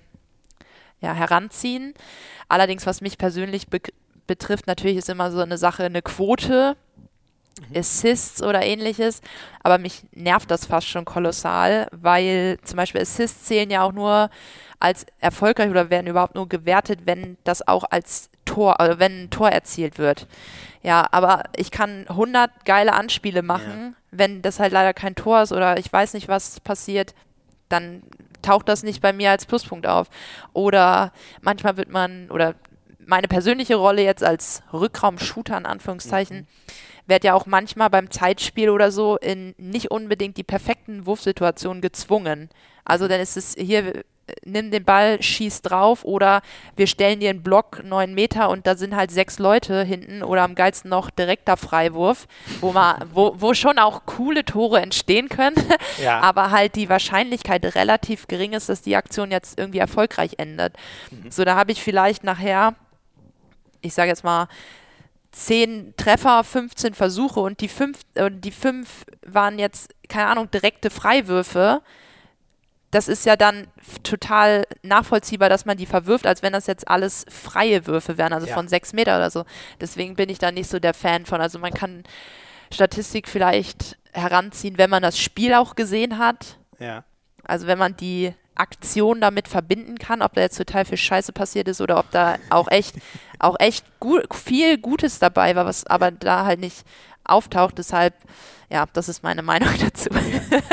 [1.01, 1.95] ja, heranziehen.
[2.49, 3.81] Allerdings, was mich persönlich be
[4.27, 6.84] betrifft, natürlich ist immer so eine Sache, eine Quote mhm.
[7.75, 9.21] Assists oder ähnliches,
[9.63, 14.31] aber mich nervt das fast schon kolossal, weil zum Beispiel Assists zählen ja auch nur
[14.81, 19.31] als erfolgreich oder werden überhaupt nur gewertet, wenn das auch als Tor, also wenn ein
[19.31, 20.27] Tor erzielt wird.
[20.83, 24.03] Ja, aber ich kann 100 geile Anspiele machen, ja.
[24.11, 27.15] wenn das halt leider kein Tor ist oder ich weiß nicht, was passiert,
[27.71, 28.03] dann
[28.43, 30.09] taucht das nicht bei mir als Pluspunkt auf.
[30.53, 32.55] Oder manchmal wird man, oder
[33.07, 36.47] meine persönliche Rolle jetzt als Rückraum-Shooter in Anführungszeichen, mhm.
[37.07, 42.49] Werde ja auch manchmal beim Zeitspiel oder so in nicht unbedingt die perfekten Wurfsituationen gezwungen.
[42.85, 43.09] Also mhm.
[43.11, 44.05] dann ist es hier
[44.45, 46.43] nimm den Ball, schieß drauf oder
[46.77, 50.43] wir stellen dir einen Block neun Meter und da sind halt sechs Leute hinten oder
[50.43, 52.27] am geilsten noch direkter Freiwurf,
[52.61, 55.57] wo man, wo, wo schon auch coole Tore entstehen können,
[56.03, 56.21] ja.
[56.21, 60.75] aber halt die Wahrscheinlichkeit relativ gering ist, dass die Aktion jetzt irgendwie erfolgreich endet.
[61.11, 61.31] Mhm.
[61.31, 62.75] So, da habe ich vielleicht nachher,
[63.81, 64.49] ich sage jetzt mal,
[65.35, 70.91] zehn Treffer, 15 Versuche und die fünf, äh, die fünf waren jetzt, keine Ahnung, direkte
[70.91, 71.83] Freiwürfe
[72.95, 73.67] das ist ja dann
[74.05, 78.47] total nachvollziehbar, dass man die verwirft, als wenn das jetzt alles freie Würfe wären, also
[78.47, 78.55] ja.
[78.55, 79.45] von sechs Meter oder so.
[79.81, 81.41] Deswegen bin ich da nicht so der Fan von.
[81.41, 82.05] Also man kann
[82.73, 86.61] Statistik vielleicht heranziehen, wenn man das Spiel auch gesehen hat.
[86.79, 87.03] Ja.
[87.43, 91.69] Also wenn man die Aktion damit verbinden kann, ob da jetzt total viel Scheiße passiert
[91.69, 92.97] ist oder ob da auch echt,
[93.39, 96.85] auch echt gut, viel Gutes dabei war, was aber da halt nicht
[97.25, 97.79] auftaucht.
[97.79, 98.15] Deshalb,
[98.71, 100.11] ja, das ist meine Meinung dazu.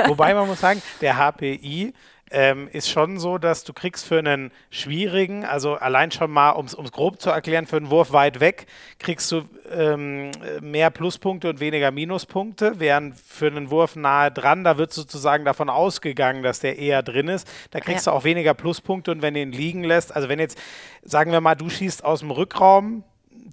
[0.07, 1.93] Wobei man muss sagen, der HPI
[2.31, 6.65] ähm, ist schon so, dass du kriegst für einen schwierigen, also allein schon mal, um
[6.65, 8.67] es grob zu erklären, für einen Wurf weit weg,
[8.99, 14.77] kriegst du ähm, mehr Pluspunkte und weniger Minuspunkte, während für einen Wurf nahe dran, da
[14.77, 17.49] wird sozusagen davon ausgegangen, dass der eher drin ist.
[17.71, 18.11] Da kriegst ja.
[18.11, 20.57] du auch weniger Pluspunkte und wenn du ihn liegen lässt, also wenn jetzt,
[21.03, 23.03] sagen wir mal, du schießt aus dem Rückraum,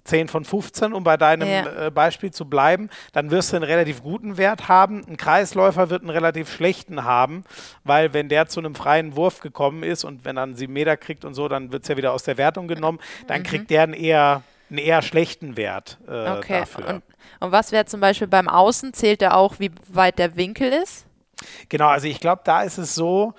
[0.03, 1.87] 10 von 15, um bei deinem ja.
[1.87, 5.05] äh, Beispiel zu bleiben, dann wirst du einen relativ guten Wert haben.
[5.07, 7.43] Ein Kreisläufer wird einen relativ schlechten haben,
[7.83, 10.97] weil wenn der zu einem freien Wurf gekommen ist und wenn er einen 7 Meter
[10.97, 13.45] kriegt und so, dann wird es ja wieder aus der Wertung genommen, dann mhm.
[13.45, 16.59] kriegt der einen eher, einen eher schlechten Wert äh, okay.
[16.59, 16.87] dafür.
[16.87, 17.03] Und,
[17.39, 18.93] und was wäre zum Beispiel beim Außen?
[18.93, 21.05] Zählt er auch, wie weit der Winkel ist?
[21.69, 23.33] Genau, also ich glaube, da ist es so,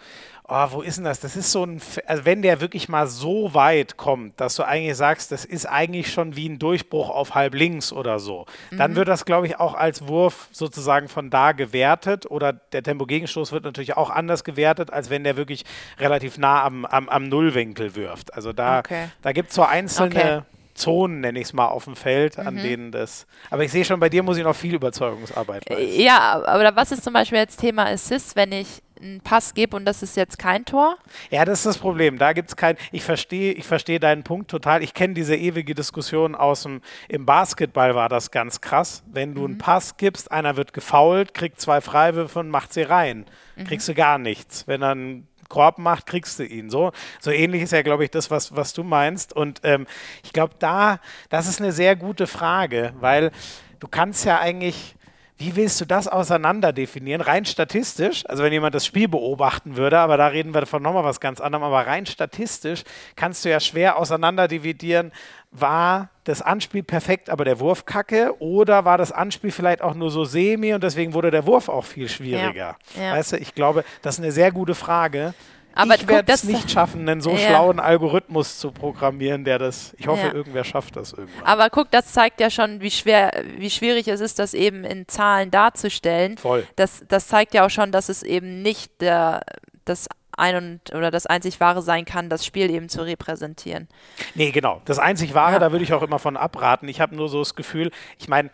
[0.50, 1.20] oh, wo ist denn das?
[1.20, 4.96] Das ist so ein, also wenn der wirklich mal so weit kommt, dass du eigentlich
[4.96, 8.78] sagst, das ist eigentlich schon wie ein Durchbruch auf halb links oder so, mhm.
[8.78, 13.52] dann wird das, glaube ich, auch als Wurf sozusagen von da gewertet oder der Tempogegenstoß
[13.52, 15.64] wird natürlich auch anders gewertet, als wenn der wirklich
[15.98, 18.34] relativ nah am, am, am Nullwinkel wirft.
[18.34, 19.08] Also da, okay.
[19.22, 20.10] da gibt es so einzelne.
[20.10, 20.42] Okay.
[20.72, 22.62] Zonen, nenne ich es mal, auf dem Feld, an mhm.
[22.62, 23.26] denen das.
[23.50, 26.00] Aber ich sehe schon, bei dir muss ich noch viel Überzeugungsarbeit leisten.
[26.00, 29.84] Ja, aber was ist zum Beispiel jetzt Thema Assist, wenn ich einen Pass gebe und
[29.84, 30.96] das ist jetzt kein Tor?
[31.30, 32.18] Ja, das ist das Problem.
[32.18, 32.76] Da gibt es kein.
[32.92, 34.82] Ich verstehe ich versteh deinen Punkt total.
[34.82, 36.80] Ich kenne diese ewige Diskussion aus dem.
[37.08, 39.02] Im Basketball war das ganz krass.
[39.06, 39.46] Wenn du mhm.
[39.46, 43.26] einen Pass gibst, einer wird gefoult, kriegt zwei Freiwürfe und macht sie rein.
[43.56, 43.64] Mhm.
[43.64, 44.66] Kriegst du gar nichts.
[44.66, 46.70] Wenn er einen Korb macht, kriegst du ihn.
[46.70, 49.34] So, so ähnlich ist ja, glaube ich, das, was, was du meinst.
[49.34, 49.86] Und ähm,
[50.24, 53.32] ich glaube, da, das ist eine sehr gute Frage, weil
[53.80, 54.94] du kannst ja eigentlich
[55.40, 57.22] wie willst du das auseinander definieren?
[57.22, 61.02] Rein statistisch, also wenn jemand das Spiel beobachten würde, aber da reden wir von nochmal
[61.02, 62.84] was ganz anderem, aber rein statistisch
[63.16, 65.12] kannst du ja schwer auseinander dividieren,
[65.50, 70.10] war das Anspiel perfekt, aber der Wurf kacke oder war das Anspiel vielleicht auch nur
[70.10, 72.76] so semi und deswegen wurde der Wurf auch viel schwieriger?
[72.94, 73.12] Ja, ja.
[73.14, 75.32] Weißt du, ich glaube, das ist eine sehr gute Frage.
[75.74, 77.38] Aber ich werde es nicht schaffen, einen so ja.
[77.38, 79.94] schlauen Algorithmus zu programmieren, der das.
[79.98, 80.34] Ich hoffe, ja.
[80.34, 81.44] irgendwer schafft das irgendwann.
[81.44, 85.08] Aber guck, das zeigt ja schon, wie schwer, wie schwierig es ist, das eben in
[85.08, 86.36] Zahlen darzustellen.
[86.38, 86.66] Voll.
[86.76, 89.42] Das, das zeigt ja auch schon, dass es eben nicht der,
[89.84, 93.88] das ein und oder das einzig wahre sein kann, das Spiel eben zu repräsentieren.
[94.34, 94.80] Nee, genau.
[94.86, 95.58] Das einzig wahre, ja.
[95.58, 96.88] da würde ich auch immer von abraten.
[96.88, 98.50] Ich habe nur so das Gefühl, ich meine,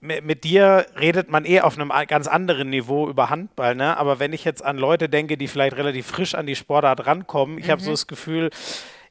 [0.00, 3.96] mit dir redet man eh auf einem ganz anderen Niveau über Handball, ne?
[3.96, 7.58] Aber wenn ich jetzt an Leute denke, die vielleicht relativ frisch an die Sportart rankommen,
[7.58, 7.70] ich mhm.
[7.72, 8.50] habe so das Gefühl,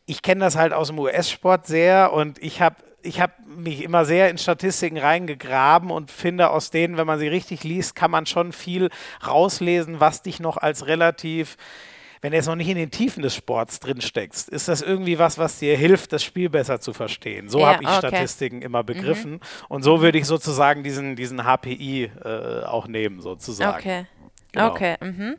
[0.06, 4.06] ich kenne das halt aus dem US-Sport sehr und ich habe ich habe mich immer
[4.06, 8.26] sehr in Statistiken reingegraben und finde aus denen, wenn man sie richtig liest, kann man
[8.26, 8.90] schon viel
[9.26, 11.58] rauslesen, was dich noch als relativ
[12.22, 15.20] wenn du jetzt noch nicht in den Tiefen des Sports drin steckst, ist das irgendwie
[15.20, 17.50] was, was dir hilft, das Spiel besser zu verstehen.
[17.50, 17.98] So ja, habe ich okay.
[17.98, 19.34] Statistiken immer begriffen.
[19.34, 19.40] Mhm.
[19.70, 23.78] Und so würde ich sozusagen diesen, diesen HPI äh, auch nehmen, sozusagen.
[23.78, 24.06] Okay.
[24.52, 24.72] Genau.
[24.72, 24.96] Okay.
[25.02, 25.36] Mhm.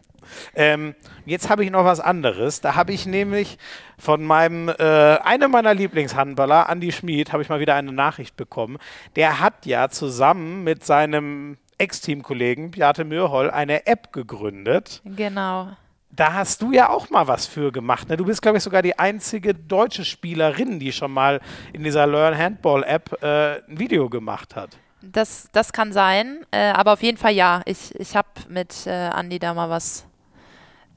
[0.54, 2.60] Ähm, jetzt habe ich noch was anderes.
[2.60, 3.58] Da habe ich nämlich
[3.98, 8.78] von meinem, äh, einem meiner Lieblingshandballer, Andy Schmid, habe ich mal wieder eine Nachricht bekommen.
[9.16, 15.00] Der hat ja zusammen mit seinem Ex-Teamkollegen Beate Mürhol eine App gegründet.
[15.04, 15.68] Genau
[16.18, 18.08] da hast du ja auch mal was für gemacht.
[18.08, 18.16] Ne?
[18.16, 21.40] Du bist, glaube ich, sogar die einzige deutsche Spielerin, die schon mal
[21.72, 24.70] in dieser Learn Handball App äh, ein Video gemacht hat.
[25.00, 27.62] Das, das kann sein, äh, aber auf jeden Fall ja.
[27.66, 30.06] Ich, ich habe mit äh, Andi da mal was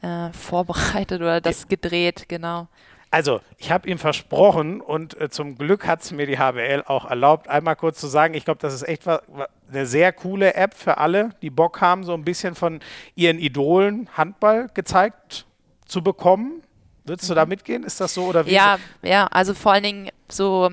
[0.01, 2.67] äh, vorbereitet oder das gedreht, genau.
[3.13, 7.09] Also, ich habe ihm versprochen und äh, zum Glück hat es mir die HBL auch
[7.09, 10.97] erlaubt, einmal kurz zu sagen, ich glaube, das ist echt eine sehr coole App für
[10.97, 12.79] alle, die Bock haben, so ein bisschen von
[13.15, 15.45] ihren Idolen Handball gezeigt
[15.85, 16.63] zu bekommen.
[17.03, 17.83] Würdest du da mitgehen?
[17.83, 18.51] Ist das so oder wie?
[18.51, 20.69] Ja, ja, also vor allen Dingen so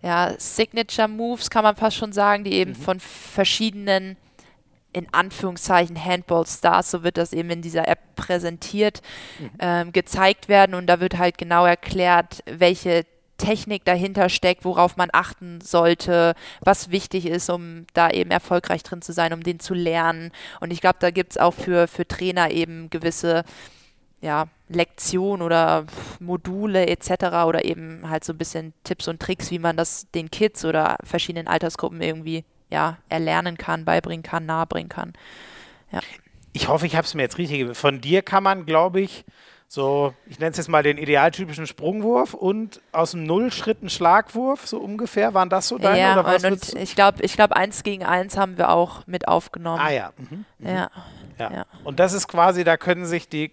[0.00, 2.76] ja, Signature Moves kann man fast schon sagen, die eben mhm.
[2.76, 4.16] von verschiedenen
[4.94, 9.02] in Anführungszeichen Handball-Stars, so wird das eben in dieser App präsentiert,
[9.38, 9.50] mhm.
[9.58, 13.04] ähm, gezeigt werden und da wird halt genau erklärt, welche
[13.36, 19.02] Technik dahinter steckt, worauf man achten sollte, was wichtig ist, um da eben erfolgreich drin
[19.02, 20.30] zu sein, um den zu lernen.
[20.60, 23.44] Und ich glaube, da gibt es auch für, für Trainer eben gewisse
[24.20, 25.84] ja, Lektionen oder
[26.20, 27.44] Module etc.
[27.46, 30.96] oder eben halt so ein bisschen Tipps und Tricks, wie man das den Kids oder
[31.02, 35.12] verschiedenen Altersgruppen irgendwie ja, erlernen kann, beibringen kann, nahebringen kann.
[35.92, 36.00] Ja.
[36.52, 37.76] Ich hoffe, ich habe es mir jetzt richtig.
[37.76, 39.24] Von dir kann man, glaube ich,
[39.66, 44.68] so, ich nenne es jetzt mal den idealtypischen Sprungwurf und aus dem Nullschritt einen Schlagwurf,
[44.68, 45.34] so ungefähr.
[45.34, 45.98] Waren das so deine?
[45.98, 49.06] Ja, oder was und, und ich glaube, ich glaub, eins gegen eins haben wir auch
[49.08, 49.80] mit aufgenommen.
[49.84, 50.12] Ah ja.
[50.16, 50.44] Mhm.
[50.58, 50.68] Mhm.
[50.68, 50.90] Ja.
[51.38, 51.52] ja.
[51.52, 51.66] ja.
[51.82, 53.50] Und das ist quasi, da können sich die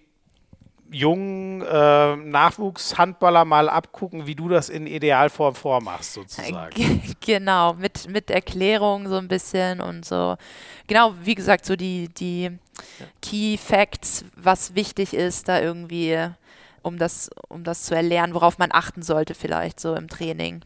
[0.91, 7.01] jungen äh, Nachwuchshandballer mal abgucken, wie du das in Idealform vormachst, sozusagen.
[7.21, 10.35] Genau, mit, mit Erklärung so ein bisschen und so.
[10.87, 12.51] Genau, wie gesagt, so die, die.
[13.21, 16.17] Key Facts, was wichtig ist, da irgendwie,
[16.81, 20.61] um das, um das zu erlernen, worauf man achten sollte, vielleicht so im Training.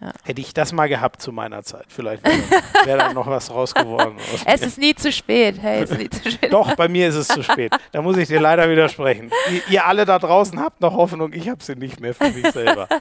[0.00, 0.12] Ja.
[0.24, 2.36] Hätte ich das mal gehabt zu meiner Zeit, vielleicht wäre
[2.84, 4.16] wär da noch was raus geworden.
[4.44, 5.56] es ist nie zu spät.
[5.60, 6.52] Hey, ist nie zu spät.
[6.52, 7.72] Doch, bei mir ist es zu spät.
[7.90, 9.30] Da muss ich dir leider widersprechen.
[9.50, 12.46] Ihr, ihr alle da draußen habt noch Hoffnung, ich habe sie nicht mehr für mich
[12.52, 12.88] selber.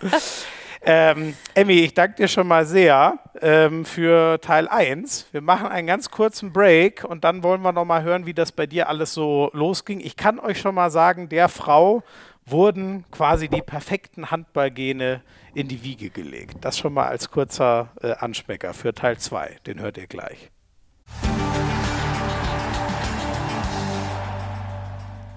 [0.89, 5.27] Ähm, Emmy, ich danke dir schon mal sehr ähm, für Teil 1.
[5.31, 8.51] Wir machen einen ganz kurzen Break und dann wollen wir noch mal hören, wie das
[8.51, 9.99] bei dir alles so losging.
[9.99, 12.03] Ich kann euch schon mal sagen, der Frau
[12.45, 15.21] wurden quasi die perfekten Handballgene
[15.58, 16.58] in die Wiege gelegt.
[16.62, 19.58] Das schon mal als kurzer äh, Anschmecker für Teil 2.
[19.66, 20.51] Den hört ihr gleich.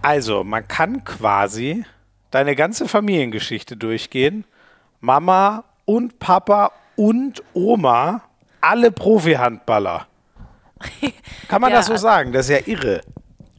[0.03, 1.87] Also, man kann quasi
[2.31, 4.45] deine ganze Familiengeschichte durchgehen.
[5.01, 8.23] Mama und Papa und Oma,
[8.61, 10.07] alle Profi-Handballer.
[11.49, 12.33] Kann man ja, das so sagen?
[12.33, 13.01] Das ist ja irre.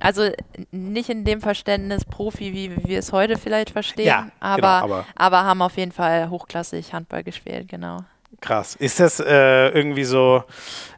[0.02, 0.30] Also
[0.72, 5.06] nicht in dem Verständnis Profi, wie wir es heute vielleicht verstehen, ja, aber, genau, aber,
[5.16, 8.00] aber, haben auf jeden Fall hochklassig Handball gespielt, genau.
[8.40, 8.76] Krass.
[8.76, 10.44] Ist das äh, irgendwie so,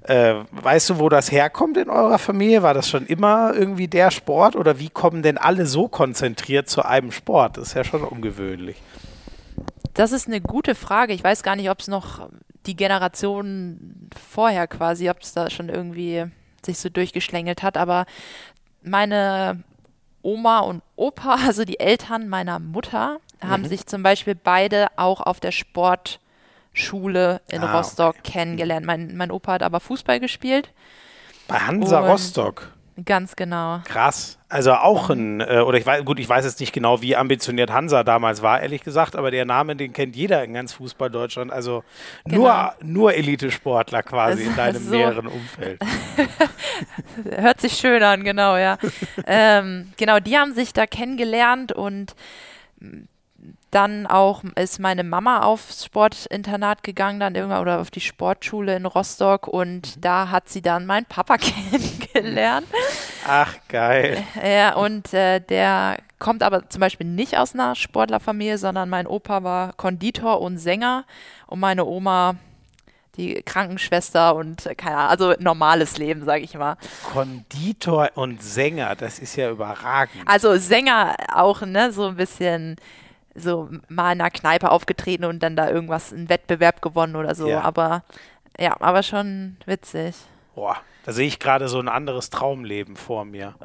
[0.04, 2.64] äh, weißt du, wo das herkommt in eurer Familie?
[2.64, 6.86] War das schon immer irgendwie der Sport oder wie kommen denn alle so konzentriert zu
[6.86, 7.58] einem Sport?
[7.58, 8.78] Das ist ja schon ungewöhnlich.
[9.94, 11.12] Das ist eine gute Frage.
[11.12, 12.30] Ich weiß gar nicht, ob es noch
[12.66, 16.26] die Generation vorher quasi, ob es da schon irgendwie
[16.66, 18.06] sich so durchgeschlängelt hat, aber
[18.84, 19.64] meine
[20.22, 23.68] Oma und Opa, also die Eltern meiner Mutter, haben mhm.
[23.68, 28.32] sich zum Beispiel beide auch auf der Sportschule in ah, Rostock okay.
[28.32, 28.86] kennengelernt.
[28.86, 30.72] Mein, mein Opa hat aber Fußball gespielt.
[31.48, 32.72] Bei Hansa und Rostock?
[33.06, 33.80] Ganz genau.
[33.86, 34.38] Krass.
[34.50, 37.72] Also auch ein, äh, oder ich weiß, gut, ich weiß jetzt nicht genau, wie ambitioniert
[37.72, 41.52] Hansa damals war, ehrlich gesagt, aber der Name, den kennt jeder in ganz Fußball Deutschland.
[41.52, 41.84] Also
[42.26, 42.38] genau.
[42.38, 45.82] nur, nur Elite-Sportler quasi also, in deinem so näheren Umfeld.
[47.36, 48.78] Hört sich schön an, genau, ja.
[49.26, 52.16] ähm, genau, die haben sich da kennengelernt und
[53.74, 58.86] dann auch ist meine Mama aufs Sportinternat gegangen, dann irgendwann oder auf die Sportschule in
[58.86, 60.02] Rostock und mhm.
[60.02, 61.38] da hat sie dann meinen Papa
[62.12, 62.68] kennengelernt.
[63.28, 64.24] Ach, geil.
[64.44, 69.44] Ja, und äh, der kommt aber zum Beispiel nicht aus einer Sportlerfamilie, sondern mein Opa
[69.44, 71.06] war Konditor und Sänger
[71.48, 72.36] und meine Oma
[73.18, 76.78] die Krankenschwester und äh, keine Ahnung, also normales Leben, sage ich mal.
[77.12, 80.24] Konditor und Sänger, das ist ja überragend.
[80.26, 82.76] Also Sänger auch, ne, so ein bisschen
[83.36, 87.48] so mal in einer Kneipe aufgetreten und dann da irgendwas, einen Wettbewerb gewonnen oder so.
[87.48, 87.62] Ja.
[87.62, 88.04] Aber
[88.60, 90.16] ja, aber schon witzig.
[90.56, 93.56] Boah, da sehe ich gerade so ein anderes Traumleben vor mir.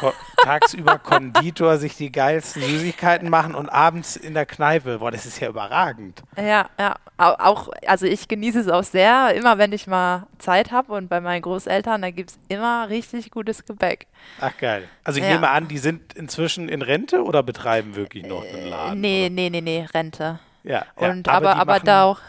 [0.00, 0.12] Ko
[0.42, 4.98] tagsüber Konditor, sich die geilsten Süßigkeiten machen und abends in der Kneipe.
[4.98, 6.22] Boah, das ist ja überragend.
[6.36, 6.96] Ja, ja.
[7.18, 11.20] Auch, also ich genieße es auch sehr, immer wenn ich mal Zeit habe und bei
[11.20, 14.06] meinen Großeltern, da gibt es immer richtig gutes Gebäck.
[14.40, 14.88] Ach geil.
[15.04, 15.34] Also ich ja.
[15.34, 18.92] nehme an, die sind inzwischen in Rente oder betreiben wirklich noch einen Laden?
[18.92, 19.34] Äh, nee, oder?
[19.34, 20.40] nee, nee, nee, Rente.
[20.64, 22.20] Ja, und, ja aber, aber, aber da auch.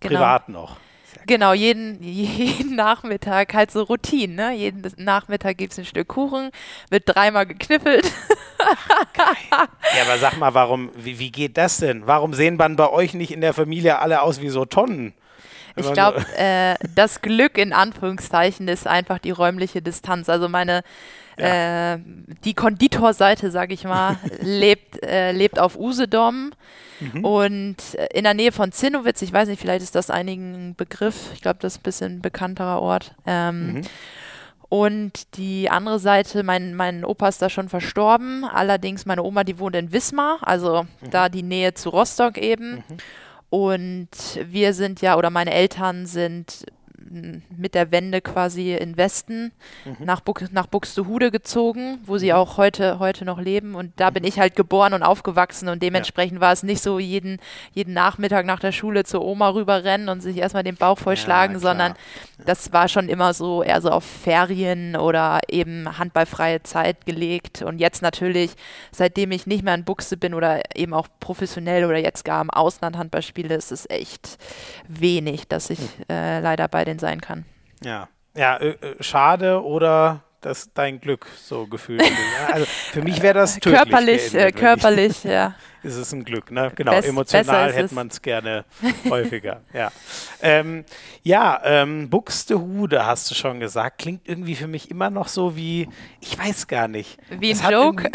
[0.00, 0.14] Genau.
[0.14, 0.76] Privat noch.
[1.26, 4.34] Genau, jeden, jeden Nachmittag halt so Routine.
[4.34, 4.54] Ne?
[4.54, 6.50] Jeden Nachmittag gibt es ein Stück Kuchen,
[6.90, 8.10] wird dreimal gekniffelt.
[9.16, 12.06] ja, aber sag mal, warum, wie, wie geht das denn?
[12.06, 15.14] Warum sehen man bei euch nicht in der Familie alle aus wie so Tonnen?
[15.74, 20.28] Ich glaube, äh, das Glück in Anführungszeichen ist einfach die räumliche Distanz.
[20.28, 20.82] Also meine
[21.38, 21.94] ja.
[21.94, 21.98] äh,
[22.44, 26.52] die Konditorseite, sage ich mal, lebt, äh, lebt auf Usedom
[27.12, 27.24] mhm.
[27.24, 27.76] und
[28.12, 29.22] in der Nähe von Zinnowitz.
[29.22, 31.30] Ich weiß nicht, vielleicht ist das einigen Begriff.
[31.34, 33.14] Ich glaube, das ist ein bisschen ein bekannterer Ort.
[33.26, 33.82] Ähm, mhm.
[34.68, 38.44] Und die andere Seite, mein, mein Opa ist da schon verstorben.
[38.44, 41.10] Allerdings meine Oma, die wohnt in Wismar, also mhm.
[41.10, 42.76] da die Nähe zu Rostock eben.
[42.76, 42.96] Mhm.
[43.50, 44.08] Und
[44.46, 46.64] wir sind ja, oder meine Eltern sind
[47.56, 49.52] mit der Wende quasi in Westen
[49.84, 50.04] mhm.
[50.04, 52.36] nach, Buch, nach Buxtehude gezogen, wo sie mhm.
[52.36, 53.74] auch heute, heute noch leben.
[53.74, 56.40] Und da bin ich halt geboren und aufgewachsen und dementsprechend ja.
[56.40, 57.38] war es nicht so jeden,
[57.72, 61.60] jeden Nachmittag nach der Schule zur Oma rüberrennen und sich erstmal den Bauch vollschlagen, ja,
[61.60, 61.94] sondern
[62.44, 67.62] das war schon immer so eher so auf Ferien oder eben handballfreie Zeit gelegt.
[67.62, 68.52] Und jetzt natürlich,
[68.90, 72.50] seitdem ich nicht mehr in Buchse bin oder eben auch professionell oder jetzt gar im
[72.50, 74.38] Ausland Handball spiele, ist es echt
[74.88, 75.86] wenig, dass ich hm.
[76.08, 77.44] äh, leider bei den sein kann.
[77.84, 82.02] Ja, ja, äh, äh, schade oder das dein Glück so gefühlt.
[82.52, 83.74] also für mich wäre das tödlich.
[83.74, 85.54] Körperlich, äh, körperlich, ja.
[85.82, 86.72] ist es ein Glück, ne?
[86.74, 88.64] Genau, Best, emotional hätte man es gerne
[89.08, 89.60] häufiger.
[89.72, 89.90] Ja,
[90.40, 90.84] ähm,
[91.22, 95.88] ja ähm, Buxtehude hast du schon gesagt, klingt irgendwie für mich immer noch so wie,
[96.20, 97.18] ich weiß gar nicht.
[97.30, 98.10] Wie ein Joke?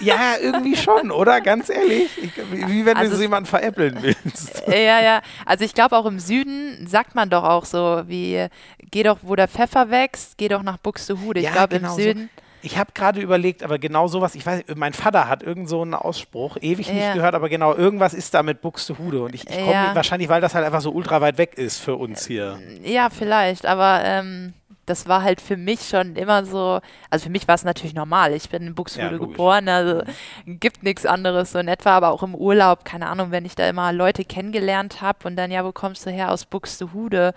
[0.00, 1.40] Ja, irgendwie schon, oder?
[1.40, 2.10] Ganz ehrlich.
[2.22, 4.62] Ich, wie wenn also du so jemanden veräppeln willst.
[4.68, 5.22] Ja, ja.
[5.44, 8.46] Also ich glaube auch im Süden sagt man doch auch so, wie,
[8.90, 11.40] geh doch, wo der Pfeffer wächst, geh doch nach Buxtehude.
[11.40, 12.30] Ich ja, glaube genau im Süden.
[12.34, 15.80] So ich habe gerade überlegt, aber genau sowas, ich weiß, mein Vater hat irgend so
[15.80, 19.58] einen Ausspruch, ewig nicht gehört, aber genau, irgendwas ist da mit Buxtehude und ich, ich
[19.58, 19.94] komme ja.
[19.94, 22.58] wahrscheinlich, weil das halt einfach so ultra weit weg ist für uns hier.
[22.84, 24.52] Ja, vielleicht, aber ähm,
[24.84, 28.34] das war halt für mich schon immer so, also für mich war es natürlich normal,
[28.34, 30.02] ich bin in Buxtehude ja, geboren, also
[30.44, 33.66] gibt nichts anderes so in etwa, aber auch im Urlaub, keine Ahnung, wenn ich da
[33.66, 37.32] immer Leute kennengelernt habe und dann, ja, wo kommst du her aus Buxtehude?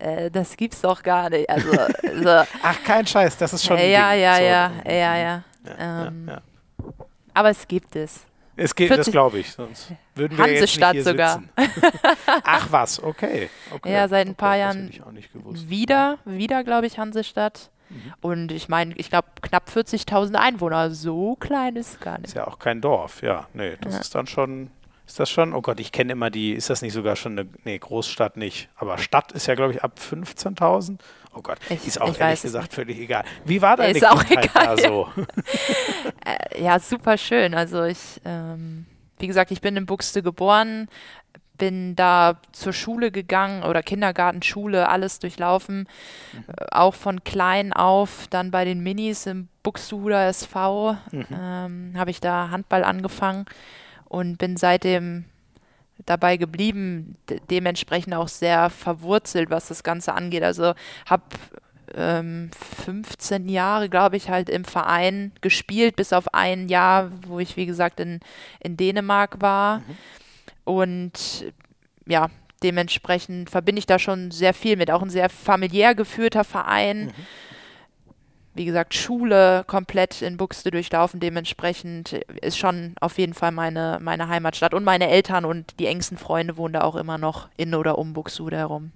[0.00, 1.48] Äh, das gibt's doch gar nicht.
[1.48, 2.28] Also, also
[2.62, 3.78] Ach, kein Scheiß, das ist schon.
[3.78, 4.42] Ja, ja, so.
[4.42, 5.42] ja, ja, ja, ja.
[5.78, 6.40] Ähm, ja,
[7.34, 8.24] Aber es gibt es.
[8.60, 11.42] Es geht, das glaube ich, sonst würden wir Hansestadt jetzt nicht hier sogar.
[12.42, 13.50] Ach was, okay.
[13.70, 13.92] okay.
[13.92, 17.70] Ja, seit ein paar okay, Jahren wieder, wieder glaube ich Hansestadt.
[17.88, 18.14] Mhm.
[18.20, 20.90] Und ich meine, ich glaube knapp 40.000 Einwohner.
[20.90, 22.28] So klein ist gar nicht.
[22.28, 23.46] Ist ja auch kein Dorf, ja.
[23.54, 24.00] Nee, das ja.
[24.00, 24.70] ist dann schon
[25.08, 25.54] ist das schon?
[25.54, 28.68] Oh Gott, ich kenne immer die, ist das nicht sogar schon eine, nee, Großstadt nicht.
[28.76, 30.98] Aber Stadt ist ja, glaube ich, ab 15.000.
[31.34, 33.24] Oh Gott, ich, ist auch ehrlich gesagt völlig egal.
[33.46, 35.08] Wie war deine ist Kindheit da so?
[36.26, 37.54] äh, ja, super schön.
[37.54, 38.84] Also ich, ähm,
[39.18, 40.88] wie gesagt, ich bin in Buxte geboren,
[41.56, 45.88] bin da zur Schule gegangen oder Kindergarten, Schule, alles durchlaufen.
[46.34, 46.44] Mhm.
[46.48, 51.26] Äh, auch von klein auf, dann bei den Minis im Buxtehuder SV mhm.
[51.32, 53.46] ähm, habe ich da Handball angefangen
[54.08, 55.24] und bin seitdem
[56.06, 57.16] dabei geblieben,
[57.50, 60.42] dementsprechend auch sehr verwurzelt, was das Ganze angeht.
[60.42, 60.74] Also
[61.06, 61.24] habe
[61.94, 62.50] ähm,
[62.84, 67.66] 15 Jahre, glaube ich, halt im Verein gespielt, bis auf ein Jahr, wo ich, wie
[67.66, 68.20] gesagt, in,
[68.60, 69.80] in Dänemark war.
[69.80, 69.84] Mhm.
[70.64, 71.52] Und
[72.06, 72.28] ja,
[72.62, 74.90] dementsprechend verbinde ich da schon sehr viel mit.
[74.90, 77.06] Auch ein sehr familiär geführter Verein.
[77.06, 77.12] Mhm
[78.58, 81.20] wie gesagt, Schule komplett in Buxte durchlaufen.
[81.20, 82.12] Dementsprechend
[82.42, 84.74] ist schon auf jeden Fall meine, meine Heimatstadt.
[84.74, 88.12] Und meine Eltern und die engsten Freunde wohnen da auch immer noch in oder um
[88.12, 88.92] Buxtehude herum.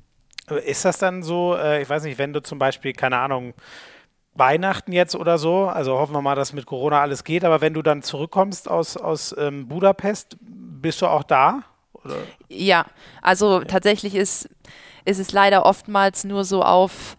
[0.67, 3.55] Ist das dann so, äh, ich weiß nicht, wenn du zum Beispiel, keine Ahnung,
[4.35, 7.75] Weihnachten jetzt oder so, also hoffen wir mal, dass mit Corona alles geht, aber wenn
[7.75, 11.63] du dann zurückkommst aus, aus ähm, Budapest, bist du auch da?
[11.93, 12.17] Oder?
[12.49, 12.87] Ja,
[13.21, 13.67] also okay.
[13.69, 14.49] tatsächlich ist,
[15.05, 17.17] ist es leider oftmals nur so auf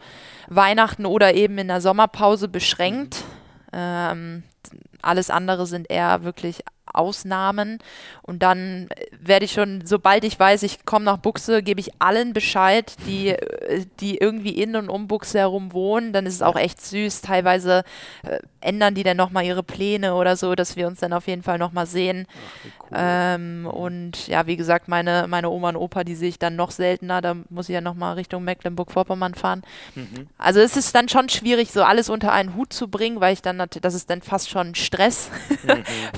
[0.56, 3.24] Weihnachten oder eben in der Sommerpause beschränkt.
[3.72, 4.44] Ähm,
[5.02, 6.64] alles andere sind eher wirklich
[6.94, 7.80] Ausnahmen.
[8.22, 8.90] Und dann
[9.20, 13.36] werde ich schon, sobald ich weiß, ich komme nach Buchse, gebe ich allen Bescheid, die,
[14.00, 16.14] die irgendwie in und um Buchse herum wohnen.
[16.14, 17.22] Dann ist es auch echt süß.
[17.22, 17.84] Teilweise
[18.24, 21.44] äh, ändern die dann nochmal ihre Pläne oder so, dass wir uns dann auf jeden
[21.44, 22.28] Fall nochmal sehen.
[22.30, 22.98] Ach, cool.
[22.98, 26.72] ähm, und ja, wie gesagt, meine, meine Oma und Opa, die sehe ich dann noch
[26.72, 27.22] seltener.
[27.22, 29.64] Da muss ich ja nochmal Richtung Mecklenburg-Vorpommern fahren.
[29.96, 30.28] Mhm.
[30.38, 33.42] Also es ist dann schon schwierig, so alles unter einen Hut zu bringen, weil ich
[33.42, 35.30] dann, das ist dann fast schon Stress,
[35.64, 35.84] mhm.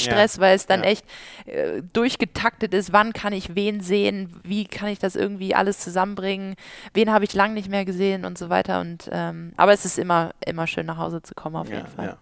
[0.00, 0.40] Freizeitstress, ja.
[0.40, 0.90] weil es dann ja.
[0.90, 1.04] echt
[1.46, 6.56] äh, durchgetaktet ist, wann kann ich wen sehen, wie kann ich das irgendwie alles zusammenbringen,
[6.94, 8.80] wen habe ich lang nicht mehr gesehen und so weiter.
[8.80, 11.88] Und ähm, aber es ist immer, immer schön nach Hause zu kommen auf ja, jeden
[11.88, 12.16] Fall.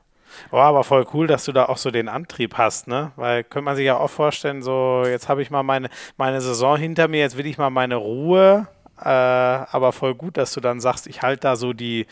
[0.53, 3.13] Oh, aber voll cool, dass du da auch so den Antrieb hast, ne?
[3.17, 5.89] Weil könnte man sich ja auch vorstellen, so jetzt habe ich mal meine,
[6.19, 8.69] meine Saison hinter mir, jetzt will ich mal meine Ruhe.
[9.01, 12.07] Äh, aber voll gut, dass du dann sagst, ich halte da so die,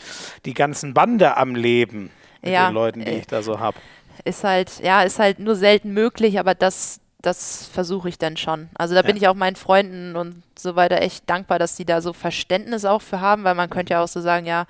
[0.45, 2.11] die ganzen Bande am Leben
[2.41, 3.77] mit ja, den Leuten, die äh, ich da so habe.
[4.23, 8.69] Ist halt, ja, ist halt nur selten möglich, aber das, das versuche ich dann schon.
[8.75, 9.07] Also da ja.
[9.07, 12.85] bin ich auch meinen Freunden und so weiter echt dankbar, dass die da so Verständnis
[12.85, 14.65] auch für haben, weil man könnte ja auch so sagen, ja,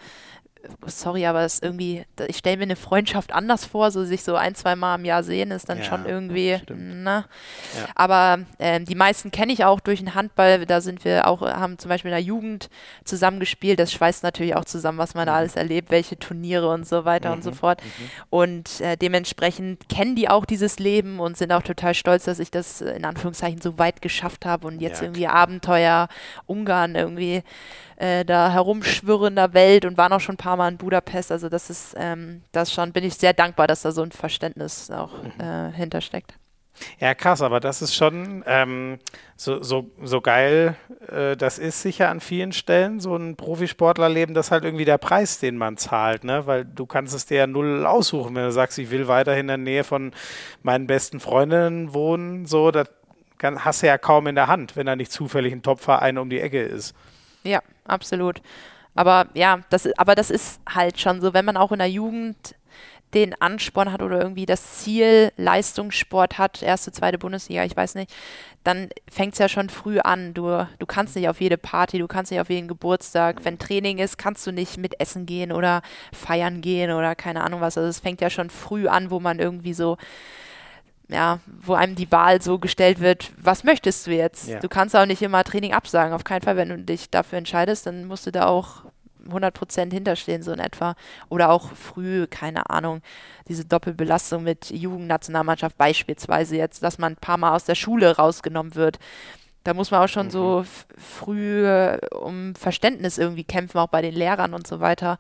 [0.85, 4.55] sorry, aber es irgendwie, ich stelle mir eine Freundschaft anders vor, so sich so ein,
[4.55, 7.25] zwei Mal im Jahr sehen, ist dann ja, schon irgendwie, ne?
[7.75, 7.85] Ja.
[7.95, 11.77] Aber ähm, die meisten kenne ich auch durch den Handball, da sind wir auch, haben
[11.77, 12.69] zum Beispiel in der Jugend
[13.03, 15.37] zusammengespielt, das schweißt natürlich auch zusammen, was man da mhm.
[15.37, 17.35] alles erlebt, welche Turniere und so weiter mhm.
[17.35, 17.55] und so mhm.
[17.55, 17.81] fort.
[17.83, 18.09] Mhm.
[18.29, 22.51] Und äh, dementsprechend kennen die auch dieses Leben und sind auch total stolz, dass ich
[22.51, 25.07] das in Anführungszeichen so weit geschafft habe und jetzt ja.
[25.07, 26.07] irgendwie Abenteuer
[26.45, 27.43] Ungarn irgendwie
[27.97, 31.31] äh, da herumschwirren in der Welt und waren auch schon ein paar Mal in Budapest.
[31.31, 34.89] Also das ist, ähm, das schon, bin ich sehr dankbar, dass da so ein Verständnis
[34.91, 35.41] auch mhm.
[35.43, 36.35] äh, hintersteckt.
[36.99, 38.99] Ja, krass, aber das ist schon ähm,
[39.35, 40.75] so, so, so geil.
[41.11, 44.99] Äh, das ist sicher an vielen Stellen so ein Profisportlerleben, das ist halt irgendwie der
[44.99, 46.45] Preis, den man zahlt, ne?
[46.45, 49.47] Weil du kannst es dir ja null aussuchen, wenn du sagst, ich will weiterhin in
[49.47, 50.11] der Nähe von
[50.61, 52.89] meinen besten Freundinnen wohnen, so, das
[53.37, 56.29] kann, hast du ja kaum in der Hand, wenn da nicht zufällig ein Topverein um
[56.29, 56.95] die Ecke ist.
[57.43, 58.41] Ja, absolut.
[58.95, 62.55] Aber ja, das, aber das ist halt schon so, wenn man auch in der Jugend
[63.13, 68.13] den Ansporn hat oder irgendwie das Ziel Leistungssport hat, erste, zweite Bundesliga, ich weiß nicht,
[68.65, 70.33] dann fängt es ja schon früh an.
[70.33, 73.45] Du, du kannst nicht auf jede Party, du kannst nicht auf jeden Geburtstag.
[73.45, 75.83] Wenn Training ist, kannst du nicht mit essen gehen oder
[76.13, 77.77] feiern gehen oder keine Ahnung was.
[77.77, 79.97] Also es fängt ja schon früh an, wo man irgendwie so
[81.09, 84.49] ja, wo einem die Wahl so gestellt wird, was möchtest du jetzt?
[84.49, 84.59] Ja.
[84.59, 87.85] Du kannst auch nicht immer Training absagen, auf keinen Fall, wenn du dich dafür entscheidest,
[87.85, 88.83] dann musst du da auch
[89.29, 90.95] 100% hinterstehen, so in etwa.
[91.29, 93.01] Oder auch früh, keine Ahnung,
[93.47, 98.75] diese Doppelbelastung mit Jugendnationalmannschaft beispielsweise jetzt, dass man ein paar Mal aus der Schule rausgenommen
[98.75, 98.99] wird.
[99.63, 100.31] Da muss man auch schon mhm.
[100.31, 100.65] so
[100.97, 105.17] früh äh, um Verständnis irgendwie kämpfen, auch bei den Lehrern und so weiter.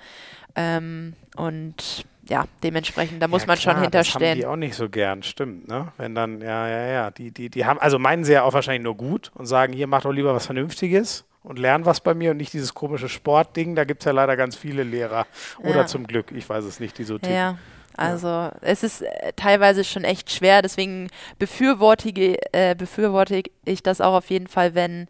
[0.55, 4.21] Ähm, und ja, dementsprechend, da muss ja, man klar, schon hinterstehen.
[4.21, 5.91] Das haben die auch nicht so gern, stimmt, ne?
[5.97, 8.83] Wenn dann, ja, ja, ja, die, die, die haben, also meinen sie ja auch wahrscheinlich
[8.83, 12.31] nur gut und sagen, hier macht doch lieber was Vernünftiges und lernen was bei mir
[12.31, 13.75] und nicht dieses komische Sportding.
[13.75, 15.25] Da gibt es ja leider ganz viele Lehrer.
[15.59, 15.85] Oder ja.
[15.85, 17.35] zum Glück, ich weiß es nicht, die so tippen.
[17.35, 17.57] Ja.
[17.95, 18.53] Also ja.
[18.61, 21.09] es ist äh, teilweise schon echt schwer, deswegen
[21.39, 22.09] befürworte,
[22.53, 25.07] äh, befürworte ich das auch auf jeden Fall, wenn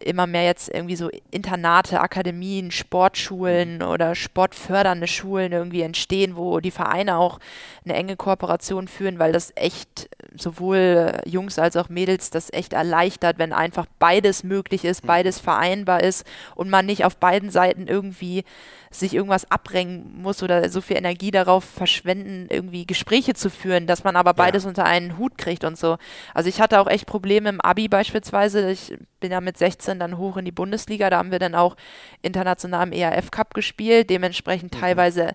[0.00, 3.82] immer mehr jetzt irgendwie so Internate, Akademien, Sportschulen mhm.
[3.82, 7.38] oder sportfördernde Schulen irgendwie entstehen, wo die Vereine auch
[7.84, 13.38] eine enge Kooperation führen, weil das echt sowohl Jungs als auch Mädels das echt erleichtert,
[13.38, 15.08] wenn einfach beides möglich ist, mhm.
[15.08, 16.24] beides vereinbar ist
[16.54, 18.44] und man nicht auf beiden Seiten irgendwie
[18.92, 24.02] sich irgendwas abbringen muss oder so viel Energie darauf verschwenden, irgendwie Gespräche zu führen, dass
[24.02, 24.68] man aber beides ja.
[24.68, 25.96] unter einen Hut kriegt und so.
[26.34, 28.68] Also ich hatte auch echt Probleme im Abi beispielsweise.
[28.70, 31.76] Ich bin ja mit 16 dann hoch in die Bundesliga, da haben wir dann auch
[32.22, 34.80] international im ERF Cup gespielt, dementsprechend mhm.
[34.80, 35.32] teilweise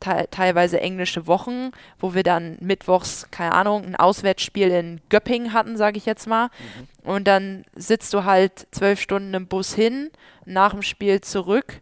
[0.00, 5.76] te teilweise englische Wochen, wo wir dann mittwochs, keine Ahnung, ein Auswärtsspiel in Göppingen hatten,
[5.76, 6.46] sage ich jetzt mal.
[6.46, 7.10] Mhm.
[7.10, 10.10] Und dann sitzt du halt zwölf Stunden im Bus hin,
[10.44, 11.80] nach dem Spiel zurück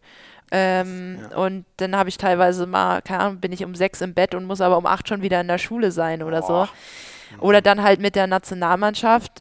[0.55, 1.37] ähm, ja.
[1.39, 4.45] Und dann habe ich teilweise mal, keine Ahnung, bin ich um sechs im Bett und
[4.45, 6.69] muss aber um acht schon wieder in der Schule sein oder Boah.
[6.69, 7.39] so.
[7.41, 9.41] Oder dann halt mit der Nationalmannschaft.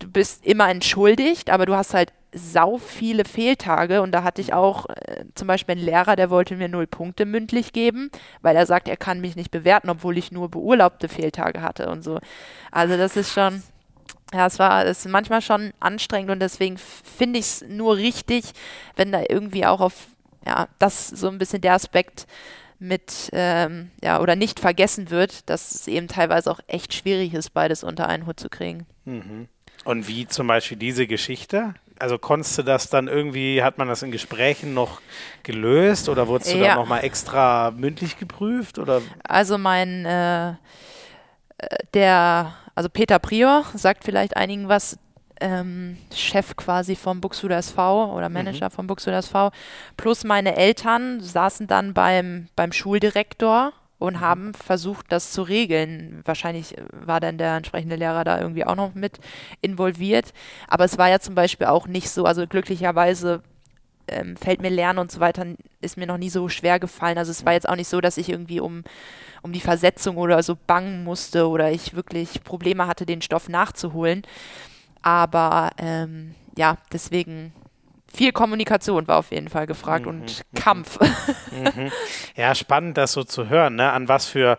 [0.00, 4.52] Du bist immer entschuldigt, aber du hast halt sau viele Fehltage und da hatte ich
[4.52, 8.10] auch äh, zum Beispiel einen Lehrer, der wollte mir null Punkte mündlich geben,
[8.40, 12.02] weil er sagt, er kann mich nicht bewerten, obwohl ich nur beurlaubte Fehltage hatte und
[12.02, 12.18] so.
[12.70, 13.62] Also das ist schon,
[14.32, 18.52] ja, es war es ist manchmal schon anstrengend und deswegen finde ich es nur richtig,
[18.96, 20.06] wenn da irgendwie auch auf
[20.46, 22.26] ja, das so ein bisschen der Aspekt
[22.78, 27.50] mit, ähm, ja, oder nicht vergessen wird, dass es eben teilweise auch echt schwierig ist,
[27.50, 28.86] beides unter einen Hut zu kriegen.
[29.04, 29.48] Mhm.
[29.84, 31.74] Und wie zum Beispiel diese Geschichte?
[31.98, 35.00] Also konntest du das dann irgendwie, hat man das in Gesprächen noch
[35.42, 36.68] gelöst oder wurdest du ja.
[36.68, 38.78] dann nochmal extra mündlich geprüft?
[38.78, 39.02] Oder?
[39.24, 40.54] Also mein, äh, äh,
[41.92, 44.98] der, also Peter Prior sagt vielleicht einigen was,
[45.40, 48.34] ähm, Chef quasi vom Buxtehuder SV oder mhm.
[48.34, 48.72] Manager mhm.
[48.72, 49.50] vom Buxtehuder SV,
[49.96, 54.20] plus meine Eltern saßen dann beim, beim Schuldirektor und mhm.
[54.20, 56.22] haben versucht, das zu regeln.
[56.24, 59.20] Wahrscheinlich war dann der entsprechende Lehrer da irgendwie auch noch mit
[59.60, 60.32] involviert.
[60.66, 63.42] Aber es war ja zum Beispiel auch nicht so, also glücklicherweise
[64.08, 65.46] ähm, fällt mir Lernen und so weiter,
[65.80, 67.18] ist mir noch nie so schwer gefallen.
[67.18, 68.82] Also es war jetzt auch nicht so, dass ich irgendwie um,
[69.42, 74.22] um die Versetzung oder so bangen musste oder ich wirklich Probleme hatte, den Stoff nachzuholen.
[75.02, 77.52] Aber ähm, ja, deswegen
[78.12, 80.58] viel Kommunikation war auf jeden Fall gefragt mhm, und mhm.
[80.58, 80.98] Kampf.
[81.50, 81.90] Mhm.
[82.36, 83.92] Ja, spannend, das so zu hören, ne?
[83.92, 84.58] An was für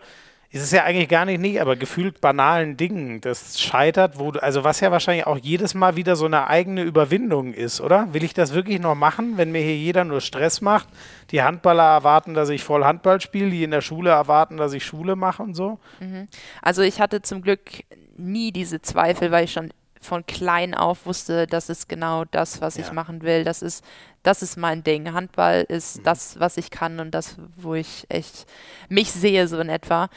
[0.52, 4.42] ist es ja eigentlich gar nicht nicht, aber gefühlt banalen Dingen, das scheitert, wo du,
[4.42, 8.12] also was ja wahrscheinlich auch jedes Mal wieder so eine eigene Überwindung ist, oder?
[8.12, 10.88] Will ich das wirklich noch machen, wenn mir hier jeder nur Stress macht?
[11.30, 14.84] Die Handballer erwarten, dass ich voll Handball spiele, die in der Schule erwarten, dass ich
[14.84, 15.78] Schule mache und so?
[16.00, 16.28] Mhm.
[16.60, 17.84] Also ich hatte zum Glück
[18.18, 19.72] nie diese Zweifel, weil ich schon
[20.02, 22.84] von klein auf wusste, das ist genau das, was ja.
[22.84, 23.44] ich machen will.
[23.44, 23.84] Das ist,
[24.22, 25.12] das ist mein Ding.
[25.12, 26.02] Handball ist mhm.
[26.04, 28.46] das, was ich kann und das, wo ich echt
[28.88, 30.08] mich sehe, so in etwa.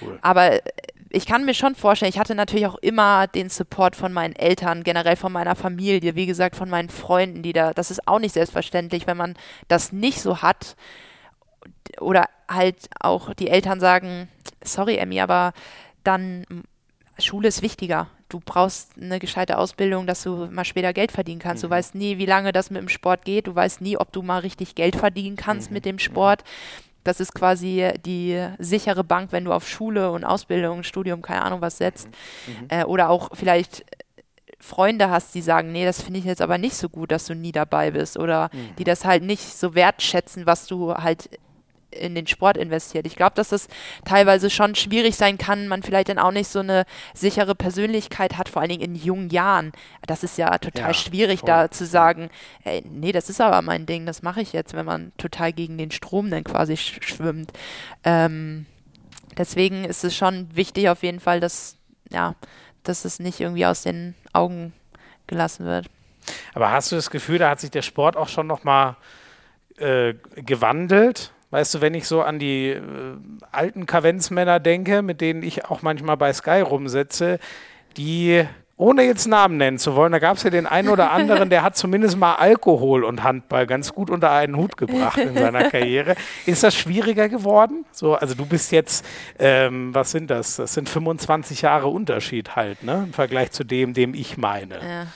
[0.00, 0.18] Cool.
[0.22, 0.60] Aber
[1.10, 4.84] ich kann mir schon vorstellen, ich hatte natürlich auch immer den Support von meinen Eltern,
[4.84, 8.34] generell von meiner Familie, wie gesagt, von meinen Freunden, die da, das ist auch nicht
[8.34, 9.34] selbstverständlich, wenn man
[9.68, 10.76] das nicht so hat.
[12.00, 14.28] Oder halt auch die Eltern sagen,
[14.62, 15.52] sorry, Emmy, aber
[16.04, 16.44] dann
[17.18, 18.08] Schule ist wichtiger.
[18.28, 21.62] Du brauchst eine gescheite Ausbildung, dass du mal später Geld verdienen kannst.
[21.62, 21.68] Mhm.
[21.68, 23.46] Du weißt nie, wie lange das mit dem Sport geht.
[23.46, 25.74] Du weißt nie, ob du mal richtig Geld verdienen kannst mhm.
[25.74, 26.44] mit dem Sport.
[27.04, 31.60] Das ist quasi die sichere Bank, wenn du auf Schule und Ausbildung, Studium, keine Ahnung
[31.60, 32.08] was setzt.
[32.08, 32.52] Mhm.
[32.52, 32.66] mhm.
[32.68, 33.84] Äh, oder auch vielleicht
[34.60, 37.34] Freunde hast, die sagen, nee, das finde ich jetzt aber nicht so gut, dass du
[37.34, 38.18] nie dabei bist.
[38.18, 38.76] Oder mhm.
[38.76, 41.30] die das halt nicht so wertschätzen, was du halt
[41.90, 43.06] in den Sport investiert.
[43.06, 43.68] Ich glaube, dass das
[44.04, 46.84] teilweise schon schwierig sein kann, man vielleicht dann auch nicht so eine
[47.14, 49.72] sichere Persönlichkeit hat, vor allen Dingen in jungen Jahren.
[50.06, 51.48] Das ist ja total ja, schwierig, voll.
[51.48, 52.30] da zu sagen,
[52.64, 55.78] ey, nee, das ist aber mein Ding, das mache ich jetzt, wenn man total gegen
[55.78, 57.52] den Strom dann quasi sch schwimmt.
[58.04, 58.66] Ähm,
[59.36, 61.76] deswegen ist es schon wichtig auf jeden Fall, dass,
[62.10, 62.34] ja,
[62.82, 64.72] dass es nicht irgendwie aus den Augen
[65.26, 65.86] gelassen wird.
[66.54, 68.96] Aber hast du das Gefühl, da hat sich der Sport auch schon nochmal
[69.78, 71.32] äh, gewandelt?
[71.50, 72.82] Weißt du, wenn ich so an die äh,
[73.52, 77.38] alten Kavenzmänner denke, mit denen ich auch manchmal bei Sky rumsetze,
[77.96, 78.44] die,
[78.76, 81.62] ohne jetzt Namen nennen zu wollen, da gab es ja den einen oder anderen, der
[81.62, 86.16] hat zumindest mal Alkohol und Handball ganz gut unter einen Hut gebracht in seiner Karriere.
[86.44, 87.86] Ist das schwieriger geworden?
[87.92, 89.04] So, also du bist jetzt,
[89.38, 90.56] ähm, was sind das?
[90.56, 93.04] Das sind 25 Jahre Unterschied halt, ne?
[93.06, 94.74] Im Vergleich zu dem, dem ich meine.
[94.74, 95.06] Ja.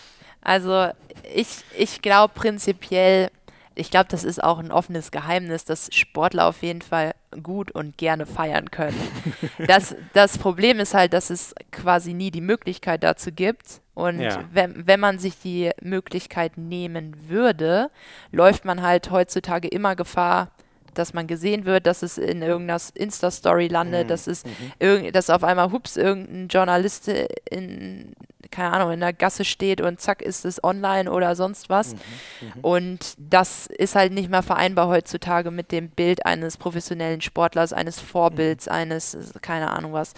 [0.41, 0.89] Also
[1.35, 3.31] ich, ich glaube prinzipiell,
[3.75, 7.97] ich glaube, das ist auch ein offenes Geheimnis, dass Sportler auf jeden Fall gut und
[7.97, 9.01] gerne feiern können.
[9.67, 13.81] das, das Problem ist halt, dass es quasi nie die Möglichkeit dazu gibt.
[13.95, 14.45] Und ja.
[14.53, 17.91] wenn, wenn man sich die Möglichkeit nehmen würde,
[18.31, 20.51] läuft man halt heutzutage immer Gefahr,
[20.95, 24.09] dass man gesehen wird, dass es in irgendeiner Insta-Story landet, mhm.
[24.09, 25.13] dass es mhm.
[25.13, 27.09] dass auf einmal hups irgendein Journalist
[27.51, 28.15] in
[28.53, 31.95] keine Ahnung in der Gasse steht und zack ist es online oder sonst was.
[31.95, 31.99] Mhm.
[32.41, 32.61] Mhm.
[32.63, 38.01] Und das ist halt nicht mehr vereinbar heutzutage mit dem Bild eines professionellen Sportlers, eines
[38.01, 38.73] Vorbilds, mhm.
[38.73, 40.15] eines keine Ahnung was.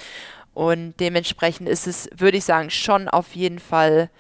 [0.52, 4.10] Und dementsprechend ist es, würde ich sagen, schon auf jeden Fall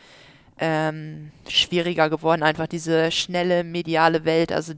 [0.58, 4.52] ähm, schwieriger geworden, einfach diese schnelle mediale Welt.
[4.52, 4.74] Also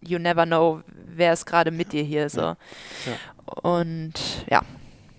[0.00, 2.40] you never know, wer ist gerade mit dir hier so.
[2.40, 2.56] Ja.
[3.06, 3.52] Ja.
[3.62, 4.14] Und
[4.50, 4.62] ja.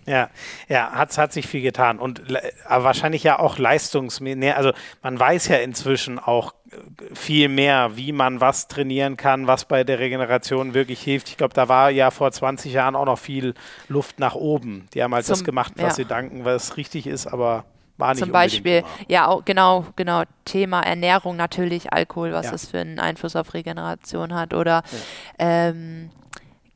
[0.06, 0.30] Ja,
[0.68, 2.22] ja, hat, hat sich viel getan und
[2.68, 4.56] aber wahrscheinlich ja auch leistungsmäßig.
[4.56, 4.72] Also
[5.02, 9.84] man weiß ja inzwischen auch äh, viel mehr, wie man was trainieren kann, was bei
[9.84, 11.30] der Regeneration wirklich hilft.
[11.30, 13.54] Ich glaube, da war ja vor 20 Jahren auch noch viel
[13.88, 14.88] Luft nach oben.
[14.94, 15.92] Die haben halt Zum, das gemacht, was ja.
[15.92, 17.66] sie danken, was richtig ist, aber
[17.98, 18.88] war nicht Zum Beispiel, immer.
[19.08, 22.52] ja, auch, genau, genau, Thema Ernährung natürlich, Alkohol, was ja.
[22.52, 25.70] das für einen Einfluss auf Regeneration hat oder ja.
[25.70, 26.10] ähm,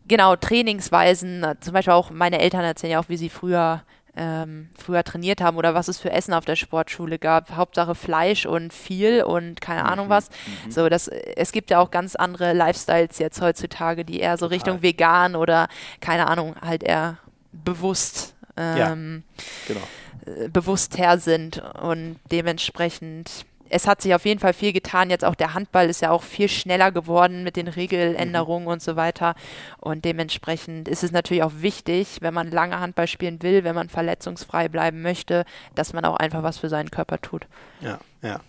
[0.07, 3.84] genau, Trainingsweisen, zum Beispiel auch meine Eltern erzählen ja auch, wie sie früher
[4.17, 7.55] ähm, früher trainiert haben oder was es für Essen auf der Sportschule gab.
[7.55, 9.88] Hauptsache Fleisch und viel und keine mhm.
[9.88, 10.29] Ahnung was.
[10.65, 10.71] Mhm.
[10.71, 14.81] So, das, es gibt ja auch ganz andere Lifestyles jetzt heutzutage, die eher so Richtung
[14.81, 15.67] vegan oder
[16.01, 17.19] keine Ahnung, halt eher
[17.51, 18.34] bewusst.
[18.57, 19.88] Ähm, ja, genau
[20.25, 25.10] äh, bewusst her sind und dementsprechend es hat sich auf jeden Fall viel getan.
[25.10, 28.72] Jetzt auch der Handball ist ja auch viel schneller geworden mit den Regeländerungen mhm.
[28.72, 29.35] und so weiter.
[29.80, 33.89] Und dementsprechend ist es natürlich auch wichtig, wenn man lange Handball spielen will, wenn man
[33.89, 35.45] verletzungsfrei bleiben möchte,
[35.76, 37.48] dass man auch einfach was für seinen Körper tut.
[37.81, 38.39] Ja, ja.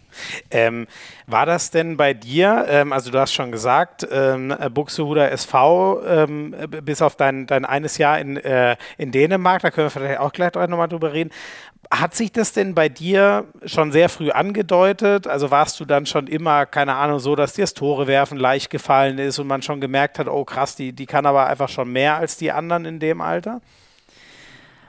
[0.50, 0.86] Ähm,
[1.26, 6.55] war das denn bei dir, ähm, also du hast schon gesagt, ähm, Buxtehuder SV, ähm,
[6.82, 10.32] bis auf dein, dein eines Jahr in, äh, in Dänemark, da können wir vielleicht auch
[10.32, 11.30] gleich nochmal drüber reden.
[11.90, 15.26] Hat sich das denn bei dir schon sehr früh angedeutet?
[15.26, 18.70] Also warst du dann schon immer, keine Ahnung, so, dass dir das Tore werfen leicht
[18.70, 21.90] gefallen ist und man schon gemerkt hat, oh krass, die, die kann aber einfach schon
[21.90, 23.60] mehr als die anderen in dem Alter?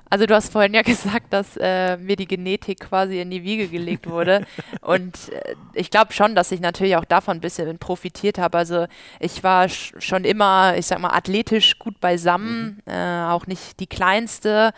[0.09, 3.67] Also du hast vorhin ja gesagt, dass äh, mir die Genetik quasi in die Wiege
[3.67, 4.45] gelegt wurde.
[4.81, 8.57] und äh, ich glaube schon, dass ich natürlich auch davon ein bisschen profitiert habe.
[8.57, 8.87] Also
[9.19, 12.91] ich war schon immer, ich sag mal, athletisch gut beisammen, mhm.
[12.91, 14.71] äh, auch nicht die kleinste.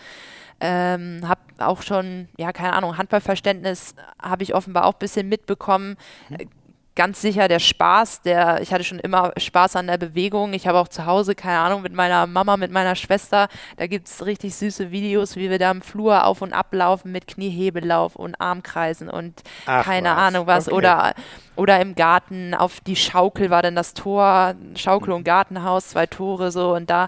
[0.63, 5.97] Ähm, habe auch schon, ja, keine Ahnung, Handballverständnis habe ich offenbar auch ein bisschen mitbekommen.
[6.29, 6.49] Mhm.
[6.93, 10.51] Ganz sicher der Spaß, der, ich hatte schon immer Spaß an der Bewegung.
[10.51, 13.47] Ich habe auch zu Hause, keine Ahnung, mit meiner Mama, mit meiner Schwester,
[13.77, 17.13] da gibt es richtig süße Videos, wie wir da im Flur auf und ab laufen
[17.13, 20.17] mit Kniehebelauf und Armkreisen und Ach, keine was.
[20.17, 20.67] Ahnung was.
[20.67, 20.75] Okay.
[20.75, 21.13] Oder,
[21.55, 25.15] oder im Garten auf die Schaukel war dann das Tor, Schaukel mhm.
[25.15, 27.07] und Gartenhaus, zwei Tore so und da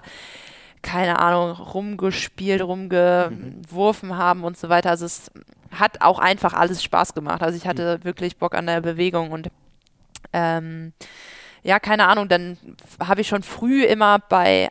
[0.80, 4.16] keine Ahnung, rumgespielt, rumgeworfen mhm.
[4.16, 4.90] haben und so weiter.
[4.90, 5.30] Also es
[5.72, 7.42] hat auch einfach alles Spaß gemacht.
[7.42, 8.04] Also ich hatte mhm.
[8.04, 9.50] wirklich Bock an der Bewegung und
[10.34, 10.92] ähm,
[11.62, 12.58] ja, keine Ahnung, dann
[13.00, 14.68] habe ich schon früh immer bei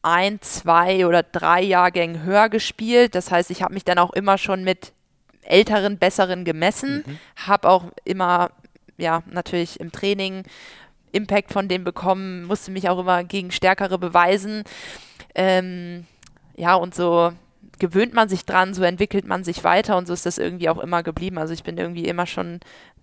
[0.00, 3.14] ein, zwei oder drei Jahrgängen höher gespielt.
[3.14, 4.92] Das heißt, ich habe mich dann auch immer schon mit
[5.42, 7.18] älteren, besseren gemessen, mhm.
[7.46, 8.50] habe auch immer,
[8.96, 10.44] ja, natürlich im Training
[11.10, 14.64] Impact von denen bekommen, musste mich auch immer gegen Stärkere beweisen.
[15.34, 16.06] Ähm,
[16.56, 17.32] ja, und so
[17.78, 20.78] gewöhnt man sich dran, so entwickelt man sich weiter und so ist das irgendwie auch
[20.78, 21.38] immer geblieben.
[21.38, 22.60] Also ich bin irgendwie immer schon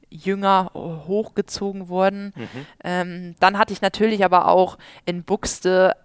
[0.10, 2.34] jünger hochgezogen worden.
[2.36, 2.65] Mhm.
[2.84, 5.95] Ähm, dann hatte ich natürlich aber auch in Buxte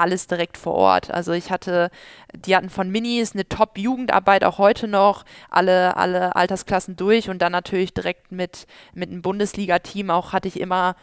[0.00, 1.10] alles direkt vor Ort.
[1.10, 1.90] Also ich hatte,
[2.34, 7.52] die hatten von Minis eine Top-Jugendarbeit auch heute noch, alle, alle Altersklassen durch und dann
[7.52, 10.96] natürlich direkt mit, mit einem Bundesliga-Team auch hatte ich immer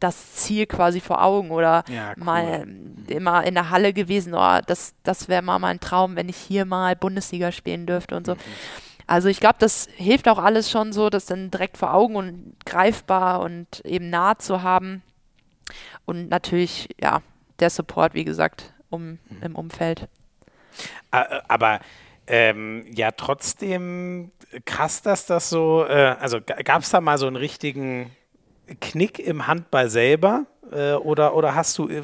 [0.00, 2.24] das Ziel quasi vor Augen oder ja, cool.
[2.24, 2.66] mal
[3.06, 6.64] immer in der Halle gewesen, oh, das, das wäre mal mein Traum, wenn ich hier
[6.64, 8.34] mal Bundesliga spielen dürfte und so.
[8.34, 8.38] Mhm.
[9.12, 12.56] Also ich glaube, das hilft auch alles schon so, das dann direkt vor Augen und
[12.64, 15.02] greifbar und eben nah zu haben.
[16.06, 17.20] Und natürlich, ja,
[17.58, 19.42] der Support, wie gesagt, um, mhm.
[19.42, 20.08] im Umfeld.
[21.10, 21.80] Aber
[22.26, 24.32] ähm, ja, trotzdem
[24.64, 28.16] krass, dass das so, äh, also gab es da mal so einen richtigen
[28.80, 30.46] Knick im Handball selber?
[30.72, 32.02] Äh, oder, oder hast du, äh,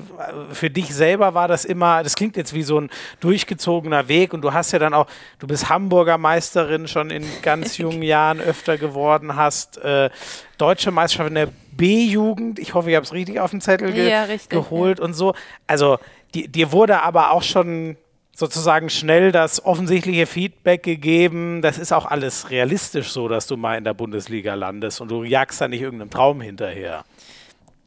[0.53, 2.91] für dich selber war das immer, das klingt jetzt wie so ein
[3.21, 5.07] durchgezogener Weg und du hast ja dann auch,
[5.39, 10.11] du bist Hamburger Meisterin schon in ganz jungen Jahren öfter geworden, hast äh,
[10.59, 14.11] deutsche Meisterschaft in der B-Jugend, ich hoffe, ich habe es richtig auf den Zettel ge
[14.11, 15.05] ja, richtig, geholt ja.
[15.05, 15.35] und so.
[15.67, 15.99] Also
[16.35, 17.97] die, dir wurde aber auch schon
[18.39, 23.77] sozusagen schnell das offensichtliche Feedback gegeben, das ist auch alles realistisch so, dass du mal
[23.77, 27.05] in der Bundesliga landest und du jagst da nicht irgendeinem Traum hinterher.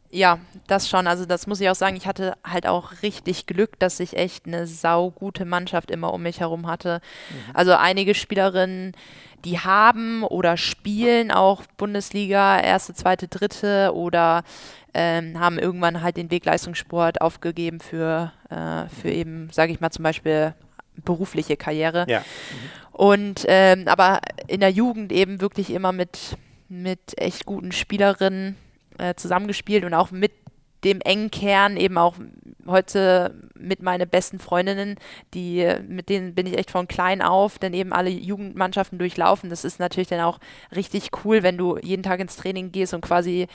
[0.09, 1.07] Ja, das schon.
[1.07, 1.95] Also das muss ich auch sagen.
[1.95, 6.41] Ich hatte halt auch richtig Glück, dass ich echt eine saugute Mannschaft immer um mich
[6.41, 6.99] herum hatte.
[7.29, 7.55] Mhm.
[7.55, 8.91] Also einige Spielerinnen,
[9.45, 14.43] die haben oder spielen auch Bundesliga, erste, zweite, dritte oder
[14.93, 19.91] ähm, haben irgendwann halt den Weg Leistungssport aufgegeben für, äh, für eben, sage ich mal
[19.91, 20.53] zum Beispiel
[20.95, 22.05] berufliche Karriere.
[22.07, 22.19] Ja.
[22.19, 22.91] Mhm.
[22.91, 26.37] Und ähm, aber in der Jugend eben wirklich immer mit,
[26.67, 28.57] mit echt guten Spielerinnen
[28.97, 30.33] äh, zusammengespielt und auch mit
[30.83, 32.15] dem engen Kern eben auch
[32.65, 34.95] heute mit meinen besten Freundinnen,
[35.33, 39.49] die, mit denen bin ich echt von klein auf, dann eben alle Jugendmannschaften durchlaufen.
[39.49, 40.39] Das ist natürlich dann auch
[40.75, 43.47] richtig cool, wenn du jeden Tag ins Training gehst und quasi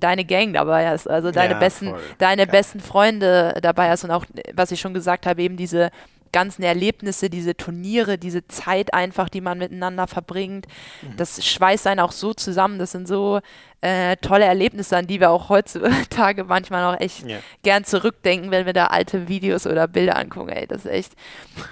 [0.00, 2.00] deine Gang dabei hast, also deine ja, besten, voll.
[2.18, 2.50] deine ja.
[2.50, 4.24] besten Freunde dabei hast und auch,
[4.54, 5.90] was ich schon gesagt habe, eben diese
[6.32, 10.66] ganzen Erlebnisse, diese Turniere, diese Zeit einfach, die man miteinander verbringt,
[11.00, 11.16] mhm.
[11.16, 12.78] das schweißt einen auch so zusammen.
[12.78, 13.40] Das sind so
[13.80, 17.38] äh, tolle Erlebnisse, an die wir auch heutzutage manchmal noch echt ja.
[17.62, 20.50] gern zurückdenken, wenn wir da alte Videos oder Bilder angucken.
[20.50, 21.12] Ey, das ist echt,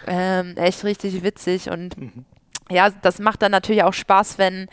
[0.07, 2.25] ähm, echt richtig witzig und mhm.
[2.71, 4.69] ja, das macht dann natürlich auch Spaß, wenn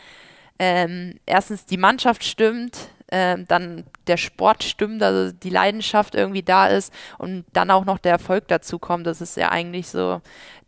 [0.58, 2.78] ähm, erstens die Mannschaft stimmt,
[3.12, 7.98] äh, dann der Sport stimmt, also die Leidenschaft irgendwie da ist und dann auch noch
[7.98, 9.06] der Erfolg dazu kommt.
[9.06, 10.22] Das ist ja eigentlich so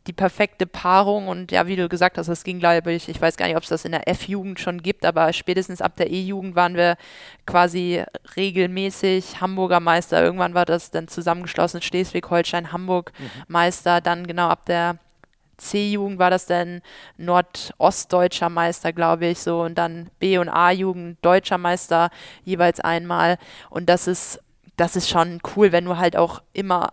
[0.07, 3.39] die perfekte Paarung und ja, wie du gesagt hast, das ging glaube ich, ich weiß
[3.39, 6.55] gar nicht, ob es das in der F-Jugend schon gibt, aber spätestens ab der E-Jugend
[6.55, 6.97] waren wir
[7.47, 8.05] quasi
[8.37, 10.23] regelmäßig Hamburger Meister.
[10.23, 13.31] Irgendwann war das dann zusammengeschlossen Schleswig-Holstein, Hamburg mhm.
[13.49, 14.99] Meister, dann genau ab der
[15.57, 16.81] C-Jugend war das dann
[17.17, 22.11] Nordostdeutscher Meister, glaube ich, so und dann B- und A-Jugend Deutscher Meister
[22.45, 23.39] jeweils einmal.
[23.71, 24.41] Und das ist,
[24.77, 26.93] das ist schon cool, wenn du halt auch immer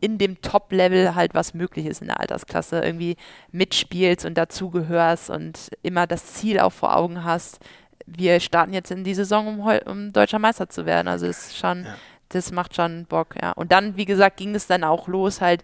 [0.00, 3.16] in dem Top-Level halt was möglich ist in der Altersklasse, irgendwie
[3.52, 7.60] mitspielst und dazugehörst und immer das Ziel auch vor Augen hast.
[8.06, 11.06] Wir starten jetzt in die Saison, um, um deutscher Meister zu werden.
[11.06, 11.94] Also ist schon, ja.
[12.30, 13.52] das macht schon Bock, ja.
[13.52, 15.62] Und dann, wie gesagt, ging es dann auch los, halt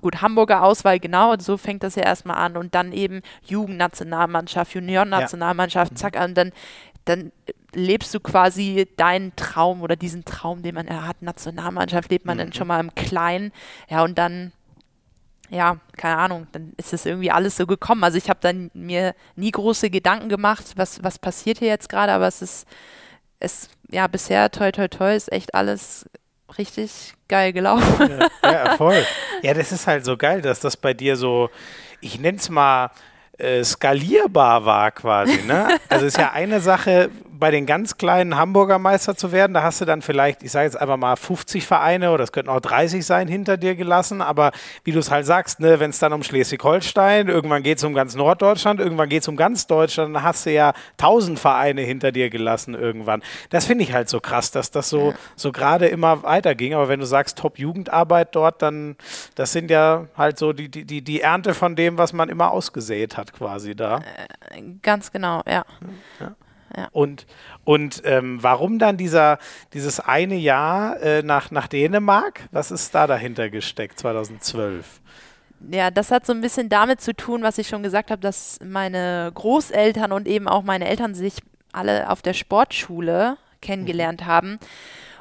[0.00, 2.56] Gut, Hamburger Auswahl, genau, so fängt das ja erstmal an.
[2.56, 5.96] Und dann eben Jugendnationalmannschaft, Juniornationalmannschaft, ja.
[5.96, 6.52] zack, und dann,
[7.04, 7.32] dann
[7.74, 12.40] lebst du quasi deinen Traum oder diesen Traum, den man hat, Nationalmannschaft, lebt man mhm.
[12.40, 13.52] dann schon mal im Kleinen.
[13.88, 14.52] Ja, und dann
[15.50, 18.04] ja, keine Ahnung, dann ist es irgendwie alles so gekommen.
[18.04, 22.12] Also ich habe dann mir nie große Gedanken gemacht, was, was passiert hier jetzt gerade,
[22.12, 22.66] aber es ist,
[23.38, 26.06] es, ja, bisher, toi, toi, toi, ist echt alles
[26.58, 28.20] richtig geil gelaufen.
[28.42, 29.04] Ja, ja, voll.
[29.42, 31.50] Ja, das ist halt so geil, dass das bei dir so,
[32.00, 32.90] ich nenne es mal,
[33.38, 35.42] äh, skalierbar war quasi.
[35.42, 35.78] Ne?
[35.88, 39.80] Also ist ja eine Sache, bei den ganz kleinen Hamburger Meister zu werden, da hast
[39.80, 43.04] du dann vielleicht, ich sage jetzt einfach mal 50 Vereine oder es könnten auch 30
[43.04, 44.22] sein, hinter dir gelassen.
[44.22, 44.52] Aber
[44.84, 47.94] wie du es halt sagst, ne, wenn es dann um Schleswig-Holstein, irgendwann geht es um
[47.94, 52.12] ganz Norddeutschland, irgendwann geht es um ganz Deutschland, dann hast du ja 1000 Vereine hinter
[52.12, 53.22] dir gelassen irgendwann.
[53.50, 56.74] Das finde ich halt so krass, dass das so, so gerade immer weiterging.
[56.74, 58.96] Aber wenn du sagst Top-Jugendarbeit dort, dann
[59.34, 63.16] das sind ja halt so die, die, die Ernte von dem, was man immer ausgesät
[63.16, 63.98] hat quasi da.
[64.50, 65.64] Äh, ganz genau, ja.
[66.20, 66.34] ja.
[66.74, 66.88] Ja.
[66.92, 67.26] Und,
[67.64, 69.38] und ähm, warum dann dieser,
[69.72, 72.48] dieses eine Jahr äh, nach, nach Dänemark?
[72.52, 75.00] Was ist da dahinter gesteckt, 2012?
[75.70, 78.58] Ja, das hat so ein bisschen damit zu tun, was ich schon gesagt habe, dass
[78.64, 81.34] meine Großeltern und eben auch meine Eltern sich
[81.72, 84.26] alle auf der Sportschule kennengelernt mhm.
[84.26, 84.58] haben.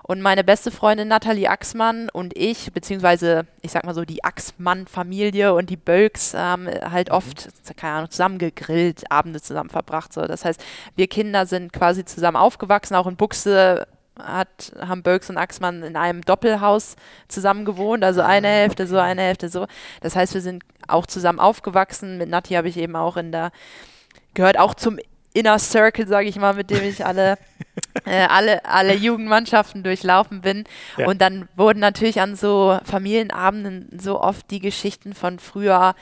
[0.08, 5.56] Und meine beste Freundin Nathalie Axmann und ich, beziehungsweise ich sag mal so die Axmann-Familie
[5.56, 7.16] und die Bölks haben halt mhm.
[7.16, 10.14] oft, keine Ahnung, zusammen gegrillt, Abende zusammen verbracht.
[10.14, 10.22] So.
[10.28, 10.64] Das heißt,
[10.96, 13.88] wir Kinder sind quasi zusammen aufgewachsen, auch in Buchse
[14.20, 16.96] hat, haben Bölks und Axmann in einem Doppelhaus
[17.28, 19.66] zusammen gewohnt, also eine ah, Hälfte so, eine Hälfte so.
[20.02, 22.20] Das heißt, wir sind auch zusammen aufgewachsen.
[22.20, 23.52] Mit Nati habe ich eben auch in der,
[24.36, 25.00] gehört auch zum
[25.34, 27.38] Inner Circle, sage ich mal, mit dem ich alle,
[28.06, 30.66] äh, alle, alle Jugendmannschaften durchlaufen bin.
[30.98, 31.08] Ja.
[31.08, 35.96] Und dann wurden natürlich an so Familienabenden so oft die Geschichten von früher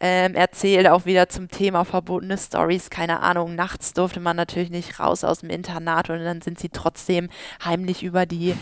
[0.00, 2.88] ähm, erzählt, auch wieder zum Thema verbotene Stories.
[2.88, 6.70] Keine Ahnung, nachts durfte man natürlich nicht raus aus dem Internat und dann sind sie
[6.70, 7.28] trotzdem
[7.64, 8.54] heimlich über die,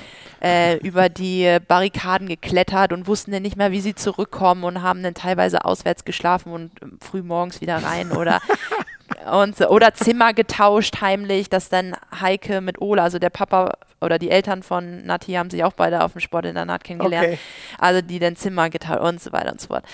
[0.42, 5.02] äh, über die Barrikaden geklettert und wussten dann nicht mehr, wie sie zurückkommen und haben
[5.02, 8.40] dann teilweise auswärts geschlafen und früh morgens wieder rein oder
[9.32, 14.31] und oder Zimmer getauscht heimlich, dass dann Heike mit Ola, also der Papa oder die
[14.31, 17.39] Eltern von Nati haben sich auch beide auf dem Sportinternat kennengelernt, okay.
[17.78, 19.85] also die dann Zimmer getauscht und so weiter und so fort.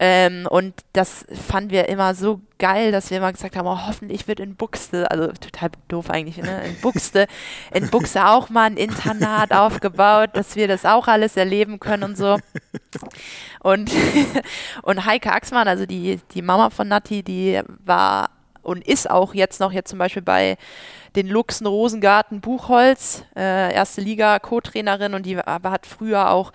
[0.00, 4.26] Ähm, und das fanden wir immer so geil, dass wir immer gesagt haben, oh, hoffentlich
[4.26, 6.64] wird in Buxte, also total doof eigentlich, ne?
[6.66, 7.28] in Buxte,
[7.72, 12.16] in Buxte auch mal ein Internat aufgebaut, dass wir das auch alles erleben können und
[12.16, 12.38] so.
[13.60, 13.92] Und,
[14.82, 18.30] und Heike Axmann, also die, die Mama von Nati, die war
[18.62, 20.56] und ist auch jetzt noch jetzt zum Beispiel bei
[21.16, 26.52] den Luxen Rosengarten Buchholz, äh, erste Liga Co-Trainerin und die aber hat früher auch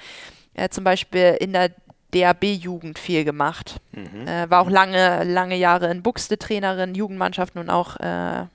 [0.53, 1.72] äh, zum Beispiel in der
[2.11, 3.80] DAB-Jugend viel gemacht.
[3.91, 4.27] Mhm.
[4.27, 8.45] Äh, war auch lange, lange Jahre in Buxte Trainerin, Jugendmannschaften und auch äh,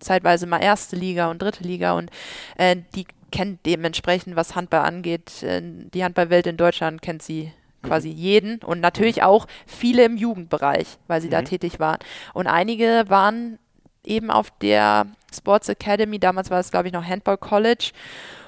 [0.00, 2.10] zeitweise mal erste Liga und dritte Liga und
[2.56, 8.08] äh, die kennt dementsprechend, was Handball angeht, äh, die Handballwelt in Deutschland kennt sie quasi
[8.08, 11.32] jeden und natürlich auch viele im Jugendbereich, weil sie mhm.
[11.32, 11.98] da tätig waren.
[12.32, 13.58] Und einige waren
[14.04, 17.92] eben auf der Sports Academy, damals war es glaube ich noch Handball College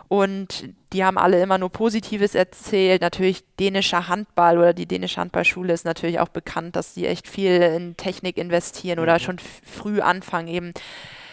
[0.08, 3.02] und die haben alle immer nur Positives erzählt.
[3.02, 7.60] Natürlich dänischer Handball oder die dänische Handballschule ist natürlich auch bekannt, dass die echt viel
[7.60, 9.02] in Technik investieren mhm.
[9.02, 10.72] oder schon früh anfangen, eben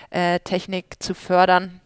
[0.09, 1.81] äh, Technik zu fördern.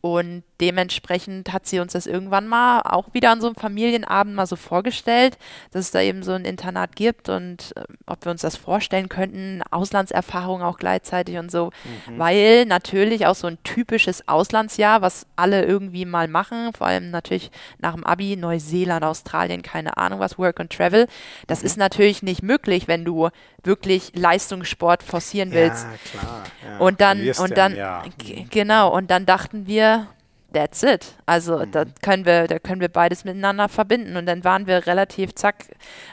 [0.00, 4.46] Und dementsprechend hat sie uns das irgendwann mal auch wieder an so einem Familienabend mal
[4.46, 5.36] so vorgestellt,
[5.72, 9.08] dass es da eben so ein Internat gibt und äh, ob wir uns das vorstellen
[9.08, 11.70] könnten, Auslandserfahrung auch gleichzeitig und so,
[12.06, 12.18] mhm.
[12.18, 17.50] weil natürlich auch so ein typisches Auslandsjahr, was alle irgendwie mal machen, vor allem natürlich
[17.78, 21.08] nach dem Abi, Neuseeland, Australien, keine Ahnung was, Work and Travel,
[21.48, 21.66] das mhm.
[21.66, 23.30] ist natürlich nicht möglich, wenn du
[23.68, 25.86] wirklich Leistungssport forcieren willst.
[25.86, 26.44] Ja, klar.
[26.64, 26.78] Ja.
[26.78, 28.02] Und dann, und dann, ja.
[28.50, 30.08] genau, und dann dachten wir,
[30.52, 31.14] that's it.
[31.26, 31.70] Also mhm.
[31.70, 34.16] da können wir, da können wir beides miteinander verbinden.
[34.16, 35.66] Und dann waren wir relativ zack,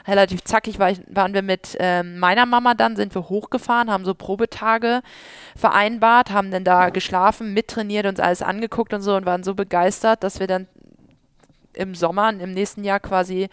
[0.06, 4.04] relativ zackig war ich, waren wir mit ähm, meiner Mama dann, sind wir hochgefahren, haben
[4.04, 5.00] so Probetage
[5.56, 10.22] vereinbart, haben dann da geschlafen, mittrainiert, uns alles angeguckt und so und waren so begeistert,
[10.22, 10.68] dass wir dann
[11.72, 13.48] im Sommer, im nächsten Jahr quasi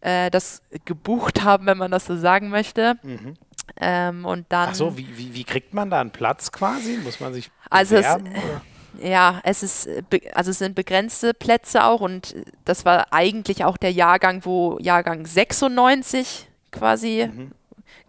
[0.00, 2.96] äh, das gebucht haben, wenn man das so sagen möchte.
[3.02, 3.34] Mhm.
[3.76, 4.70] Ähm, und dann.
[4.70, 6.98] Ach so, wie, wie, wie kriegt man da einen Platz quasi?
[7.02, 8.26] Muss man sich also bewerben?
[8.26, 8.42] Es,
[9.02, 9.88] ja, es ist,
[10.34, 15.26] also es sind begrenzte Plätze auch und das war eigentlich auch der Jahrgang, wo Jahrgang
[15.26, 17.52] 96 quasi mhm.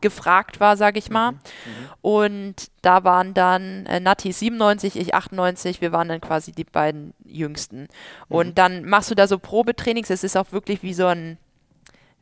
[0.01, 1.33] gefragt war, sage ich mal.
[1.33, 1.37] Mhm.
[1.37, 1.89] Mhm.
[2.01, 7.13] Und da waren dann äh, Nati 97, ich 98, wir waren dann quasi die beiden
[7.23, 7.87] Jüngsten.
[8.27, 8.55] Und mhm.
[8.55, 11.37] dann machst du da so Probetrainings, es ist auch wirklich wie so ein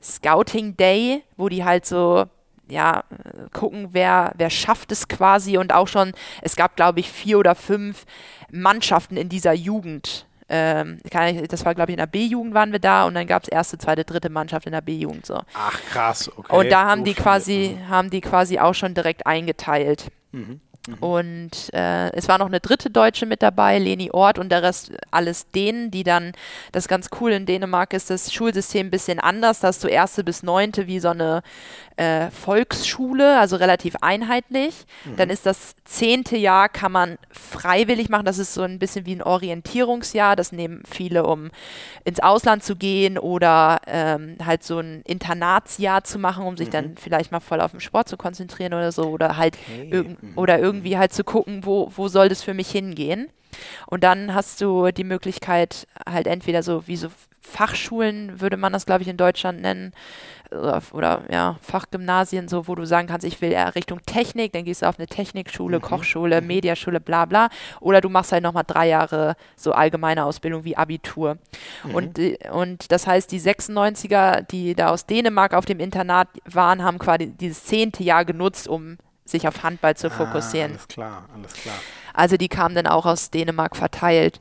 [0.02, 2.26] Scouting Day, wo die halt so
[2.70, 3.04] ja,
[3.52, 7.56] gucken, wer, wer schafft es quasi und auch schon, es gab glaube ich vier oder
[7.56, 8.06] fünf
[8.52, 10.28] Mannschaften in dieser Jugend.
[10.52, 11.00] Ähm,
[11.48, 13.78] das war, glaube ich, in der B-Jugend waren wir da und dann gab es erste,
[13.78, 15.40] zweite, dritte Mannschaft in der B-Jugend so.
[15.54, 16.56] Ach krass, okay.
[16.56, 20.08] Und da haben so die quasi, haben die quasi auch schon direkt eingeteilt.
[20.32, 20.60] Mhm.
[20.90, 20.98] Mhm.
[21.00, 24.92] Und äh, es war noch eine dritte Deutsche mit dabei, Leni Ort und der Rest
[25.12, 26.34] alles Dänen, die dann,
[26.72, 30.24] das ganz cool in Dänemark ist das Schulsystem ein bisschen anders, da hast du erste
[30.24, 31.42] bis neunte wie so eine
[32.00, 34.86] äh, Volksschule, also relativ einheitlich.
[35.04, 35.16] Mhm.
[35.18, 39.16] Dann ist das zehnte Jahr, kann man freiwillig machen, das ist so ein bisschen wie
[39.16, 41.52] ein Orientierungsjahr, das nehmen viele, um
[42.06, 46.72] ins Ausland zu gehen oder ähm, halt so ein Internatsjahr zu machen, um sich mhm.
[46.72, 49.90] dann vielleicht mal voll auf den Sport zu konzentrieren oder so oder halt okay.
[49.92, 50.38] irg mhm.
[50.38, 53.30] oder irgendwie halt zu gucken, wo, wo soll das für mich hingehen.
[53.88, 57.10] Und dann hast du die Möglichkeit, halt entweder so wie so
[57.42, 59.92] Fachschulen, würde man das, glaube ich, in Deutschland nennen,
[60.52, 64.66] oder, oder, ja, Fachgymnasien, so, wo du sagen kannst, ich will eher Richtung Technik, dann
[64.66, 65.82] gehst du auf eine Technikschule, mhm.
[65.82, 66.48] Kochschule, mhm.
[66.48, 67.50] Mediaschule, bla bla.
[67.80, 71.38] Oder du machst halt nochmal drei Jahre so allgemeine Ausbildung wie Abitur.
[71.84, 71.96] Mhm.
[71.96, 72.20] Und,
[72.52, 77.28] und das heißt, die 96er, die da aus Dänemark auf dem Internat waren, haben quasi
[77.28, 78.98] dieses zehnte Jahr genutzt, um
[79.30, 80.72] sich auf Handball zu ah, fokussieren.
[80.72, 81.76] alles klar, alles klar.
[82.14, 84.40] Also die kamen dann auch aus Dänemark verteilt.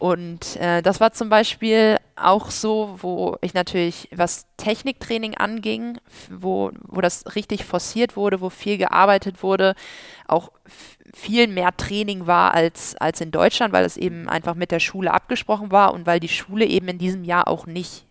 [0.00, 5.98] Und äh, das war zum Beispiel auch so, wo ich natürlich, was Techniktraining anging,
[6.30, 9.74] wo, wo das richtig forciert wurde, wo viel gearbeitet wurde,
[10.26, 10.52] auch
[11.12, 15.12] viel mehr Training war als, als in Deutschland, weil es eben einfach mit der Schule
[15.12, 18.06] abgesprochen war und weil die Schule eben in diesem Jahr auch nicht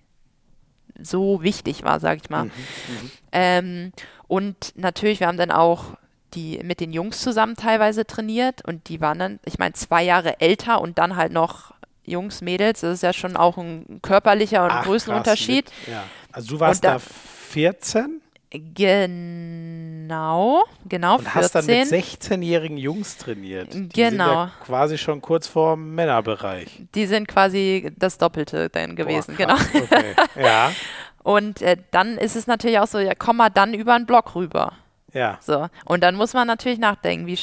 [1.02, 2.46] so wichtig war, sag ich mal.
[2.46, 3.12] Mhm, mhm.
[3.32, 3.92] ähm,
[4.28, 5.98] und natürlich, wir haben dann auch
[6.34, 10.42] die mit den Jungs zusammen teilweise trainiert und die waren dann, ich meine, zwei Jahre
[10.42, 11.74] älter und dann halt noch
[12.04, 15.66] Jungs, Mädels, das ist ja schon auch ein körperlicher und Ach, Größenunterschied.
[15.66, 16.04] Krass, mit, ja.
[16.32, 18.22] Also du warst da, da 14?
[18.52, 21.18] Genau, genau.
[21.18, 21.36] Und 14.
[21.36, 23.72] hast dann mit 16-jährigen Jungs trainiert.
[23.74, 24.26] Die genau.
[24.26, 26.82] Sind ja quasi schon kurz vor dem Männerbereich.
[26.96, 29.60] Die sind quasi das Doppelte dann gewesen, Boah, genau.
[29.84, 30.16] Okay.
[30.42, 30.72] Ja.
[31.22, 34.34] Und äh, dann ist es natürlich auch so, ja, komm mal dann über einen Block
[34.34, 34.74] rüber.
[35.14, 35.38] Ja.
[35.42, 35.68] So.
[35.86, 37.38] Und dann muss man natürlich nachdenken, wie,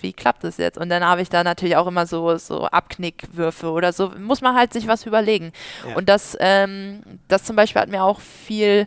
[0.00, 0.78] wie klappt das jetzt?
[0.78, 4.10] Und dann habe ich da natürlich auch immer so, so Abknickwürfe oder so.
[4.18, 5.52] Muss man halt sich was überlegen.
[5.88, 5.96] Ja.
[5.96, 8.86] Und das, ähm, das zum Beispiel hat mir auch viel,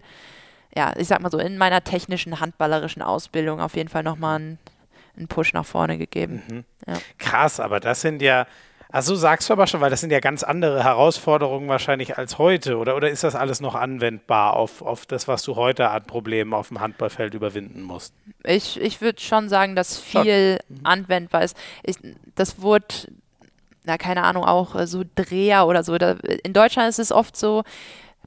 [0.76, 4.60] ja, ich sag mal so, in meiner technischen, handballerischen Ausbildung auf jeden Fall nochmal einen,
[5.18, 6.44] einen Push nach vorne gegeben.
[6.48, 6.64] Mhm.
[6.88, 7.00] Ja.
[7.18, 8.46] Krass, aber das sind ja
[8.92, 12.40] Ach so, sagst du aber schon, weil das sind ja ganz andere Herausforderungen wahrscheinlich als
[12.40, 12.78] heute.
[12.78, 16.56] Oder, oder ist das alles noch anwendbar auf, auf das, was du heute an Problemen
[16.56, 18.16] auf dem Handballfeld überwinden musst?
[18.44, 20.80] Ich, ich würde schon sagen, dass viel mhm.
[20.84, 21.56] anwendbar ist.
[21.84, 21.98] Ich,
[22.34, 22.88] das wurde,
[23.84, 25.94] na keine Ahnung, auch äh, so Dreher oder so.
[25.94, 27.64] In Deutschland ist es oft so,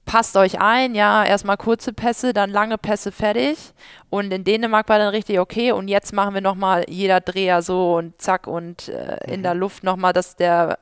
[0.05, 3.73] passt euch ein, ja, erstmal kurze Pässe, dann lange Pässe fertig.
[4.11, 5.73] Und in Dänemark war dann richtig okay.
[5.73, 9.33] Und jetzt machen wir nochmal jeder Dreher so und zack und äh, mhm.
[9.33, 10.79] in der Luft nochmal, dass der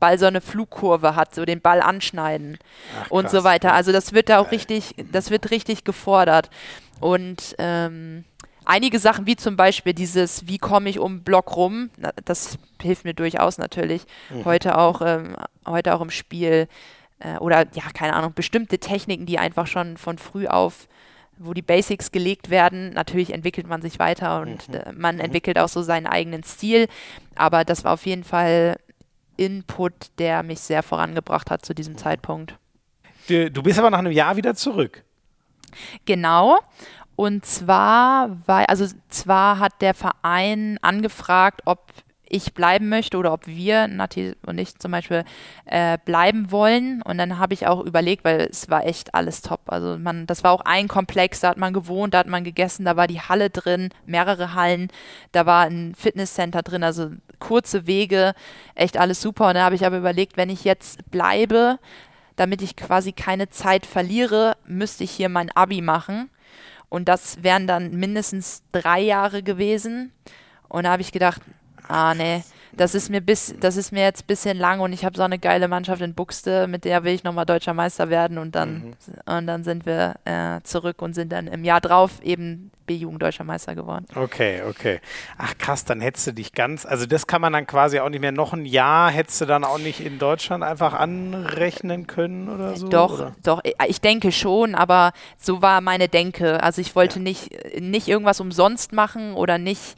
[0.00, 2.58] Ball so eine Flugkurve hat, so den Ball anschneiden
[3.00, 3.72] Ach, und so weiter.
[3.72, 6.50] Also das wird da auch richtig, das wird richtig gefordert.
[6.98, 8.24] Und ähm,
[8.64, 11.90] einige Sachen, wie zum Beispiel dieses, wie komme ich um Block rum,
[12.24, 14.02] das hilft mir durchaus natürlich.
[14.30, 14.44] Mhm.
[14.44, 15.36] Heute auch, ähm,
[15.66, 16.68] heute auch im Spiel
[17.22, 20.88] äh, oder ja, keine Ahnung, bestimmte Techniken, die einfach schon von früh auf
[21.38, 22.92] wo die Basics gelegt werden.
[22.92, 24.74] Natürlich entwickelt man sich weiter und mhm.
[24.74, 25.22] äh, man mhm.
[25.22, 26.88] entwickelt auch so seinen eigenen Stil.
[27.34, 28.76] Aber das war auf jeden Fall
[29.36, 32.56] Input, der mich sehr vorangebracht hat zu diesem Zeitpunkt.
[33.28, 35.04] Du, du bist aber nach einem Jahr wieder zurück.
[36.04, 36.58] Genau.
[37.16, 41.92] Und zwar war, also zwar hat der Verein angefragt, ob
[42.32, 45.24] ich bleiben möchte oder ob wir, Nati und ich zum Beispiel,
[45.66, 47.02] äh, bleiben wollen.
[47.02, 49.60] Und dann habe ich auch überlegt, weil es war echt alles top.
[49.66, 52.86] Also man, das war auch ein Komplex, da hat man gewohnt, da hat man gegessen,
[52.86, 54.88] da war die Halle drin, mehrere Hallen,
[55.32, 58.32] da war ein Fitnesscenter drin, also kurze Wege,
[58.74, 59.48] echt alles super.
[59.48, 61.78] Und dann habe ich aber überlegt, wenn ich jetzt bleibe,
[62.36, 66.30] damit ich quasi keine Zeit verliere, müsste ich hier mein Abi machen.
[66.88, 70.12] Und das wären dann mindestens drei Jahre gewesen.
[70.68, 71.42] Und da habe ich gedacht,
[71.88, 72.42] ah nee,
[72.74, 75.22] das ist mir bis, das ist mir jetzt ein bisschen lang und ich habe so
[75.22, 78.74] eine geile Mannschaft in Buxte, mit der will ich nochmal deutscher Meister werden und dann,
[78.74, 78.94] mhm.
[79.26, 83.44] und dann sind wir äh, zurück und sind dann im Jahr drauf eben B-Jugend deutscher
[83.44, 84.06] Meister geworden.
[84.14, 85.00] Okay, okay.
[85.38, 88.20] Ach krass, dann hättest du dich ganz, also das kann man dann quasi auch nicht
[88.20, 92.76] mehr, noch ein Jahr hättest du dann auch nicht in Deutschland einfach anrechnen können oder
[92.76, 92.88] so?
[92.88, 93.36] Doch, oder?
[93.42, 96.62] doch, ich denke schon, aber so war meine Denke.
[96.62, 97.22] Also ich wollte ja.
[97.22, 99.96] nicht, nicht irgendwas umsonst machen oder nicht,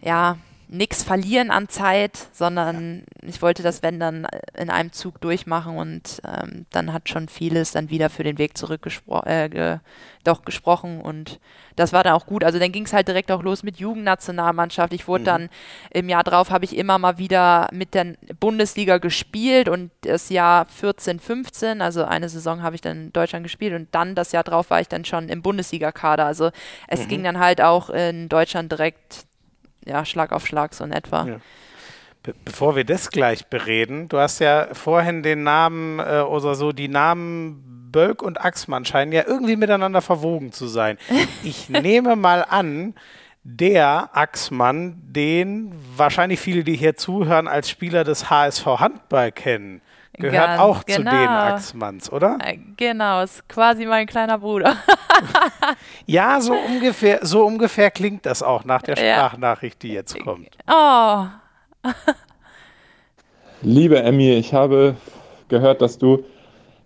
[0.00, 0.36] ja,
[0.72, 3.28] nichts verlieren an Zeit, sondern ja.
[3.28, 4.26] ich wollte das, wenn dann
[4.56, 8.56] in einem Zug durchmachen und ähm, dann hat schon vieles dann wieder für den Weg
[8.56, 8.88] zurück
[9.26, 9.78] äh, ge
[10.24, 11.40] doch gesprochen und
[11.74, 12.44] das war dann auch gut.
[12.44, 14.92] Also dann ging es halt direkt auch los mit Jugendnationalmannschaft.
[14.92, 15.26] Ich wurde mhm.
[15.26, 15.48] dann
[15.90, 20.66] im Jahr drauf habe ich immer mal wieder mit der Bundesliga gespielt und das Jahr
[20.66, 24.44] 14, 15, also eine Saison habe ich dann in Deutschland gespielt und dann das Jahr
[24.44, 26.24] drauf war ich dann schon im Bundesliga-Kader.
[26.24, 26.50] Also
[26.86, 27.08] es mhm.
[27.08, 29.26] ging dann halt auch in Deutschland direkt
[29.86, 31.26] ja, Schlag auf Schlag so in etwa.
[31.26, 31.40] Ja.
[32.22, 36.72] Be bevor wir das gleich bereden, du hast ja vorhin den Namen äh, oder so,
[36.72, 40.98] die Namen Bölk und Axmann scheinen ja irgendwie miteinander verwogen zu sein.
[41.44, 42.94] Ich nehme mal an,
[43.44, 49.82] der Axmann, den wahrscheinlich viele, die hier zuhören, als Spieler des HSV Handball kennen,
[50.14, 50.98] gehört Ganz auch genau.
[50.98, 51.32] zu den genau.
[51.32, 52.38] Axmanns, oder?
[52.44, 54.76] Äh, genau, ist quasi mein kleiner Bruder.
[56.06, 60.56] ja, so ungefähr, so ungefähr klingt das auch nach der Sprachnachricht, die jetzt kommt.
[60.70, 61.26] Oh.
[63.62, 64.96] Liebe Emmy, ich habe
[65.48, 66.24] gehört, dass du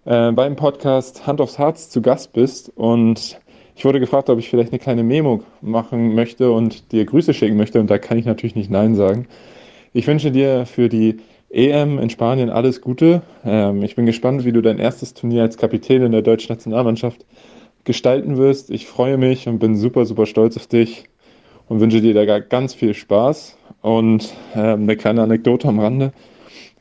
[0.05, 3.41] äh, beim Podcast Hand aufs Herz zu Gast bist und
[3.75, 7.57] ich wurde gefragt, ob ich vielleicht eine kleine Memo machen möchte und dir Grüße schicken
[7.57, 9.27] möchte und da kann ich natürlich nicht Nein sagen.
[9.93, 11.19] Ich wünsche dir für die
[11.51, 13.23] EM in Spanien alles Gute.
[13.45, 17.25] Ähm, ich bin gespannt, wie du dein erstes Turnier als Kapitän in der deutschen Nationalmannschaft
[17.85, 18.71] gestalten wirst.
[18.71, 21.05] Ich freue mich und bin super, super stolz auf dich
[21.69, 23.57] und wünsche dir da ganz viel Spaß.
[23.81, 26.13] Und ähm, eine kleine Anekdote am Rande,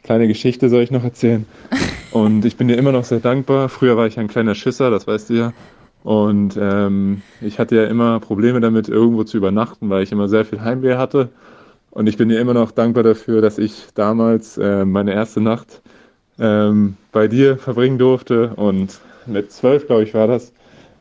[0.04, 1.46] kleine Geschichte soll ich noch erzählen.
[2.12, 3.68] Und ich bin dir immer noch sehr dankbar.
[3.68, 5.54] Früher war ich ein kleiner Schisser, das weißt du ja.
[6.06, 10.46] Und ähm, ich hatte ja immer Probleme damit, irgendwo zu übernachten, weil ich immer sehr
[10.46, 11.30] viel Heimweh hatte.
[11.96, 15.82] Und ich bin dir immer noch dankbar dafür, dass ich damals äh, meine erste Nacht
[16.38, 18.54] ähm, bei dir verbringen durfte.
[18.58, 20.52] Und mit zwölf, glaube ich, war das.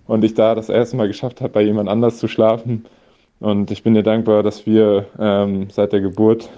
[0.07, 2.87] Und ich da das erste Mal geschafft habe, bei jemand anders zu schlafen.
[3.41, 6.49] Und ich bin dir dankbar, dass wir ähm, seit der Geburt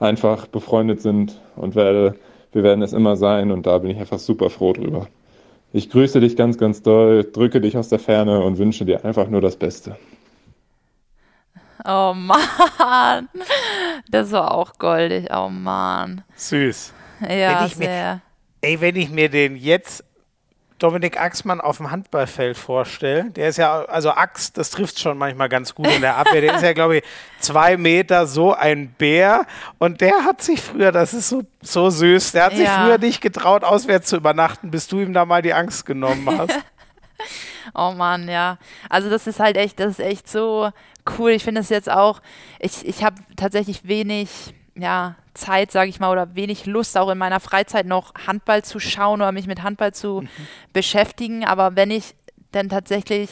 [0.00, 2.16] einfach befreundet sind und werde,
[2.52, 3.52] wir werden es immer sein.
[3.52, 5.06] Und da bin ich einfach super froh drüber.
[5.72, 9.28] Ich grüße dich ganz, ganz doll, drücke dich aus der Ferne und wünsche dir einfach
[9.28, 9.96] nur das Beste.
[11.86, 13.28] Oh Mann,
[14.08, 15.28] das war auch goldig.
[15.30, 16.24] Oh Mann.
[16.34, 16.94] Süß.
[17.28, 18.14] Ja, sehr.
[18.14, 18.20] Mir,
[18.62, 20.02] ey, wenn ich mir den jetzt
[20.78, 23.32] Dominik Axmann auf dem Handballfeld vorstellen.
[23.34, 26.40] Der ist ja, also Ax, das trifft schon manchmal ganz gut in der Abwehr.
[26.40, 27.04] Der ist ja, glaube ich,
[27.38, 29.46] zwei Meter so ein Bär.
[29.78, 32.58] Und der hat sich früher, das ist so, so süß, der hat ja.
[32.58, 36.28] sich früher nicht getraut, auswärts zu übernachten, bis du ihm da mal die Angst genommen
[36.36, 36.58] hast.
[37.74, 38.58] oh Mann, ja.
[38.90, 40.70] Also das ist halt echt, das ist echt so
[41.18, 41.30] cool.
[41.30, 42.20] Ich finde es jetzt auch,
[42.58, 47.18] ich, ich habe tatsächlich wenig, ja, Zeit, sage ich mal, oder wenig Lust, auch in
[47.18, 50.28] meiner Freizeit noch Handball zu schauen oder mich mit Handball zu mhm.
[50.72, 51.44] beschäftigen.
[51.44, 52.14] Aber wenn ich
[52.52, 53.30] dann tatsächlich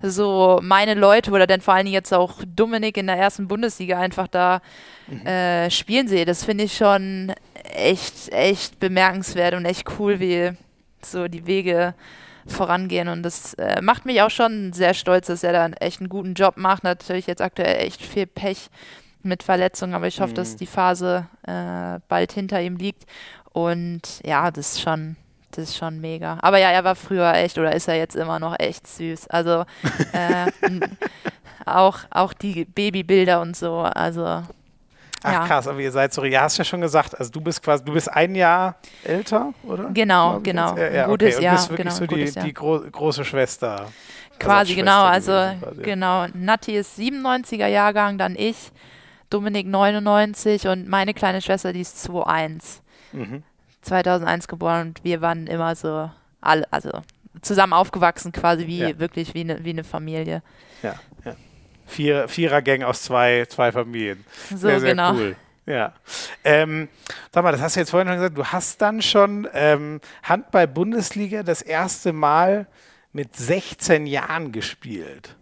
[0.00, 3.98] so meine Leute oder dann vor allen Dingen jetzt auch Dominik in der ersten Bundesliga
[3.98, 4.60] einfach da
[5.06, 5.26] mhm.
[5.26, 7.32] äh, spielen sehe, das finde ich schon
[7.64, 10.52] echt, echt bemerkenswert und echt cool, wie
[11.02, 11.94] so die Wege
[12.48, 13.08] vorangehen.
[13.08, 16.34] Und das äh, macht mich auch schon sehr stolz, dass er da echt einen guten
[16.34, 16.84] Job macht.
[16.84, 18.68] Natürlich jetzt aktuell echt viel Pech
[19.22, 20.36] mit Verletzungen, aber ich hoffe, mhm.
[20.36, 23.04] dass die Phase äh, bald hinter ihm liegt.
[23.52, 25.16] Und ja, das ist schon,
[25.50, 26.38] das ist schon mega.
[26.42, 29.28] Aber ja, er war früher echt oder ist er jetzt immer noch echt süß.
[29.28, 29.64] Also
[30.12, 30.50] äh,
[31.66, 33.78] auch, auch die Babybilder und so.
[33.80, 34.42] Also
[35.22, 35.46] Ach ja.
[35.46, 37.92] krass, aber ihr seid so, ja, hast ja schon gesagt, also du bist quasi, du
[37.92, 39.90] bist ein Jahr älter, oder?
[39.92, 40.76] Genau, genau.
[40.76, 41.44] Ja, ja, gutes okay.
[41.44, 41.56] Jahr.
[41.56, 43.86] Bist wirklich genau, so die, die gro große Schwester.
[44.38, 45.82] Quasi, genau, also quasi.
[45.82, 46.26] genau.
[46.34, 48.70] Nati ist 97er Jahrgang, dann ich.
[49.30, 52.82] Dominik 99 und meine kleine Schwester, die ist 21.
[53.12, 53.42] Mhm.
[53.82, 56.90] 2001 geboren und wir waren immer so alle, also
[57.42, 60.42] zusammen aufgewachsen, quasi wie wirklich wie eine wie eine Familie.
[60.82, 60.94] Ja.
[61.88, 64.24] Vier, Vierergang aus zwei, zwei Familien.
[64.50, 65.14] So, sehr, sehr genau.
[65.14, 65.36] cool.
[65.66, 65.92] Ja.
[66.44, 66.88] Ähm,
[67.32, 71.42] sag mal, das hast du jetzt vorhin schon gesagt, du hast dann schon ähm, Handball-Bundesliga
[71.42, 72.66] das erste Mal
[73.12, 75.36] mit 16 Jahren gespielt.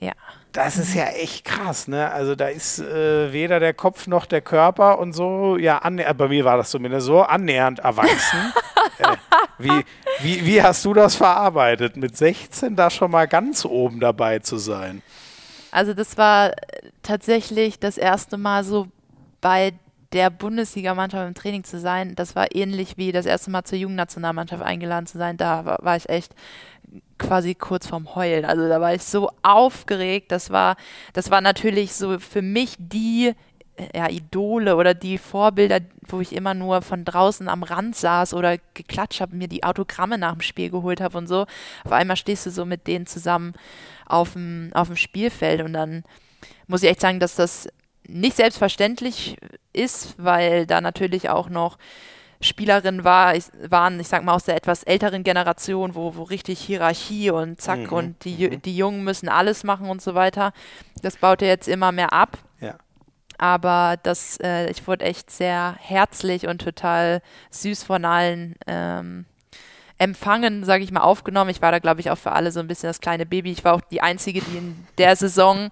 [0.00, 0.12] Ja.
[0.52, 2.10] Das ist ja echt krass, ne?
[2.10, 6.28] Also da ist äh, weder der Kopf noch der Körper und so, ja, äh, bei
[6.28, 8.54] mir war das zumindest so, annähernd erwachsen.
[8.98, 9.16] äh,
[9.58, 9.84] wie,
[10.20, 14.56] wie, wie hast du das verarbeitet, mit 16 da schon mal ganz oben dabei zu
[14.56, 15.02] sein?
[15.76, 16.52] Also das war
[17.02, 18.88] tatsächlich das erste Mal so
[19.42, 19.74] bei
[20.14, 22.14] der Bundesligamannschaft im Training zu sein.
[22.14, 25.36] Das war ähnlich wie das erste Mal zur Jugendnationalmannschaft eingeladen zu sein.
[25.36, 26.34] Da war, war ich echt
[27.18, 28.46] quasi kurz vorm Heulen.
[28.46, 30.32] Also da war ich so aufgeregt.
[30.32, 30.76] Das war,
[31.12, 33.34] das war natürlich so für mich die
[33.94, 38.56] ja, Idole oder die Vorbilder, wo ich immer nur von draußen am Rand saß oder
[38.72, 41.42] geklatscht habe, mir die Autogramme nach dem Spiel geholt habe und so.
[41.84, 43.52] Auf einmal stehst du so mit denen zusammen
[44.06, 46.04] auf dem, auf dem Spielfeld und dann
[46.66, 47.68] muss ich echt sagen, dass das
[48.08, 49.36] nicht selbstverständlich
[49.72, 51.78] ist, weil da natürlich auch noch
[52.40, 56.60] Spielerinnen war, ich, waren, ich sag mal, aus der etwas älteren Generation, wo, wo richtig
[56.60, 57.92] Hierarchie und zack mhm.
[57.92, 58.62] und die, mhm.
[58.62, 60.52] die Jungen müssen alles machen und so weiter.
[61.02, 62.38] Das baut ja jetzt immer mehr ab.
[62.60, 62.74] Ja.
[63.38, 69.24] Aber das, äh, ich wurde echt sehr herzlich und total süß von allen ähm,
[69.98, 71.50] empfangen, sage ich mal, aufgenommen.
[71.50, 73.52] Ich war da, glaube ich, auch für alle so ein bisschen das kleine Baby.
[73.52, 75.70] Ich war auch die Einzige, die in der Saison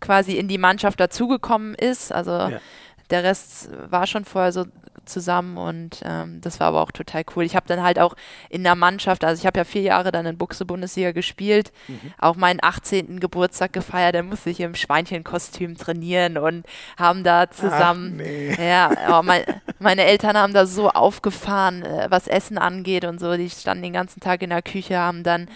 [0.00, 2.12] quasi in die Mannschaft dazugekommen ist.
[2.12, 2.60] Also ja.
[3.10, 4.66] der Rest war schon vorher so
[5.08, 7.44] zusammen und ähm, das war aber auch total cool.
[7.44, 8.14] Ich habe dann halt auch
[8.50, 12.12] in der Mannschaft, also ich habe ja vier Jahre dann in Buchse-Bundesliga gespielt, mhm.
[12.18, 13.20] auch meinen 18.
[13.20, 16.64] Geburtstag gefeiert, da musste ich im Schweinchenkostüm trainieren und
[16.98, 18.68] haben da zusammen, Ach, nee.
[18.68, 19.42] ja, oh, mein,
[19.78, 23.92] meine Eltern haben da so aufgefahren, äh, was Essen angeht und so, die standen den
[23.92, 25.48] ganzen Tag in der Küche, haben dann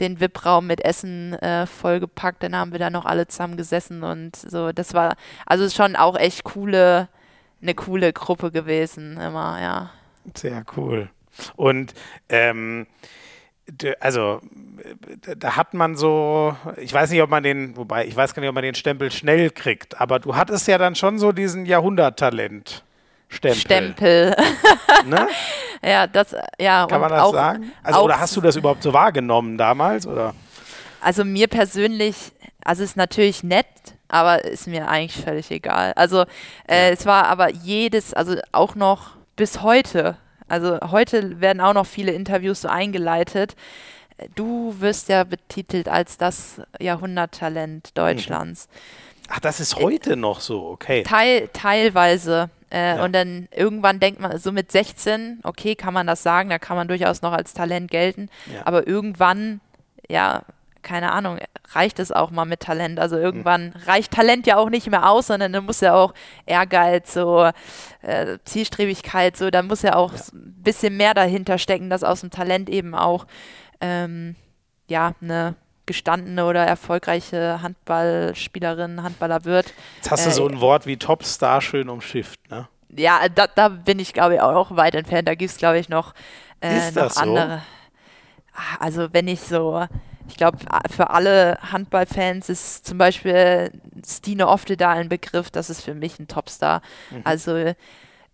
[0.00, 4.36] den VIP-Raum mit Essen äh, vollgepackt, dann haben wir da noch alle zusammen gesessen und
[4.36, 5.16] so, das war
[5.46, 7.08] also schon auch echt coole
[7.66, 9.90] eine coole Gruppe gewesen, immer, ja.
[10.34, 11.10] Sehr cool.
[11.56, 11.94] Und
[12.28, 12.86] ähm,
[14.00, 14.40] also
[15.36, 18.48] da hat man so, ich weiß nicht, ob man den, wobei ich weiß gar nicht,
[18.48, 22.84] ob man den Stempel schnell kriegt, aber du hattest ja dann schon so diesen Jahrhunderttalent.
[23.28, 23.60] Stempel.
[23.60, 24.36] Stempel.
[25.04, 25.28] ne?
[25.82, 26.86] Ja, das, ja.
[26.86, 27.72] Kann man das auch, sagen?
[27.82, 30.32] Also, oder hast du das überhaupt so wahrgenommen damals, oder?
[31.00, 32.32] Also mir persönlich,
[32.64, 33.66] also ist natürlich nett,
[34.08, 35.92] aber ist mir eigentlich völlig egal.
[35.96, 36.22] Also
[36.68, 40.16] äh, es war aber jedes, also auch noch bis heute,
[40.48, 43.56] also heute werden auch noch viele Interviews so eingeleitet.
[44.34, 48.68] Du wirst ja betitelt als das Jahrhunderttalent Deutschlands.
[49.28, 51.02] Ach, das ist heute äh, noch so, okay.
[51.02, 52.48] Teil, teilweise.
[52.70, 53.04] Äh, ja.
[53.04, 56.76] Und dann irgendwann denkt man, so mit 16, okay, kann man das sagen, da kann
[56.76, 58.28] man durchaus noch als Talent gelten.
[58.52, 58.62] Ja.
[58.64, 59.60] Aber irgendwann,
[60.08, 60.42] ja,
[60.86, 61.38] keine Ahnung,
[61.72, 63.00] reicht es auch mal mit Talent.
[63.00, 63.82] Also irgendwann mhm.
[63.86, 66.14] reicht Talent ja auch nicht mehr aus, sondern dann muss ja auch
[66.46, 67.50] Ehrgeiz, so
[68.02, 70.20] äh, Zielstrebigkeit, so, da muss ja auch ja.
[70.32, 73.26] ein bisschen mehr dahinter stecken, dass aus dem Talent eben auch
[73.80, 74.36] ähm,
[74.88, 75.56] ja eine
[75.86, 79.74] gestandene oder erfolgreiche Handballspielerin, Handballer wird.
[79.96, 82.68] Jetzt hast du so äh, ein Wort wie Topstar schön umschifft, ne?
[82.90, 85.26] Ja, da, da bin ich, glaube ich, auch weit entfernt.
[85.26, 86.14] Da gibt es, glaube ich, noch,
[86.60, 87.58] äh, noch andere.
[87.58, 87.62] So?
[88.78, 89.86] Also wenn ich so
[90.28, 90.58] ich glaube,
[90.94, 93.70] für alle Handballfans ist zum Beispiel
[94.06, 96.82] Stine Ofte ein Begriff, das ist für mich ein Topstar.
[97.10, 97.20] Mhm.
[97.24, 97.72] Also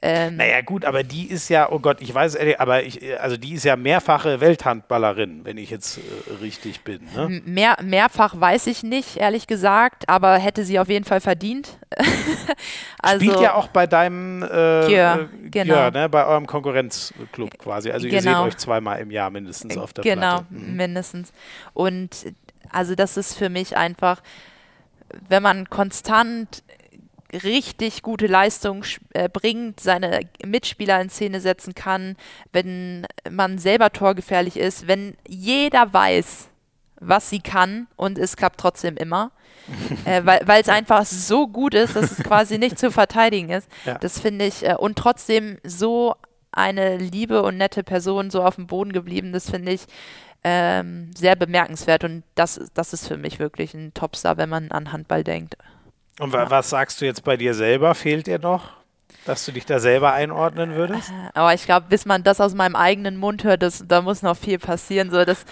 [0.04, 3.52] ähm, naja, gut, aber die ist ja, oh Gott, ich weiß, aber ich, also die
[3.54, 7.02] ist ja mehrfache Welthandballerin, wenn ich jetzt äh, richtig bin.
[7.14, 7.40] Ne?
[7.44, 11.78] Mehr, mehrfach weiß ich nicht, ehrlich gesagt, aber hätte sie auf jeden Fall verdient.
[12.98, 15.74] also, Spielt ja auch bei deinem, äh, Gier, äh, genau.
[15.74, 17.92] Gier, ne, bei eurem Konkurrenzclub quasi.
[17.92, 18.16] Also genau.
[18.16, 18.44] ihr seht genau.
[18.44, 20.46] euch zweimal im Jahr mindestens auf der genau, Platte.
[20.50, 20.76] Genau, mhm.
[20.76, 21.32] mindestens.
[21.74, 22.34] Und
[22.70, 24.20] also das ist für mich einfach,
[25.28, 26.64] wenn man konstant
[27.32, 28.84] richtig gute Leistung
[29.14, 32.16] äh, bringt, seine Mitspieler in Szene setzen kann,
[32.52, 36.48] wenn man selber torgefährlich ist, wenn jeder weiß,
[37.00, 39.32] was sie kann und es klappt trotzdem immer.
[40.04, 43.68] äh, weil es einfach so gut ist, dass es quasi nicht zu verteidigen ist.
[43.84, 43.98] Ja.
[43.98, 46.14] Das finde ich, äh, und trotzdem so
[46.52, 49.86] eine liebe und nette Person so auf dem Boden geblieben, das finde ich
[50.44, 54.92] ähm, sehr bemerkenswert und das, das ist für mich wirklich ein Topstar, wenn man an
[54.92, 55.56] Handball denkt.
[56.18, 56.50] Und ja.
[56.50, 57.94] was sagst du jetzt bei dir selber?
[57.94, 58.70] Fehlt dir noch?
[59.24, 61.10] Dass du dich da selber einordnen würdest?
[61.10, 64.22] Äh, aber ich glaube, bis man das aus meinem eigenen Mund hört, das, da muss
[64.22, 65.10] noch viel passieren.
[65.10, 65.44] So, das,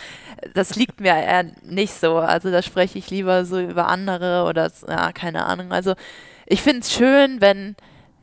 [0.54, 2.18] das liegt mir eher nicht so.
[2.18, 5.72] Also da spreche ich lieber so über andere oder ja, keine Ahnung.
[5.72, 5.94] Also
[6.46, 7.76] ich finde es schön, wenn,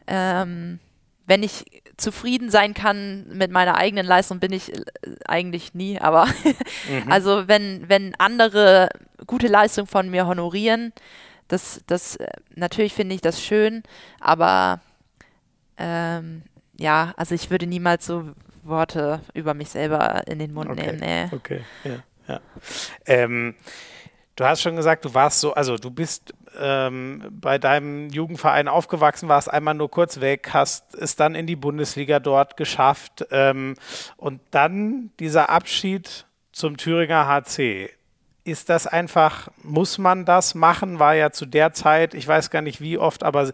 [0.07, 0.79] ähm,
[1.25, 1.63] wenn ich
[1.95, 4.81] zufrieden sein kann mit meiner eigenen Leistung, bin ich äh,
[5.27, 5.99] eigentlich nie.
[5.99, 6.25] Aber
[6.89, 7.11] mhm.
[7.11, 8.89] also wenn, wenn andere
[9.25, 10.93] gute Leistung von mir honorieren,
[11.47, 13.83] das, das, äh, natürlich finde ich das schön,
[14.19, 14.81] aber
[15.77, 16.43] ähm,
[16.77, 18.31] ja, also ich würde niemals so
[18.63, 20.85] Worte über mich selber in den Mund okay.
[20.85, 20.99] nehmen.
[20.99, 21.35] Nee.
[21.35, 22.41] Okay, ja, ja.
[23.05, 23.55] Ähm,
[24.35, 29.29] du hast schon gesagt, du warst so, also du bist ähm, bei deinem Jugendverein aufgewachsen,
[29.29, 33.75] warst einmal nur kurz weg, hast es dann in die Bundesliga dort geschafft ähm,
[34.17, 37.89] und dann dieser Abschied zum Thüringer HC
[38.47, 40.99] ist das einfach, muss man das machen?
[40.99, 43.51] War ja zu der Zeit, ich weiß gar nicht wie oft, aber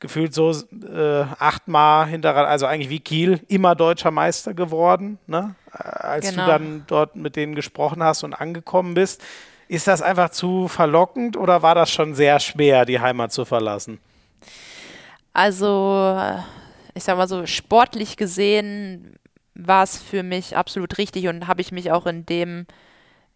[0.00, 5.54] gefühlt so äh, achtmal hintereinander, also eigentlich wie Kiel, immer deutscher Meister geworden, ne?
[5.70, 6.44] als genau.
[6.44, 9.22] du dann dort mit denen gesprochen hast und angekommen bist.
[9.66, 13.98] Ist das einfach zu verlockend oder war das schon sehr schwer, die Heimat zu verlassen?
[15.32, 16.20] Also,
[16.92, 19.16] ich sag mal so, sportlich gesehen
[19.54, 22.66] war es für mich absolut richtig und habe ich mich auch in dem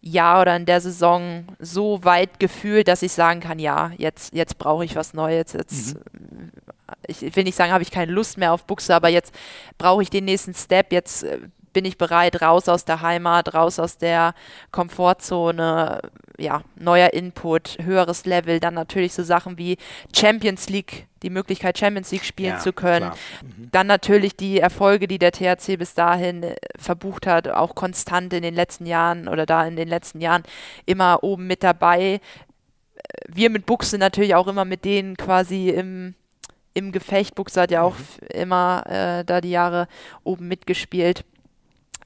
[0.01, 4.57] Jahr oder in der Saison so weit gefühlt, dass ich sagen kann, ja, jetzt, jetzt
[4.57, 5.53] brauche ich was Neues.
[5.53, 6.51] Jetzt, mhm.
[7.07, 9.33] ich will nicht sagen, habe ich keine Lust mehr auf Buchse, aber jetzt
[9.77, 10.93] brauche ich den nächsten Step.
[10.93, 11.39] Jetzt äh,
[11.73, 14.33] bin ich bereit, raus aus der Heimat, raus aus der
[14.71, 16.01] Komfortzone,
[16.37, 19.77] ja, neuer Input, höheres Level, dann natürlich so Sachen wie
[20.15, 23.11] Champions League, die Möglichkeit Champions League spielen ja, zu können.
[23.41, 23.71] Mhm.
[23.71, 28.43] Dann natürlich die Erfolge, die der THC bis dahin äh, verbucht hat, auch konstant in
[28.43, 30.43] den letzten Jahren oder da in den letzten Jahren
[30.85, 32.21] immer oben mit dabei
[33.27, 36.15] wir mit Buchse natürlich auch immer mit denen quasi im,
[36.73, 37.35] im Gefecht.
[37.35, 38.27] Buchse hat ja auch mhm.
[38.29, 39.87] immer äh, da die Jahre
[40.23, 41.25] oben mitgespielt.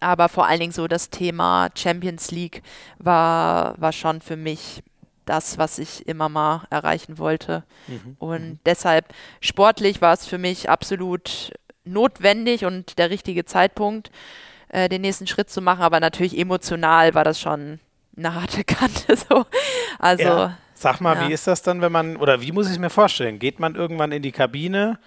[0.03, 2.61] Aber vor allen Dingen so das Thema Champions League
[2.99, 4.83] war, war schon für mich
[5.25, 7.63] das, was ich immer mal erreichen wollte.
[7.87, 8.15] Mhm.
[8.19, 8.59] Und mhm.
[8.65, 11.51] deshalb sportlich war es für mich absolut
[11.85, 14.11] notwendig und der richtige Zeitpunkt,
[14.69, 15.81] äh, den nächsten Schritt zu machen.
[15.81, 17.79] Aber natürlich emotional war das schon
[18.17, 19.15] eine harte Kante.
[19.15, 19.45] So.
[19.99, 20.57] Also, ja.
[20.73, 21.27] Sag mal, ja.
[21.27, 23.39] wie ist das dann, wenn man, oder wie muss ich es mir vorstellen?
[23.39, 24.99] Geht man irgendwann in die Kabine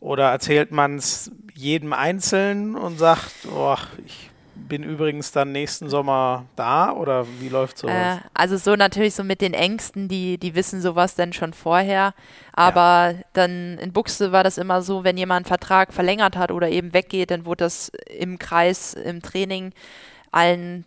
[0.00, 4.31] oder erzählt man es jedem einzeln und sagt, oh, ich
[4.68, 8.18] bin übrigens dann nächsten Sommer da oder wie läuft sowas?
[8.18, 12.14] Äh, also so natürlich so mit den Ängsten, die, die wissen sowas dann schon vorher.
[12.52, 13.24] Aber ja.
[13.32, 16.92] dann in Buchse war das immer so, wenn jemand einen Vertrag verlängert hat oder eben
[16.92, 19.72] weggeht, dann wurde das im Kreis, im Training
[20.30, 20.84] allen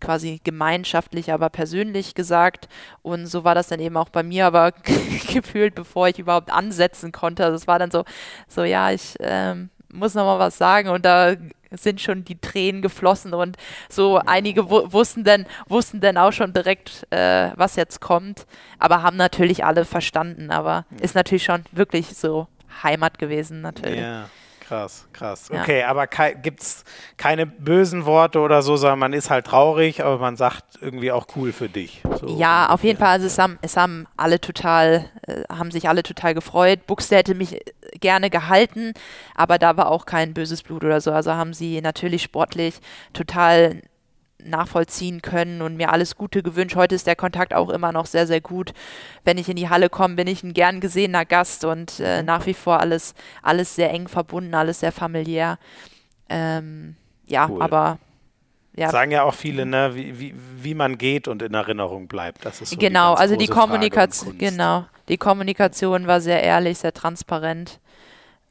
[0.00, 2.68] quasi gemeinschaftlich, aber persönlich gesagt.
[3.02, 4.72] Und so war das dann eben auch bei mir, aber
[5.32, 7.44] gefühlt, bevor ich überhaupt ansetzen konnte.
[7.44, 8.04] Also es war dann so,
[8.48, 10.88] so ja, ich ähm, muss noch mal was sagen.
[10.88, 11.34] Und da
[11.70, 13.34] sind schon die Tränen geflossen.
[13.34, 13.56] Und
[13.88, 18.46] so einige wussten dann wussten dann auch schon direkt, äh, was jetzt kommt,
[18.78, 22.46] aber haben natürlich alle verstanden, aber ist natürlich schon wirklich so
[22.82, 24.00] Heimat gewesen natürlich.
[24.00, 24.28] Ja.
[24.66, 25.48] Krass, krass.
[25.52, 25.62] Ja.
[25.62, 26.84] Okay, aber gibt es
[27.16, 31.26] keine bösen Worte oder so, sondern man ist halt traurig, aber man sagt irgendwie auch
[31.36, 32.02] cool für dich.
[32.18, 33.10] So ja, auf jeden Fall.
[33.10, 36.86] Also es haben, es haben alle total, äh, haben sich alle total gefreut.
[36.88, 37.60] Buxte hätte mich
[38.00, 38.92] gerne gehalten,
[39.36, 41.12] aber da war auch kein böses Blut oder so.
[41.12, 42.80] Also haben sie natürlich sportlich
[43.12, 43.82] total
[44.48, 46.76] nachvollziehen können und mir alles Gute gewünscht.
[46.76, 48.72] Heute ist der Kontakt auch immer noch sehr, sehr gut.
[49.24, 52.26] Wenn ich in die Halle komme, bin ich ein gern gesehener Gast und äh, mhm.
[52.26, 55.58] nach wie vor alles, alles sehr eng verbunden, alles sehr familiär.
[56.28, 56.96] Ähm,
[57.26, 57.62] ja, cool.
[57.62, 57.98] aber
[58.76, 58.90] ja.
[58.90, 62.44] Sagen ja auch viele, ne, wie, wie, wie man geht und in Erinnerung bleibt.
[62.44, 66.92] Das ist so genau, die also die Kommunikation, genau, die Kommunikation war sehr ehrlich, sehr
[66.92, 67.80] transparent.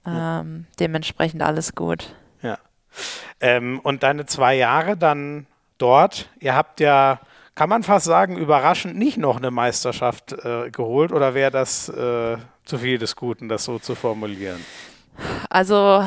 [0.08, 2.16] Ähm, dementsprechend alles gut.
[2.42, 2.58] Ja.
[3.40, 6.30] Ähm, und deine zwei Jahre dann dort.
[6.40, 7.20] Ihr habt ja,
[7.56, 12.38] kann man fast sagen, überraschend nicht noch eine Meisterschaft äh, geholt oder wäre das äh,
[12.66, 14.64] zu viel des Guten, das so zu formulieren?
[15.50, 16.04] Also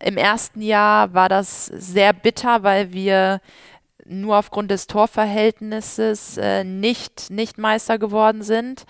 [0.00, 3.40] im ersten Jahr war das sehr bitter, weil wir
[4.04, 8.84] nur aufgrund des Torverhältnisses äh, nicht, nicht Meister geworden sind.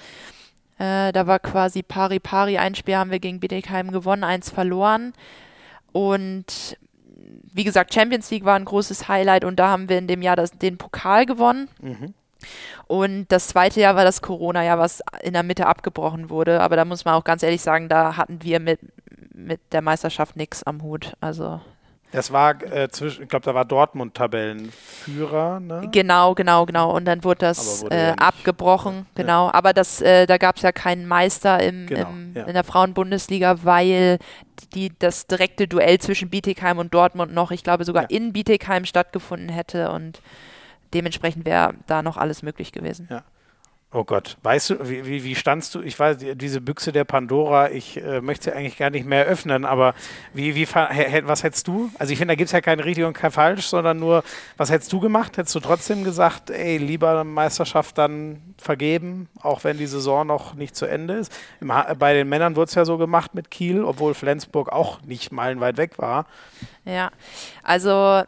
[0.79, 2.59] Äh, da war quasi pari pari.
[2.59, 5.13] Ein Spiel haben wir gegen Bietigheim gewonnen, eins verloren.
[5.93, 6.79] Und
[7.53, 10.37] wie gesagt, Champions League war ein großes Highlight und da haben wir in dem Jahr
[10.37, 11.69] das, den Pokal gewonnen.
[11.81, 12.15] Mhm.
[12.87, 16.61] Und das zweite Jahr war das Corona-Jahr, was in der Mitte abgebrochen wurde.
[16.61, 18.81] Aber da muss man auch ganz ehrlich sagen, da hatten wir mit,
[19.35, 21.15] mit der Meisterschaft nichts am Hut.
[21.21, 21.61] Also
[22.13, 25.61] das war äh, zwischen, ich glaube, da war Dortmund Tabellenführer.
[25.61, 25.89] Ne?
[25.93, 26.97] Genau, genau, genau.
[26.97, 29.47] Und dann wurde das wurde äh, ja abgebrochen, genau.
[29.47, 29.55] Ja.
[29.55, 32.45] Aber das, äh, da gab es ja keinen Meister im, genau, im ja.
[32.45, 34.19] in der Frauenbundesliga, weil
[34.75, 39.51] die, das direkte Duell zwischen Bietigheim und Dortmund noch, ich glaube, sogar in Bietigheim stattgefunden
[39.51, 40.23] hätte und
[40.95, 43.09] dementsprechend wäre da noch alles möglich gewesen.
[43.11, 43.23] Ja.
[43.91, 45.81] Oh Gott, weißt du, wie, wie, wie, standst du?
[45.81, 49.65] Ich weiß, diese Büchse der Pandora, ich äh, möchte sie eigentlich gar nicht mehr öffnen,
[49.65, 49.95] aber
[50.35, 51.91] wie, wie, was hättest du?
[51.99, 54.25] Also ich finde, da gibt es ja kein richtig und kein falsch, sondern nur,
[54.59, 55.39] was hättest du gemacht?
[55.39, 60.77] Hättest du trotzdem gesagt, ey, lieber Meisterschaft dann vergeben, auch wenn die Saison noch nicht
[60.77, 61.33] zu Ende ist?
[61.63, 65.33] Im, bei den Männern wurde es ja so gemacht mit Kiel, obwohl Flensburg auch nicht
[65.33, 66.27] meilenweit weg war.
[66.85, 67.11] Ja,
[67.63, 68.23] also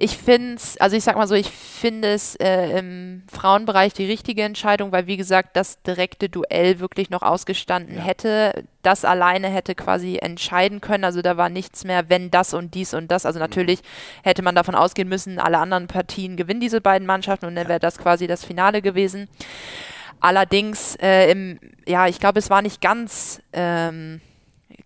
[0.00, 4.06] ich finde es, also ich sag mal so, ich finde es äh, im Frauenbereich die
[4.06, 8.02] richtige Entscheidung, weil wie gesagt, das direkte Duell wirklich noch ausgestanden ja.
[8.02, 8.64] hätte.
[8.82, 11.04] Das alleine hätte quasi entscheiden können.
[11.04, 13.26] Also da war nichts mehr, wenn das und dies und das.
[13.26, 14.22] Also natürlich mhm.
[14.22, 17.80] hätte man davon ausgehen müssen, alle anderen Partien gewinnen diese beiden Mannschaften und dann wäre
[17.80, 19.28] das quasi das Finale gewesen.
[20.20, 23.40] Allerdings, äh, im, ja, ich glaube, es war nicht ganz.
[23.52, 24.20] Ähm,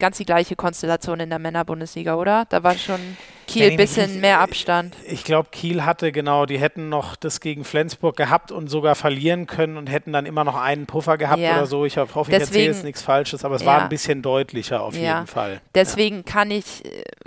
[0.02, 2.44] ganz die gleiche Konstellation in der Männerbundesliga, oder?
[2.48, 2.98] Da war schon
[3.46, 4.96] Kiel ein bisschen mehr Abstand.
[5.06, 9.46] Ich glaube, Kiel hatte genau, die hätten noch das gegen Flensburg gehabt und sogar verlieren
[9.46, 11.56] können und hätten dann immer noch einen Puffer gehabt ja.
[11.56, 11.84] oder so.
[11.84, 13.68] Ich hoffe, ich erzähle jetzt nichts Falsches, aber es ja.
[13.68, 15.18] war ein bisschen deutlicher auf ja.
[15.18, 15.60] jeden Fall.
[15.74, 16.82] Deswegen kann ich,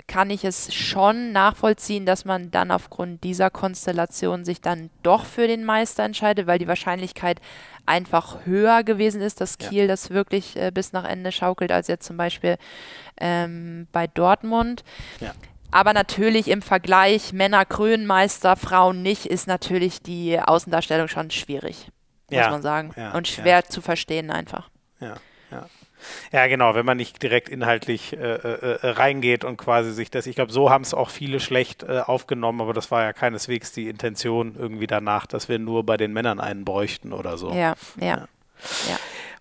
[0.06, 5.46] kann ich es schon nachvollziehen, dass man dann aufgrund dieser Konstellation sich dann doch für
[5.46, 7.40] den Meister entscheidet, weil die Wahrscheinlichkeit
[7.86, 9.86] einfach höher gewesen ist, dass Kiel ja.
[9.86, 12.56] das wirklich äh, bis nach Ende schaukelt, als jetzt zum Beispiel
[13.20, 14.84] ähm, bei Dortmund.
[15.20, 15.32] Ja.
[15.70, 21.90] Aber natürlich im Vergleich Männer Krönmeister, Frauen nicht, ist natürlich die Außendarstellung schon schwierig,
[22.30, 22.50] muss ja.
[22.50, 22.94] man sagen.
[23.14, 24.70] Und schwer zu verstehen einfach.
[25.00, 25.16] Ja,
[26.32, 26.46] ja.
[26.46, 30.36] Genau, wenn man nicht direkt inhaltlich äh, äh, äh reingeht und quasi sich das, ich
[30.36, 33.88] glaube, so haben es auch viele schlecht äh, aufgenommen, aber das war ja keineswegs die
[33.88, 37.50] Intention irgendwie danach, dass wir nur bei den Männern einen bräuchten oder so.
[37.50, 38.06] Ja, ja.
[38.06, 38.28] ja.
[38.88, 38.96] ja.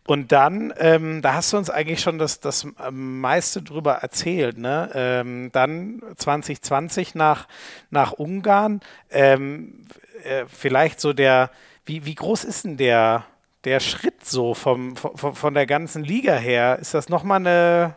[0.07, 4.91] Und dann, ähm, da hast du uns eigentlich schon das, das meiste drüber erzählt, ne?
[4.94, 7.48] Ähm, dann 2020 nach,
[7.90, 9.88] nach Ungarn, ähm,
[10.23, 11.49] äh, vielleicht so der,
[11.86, 13.26] wie, wie groß ist denn der,
[13.66, 16.78] der Schritt so vom, von, von der ganzen Liga her?
[16.80, 17.96] Ist das nochmal eine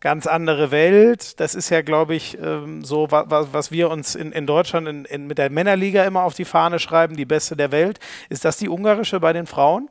[0.00, 1.38] ganz andere Welt?
[1.40, 5.04] Das ist ja, glaube ich, ähm, so, was, was wir uns in, in Deutschland in,
[5.04, 7.98] in, mit der Männerliga immer auf die Fahne schreiben, die beste der Welt.
[8.28, 9.90] Ist das die ungarische bei den Frauen?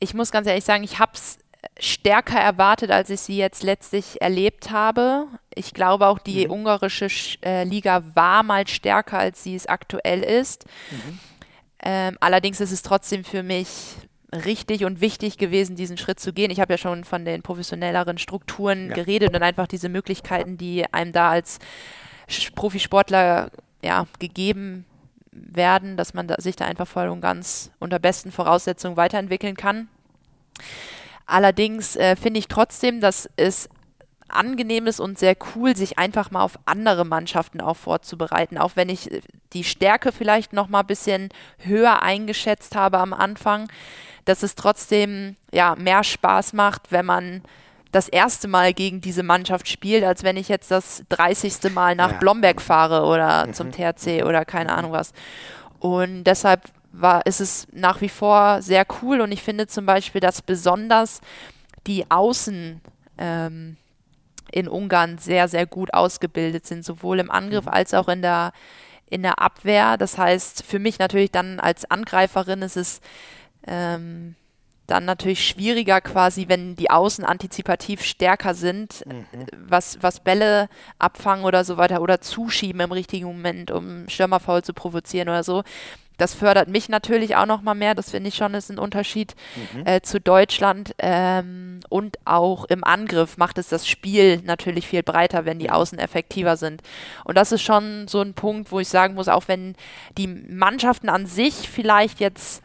[0.00, 1.38] ich muss ganz ehrlich sagen, ich habe es
[1.78, 5.26] stärker erwartet, als ich sie jetzt letztlich erlebt habe.
[5.54, 6.52] Ich glaube auch, die mhm.
[6.52, 7.08] ungarische
[7.44, 10.66] äh, Liga war mal stärker, als sie es aktuell ist.
[10.90, 11.18] Mhm.
[11.82, 13.96] Ähm, allerdings ist es trotzdem für mich
[14.32, 16.50] richtig und wichtig gewesen, diesen Schritt zu gehen.
[16.50, 18.94] Ich habe ja schon von den professionelleren Strukturen ja.
[18.94, 21.58] geredet und einfach diese Möglichkeiten, die einem da als
[22.54, 23.50] Profisportler
[23.82, 24.84] ja, gegeben
[25.32, 29.88] werden, dass man da, sich da einfach voll und ganz unter besten Voraussetzungen weiterentwickeln kann.
[31.26, 33.68] Allerdings äh, finde ich trotzdem, dass es
[34.28, 38.58] angenehm ist und sehr cool, sich einfach mal auf andere Mannschaften auch vorzubereiten.
[38.58, 39.20] Auch wenn ich äh,
[39.52, 41.28] die Stärke vielleicht noch mal ein bisschen
[41.58, 43.68] höher eingeschätzt habe am Anfang,
[44.24, 47.42] dass es trotzdem ja mehr Spaß macht, wenn man
[47.92, 51.72] das erste Mal gegen diese Mannschaft spielt, als wenn ich jetzt das 30.
[51.72, 52.18] Mal nach ja.
[52.18, 53.54] Blomberg fahre oder mhm.
[53.54, 55.12] zum THC oder keine Ahnung was.
[55.78, 60.20] Und deshalb war, ist es nach wie vor sehr cool und ich finde zum Beispiel,
[60.20, 61.20] dass besonders
[61.86, 62.80] die Außen
[63.18, 63.76] ähm,
[64.52, 67.72] in Ungarn sehr, sehr gut ausgebildet sind, sowohl im Angriff mhm.
[67.72, 68.52] als auch in der,
[69.08, 69.96] in der Abwehr.
[69.96, 73.00] Das heißt, für mich natürlich dann als Angreiferin ist es
[73.66, 74.34] ähm,
[74.88, 79.26] dann natürlich schwieriger quasi, wenn die Außen antizipativ stärker sind, mhm.
[79.52, 80.68] was, was Bälle
[80.98, 85.62] abfangen oder so weiter oder zuschieben im richtigen Moment, um Stürmerfaul zu provozieren oder so.
[86.18, 87.94] Das fördert mich natürlich auch noch mal mehr.
[87.94, 89.34] Das finde ich schon ist ein Unterschied
[89.74, 89.86] mhm.
[89.86, 90.94] äh, zu Deutschland.
[90.98, 95.98] Ähm, und auch im Angriff macht es das Spiel natürlich viel breiter, wenn die Außen
[95.98, 96.82] effektiver sind.
[97.24, 99.74] Und das ist schon so ein Punkt, wo ich sagen muss, auch wenn
[100.18, 102.62] die Mannschaften an sich vielleicht jetzt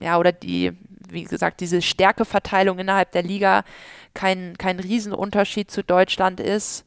[0.00, 0.72] ja, oder die,
[1.08, 3.64] wie gesagt, diese Stärkeverteilung innerhalb der Liga
[4.12, 6.84] kein, kein Riesenunterschied zu Deutschland ist,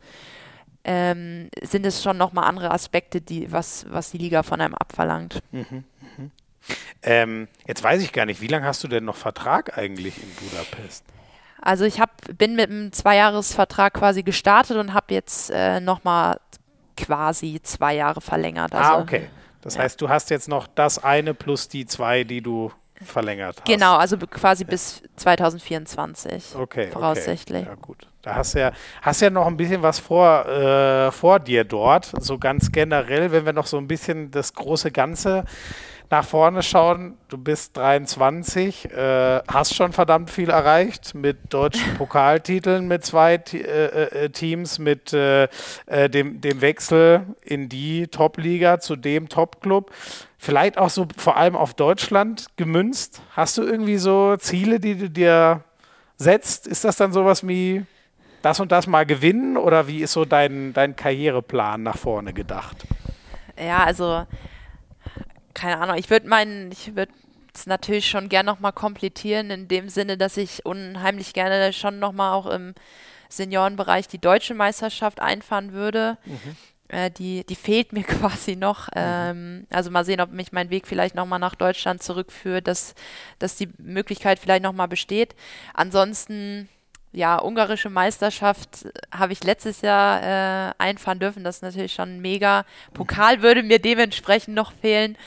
[0.88, 5.44] ähm, sind es schon nochmal andere Aspekte, die, was, was die Liga von einem abverlangt.
[5.52, 5.84] Mhm,
[6.18, 6.30] mh.
[7.04, 10.30] ähm, jetzt weiß ich gar nicht, wie lange hast du denn noch Vertrag eigentlich in
[10.36, 11.04] Budapest?
[11.62, 16.40] Also ich hab, bin mit einem Zweijahresvertrag quasi gestartet und habe jetzt äh, nochmal
[16.96, 18.74] quasi zwei Jahre verlängert.
[18.74, 19.30] Ah, also, ah, okay.
[19.62, 19.82] Das ja.
[19.82, 22.72] heißt, du hast jetzt noch das eine plus die zwei, die du
[23.04, 23.66] verlängert hast.
[23.66, 26.56] Genau, also quasi bis 2024.
[26.56, 26.90] Okay.
[26.92, 27.64] Voraussichtlich.
[27.64, 27.70] Okay.
[27.70, 28.08] Ja, gut.
[28.28, 32.12] Da hast du ja, hast ja noch ein bisschen was vor, äh, vor dir dort.
[32.20, 35.46] So ganz generell, wenn wir noch so ein bisschen das große Ganze
[36.10, 37.18] nach vorne schauen.
[37.30, 44.26] Du bist 23, äh, hast schon verdammt viel erreicht mit deutschen Pokaltiteln mit zwei äh,
[44.26, 45.48] äh, Teams, mit äh,
[45.86, 49.90] äh, dem, dem Wechsel in die Top-Liga zu dem Top-Club.
[50.38, 53.22] Vielleicht auch so vor allem auf Deutschland gemünzt.
[53.38, 55.64] Hast du irgendwie so Ziele, die du dir
[56.18, 56.68] setzt?
[56.68, 57.86] Ist das dann sowas wie
[58.42, 62.86] das und das mal gewinnen oder wie ist so dein, dein Karriereplan nach vorne gedacht?
[63.60, 64.26] Ja, also
[65.54, 67.12] keine Ahnung, ich würde meinen, ich würde
[67.54, 72.34] es natürlich schon gerne nochmal komplettieren, in dem Sinne, dass ich unheimlich gerne schon nochmal
[72.34, 72.76] auch im
[73.30, 76.18] Seniorenbereich die deutsche Meisterschaft einfahren würde.
[76.26, 76.56] Mhm.
[76.90, 78.88] Äh, die, die fehlt mir quasi noch.
[78.88, 78.94] Mhm.
[78.96, 82.96] Ähm, also mal sehen, ob mich mein Weg vielleicht nochmal nach Deutschland zurückführt, dass,
[83.40, 85.36] dass die Möglichkeit vielleicht nochmal besteht.
[85.74, 86.70] Ansonsten
[87.12, 91.44] ja, ungarische Meisterschaft habe ich letztes Jahr äh, einfahren dürfen.
[91.44, 92.66] Das ist natürlich schon mega.
[92.94, 95.18] Pokal würde mir dementsprechend noch fehlen.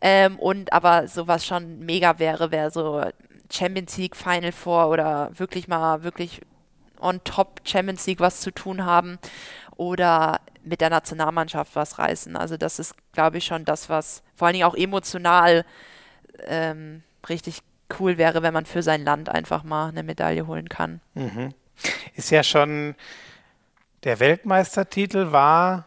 [0.00, 3.02] Ähm, und aber sowas schon mega wäre, wäre so
[3.50, 6.40] Champions League Final Four oder wirklich mal wirklich
[7.00, 9.18] on top Champions League was zu tun haben
[9.76, 12.36] oder mit der Nationalmannschaft was reißen.
[12.36, 15.64] Also das ist, glaube ich, schon das, was vor allen Dingen auch emotional
[16.46, 17.60] ähm, richtig
[17.98, 21.00] cool wäre, wenn man für sein Land einfach mal eine Medaille holen kann.
[21.14, 21.54] Mhm.
[22.14, 22.94] Ist ja schon,
[24.04, 25.86] der Weltmeistertitel war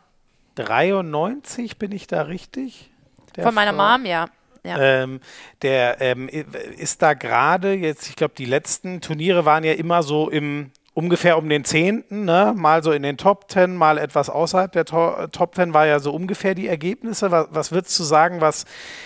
[0.55, 2.91] 93, bin ich da richtig?
[3.35, 3.97] Der Von meiner Frau?
[3.97, 4.27] Mom, ja.
[4.63, 4.77] Ja.
[4.77, 5.21] Ähm,
[5.61, 10.30] der ähm, ist da gerade jetzt, ich glaube, die letzten Turniere waren ja immer so
[10.30, 12.53] im ungefähr um den Zehnten, ne?
[12.55, 15.99] mal so in den Top Ten, mal etwas außerhalb der to Top Ten war ja
[15.99, 17.31] so ungefähr die Ergebnisse.
[17.31, 18.65] Was, was würdest du sagen, was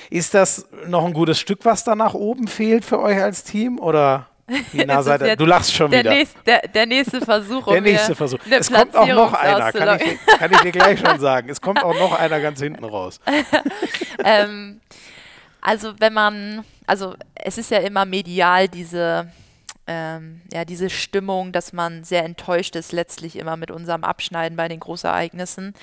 [0.09, 3.77] ist das noch ein gutes Stück, was da nach oben fehlt für euch als Team
[3.77, 4.25] oder
[4.71, 5.39] Wie nah seid?
[5.39, 6.09] Du lachst schon der wieder.
[6.15, 7.67] Nächste, der, der nächste Versuch.
[7.71, 8.39] der nächste Versuch.
[8.49, 11.49] Es kommt auch noch einer, kann ich, dir, kann ich dir gleich schon sagen.
[11.49, 13.19] Es kommt auch noch einer ganz hinten raus.
[14.25, 14.81] ähm,
[15.61, 19.27] also wenn man, also es ist ja immer medial diese,
[19.87, 24.67] ähm, ja, diese Stimmung, dass man sehr enttäuscht ist letztlich immer mit unserem Abschneiden bei
[24.67, 25.73] den Großereignissen.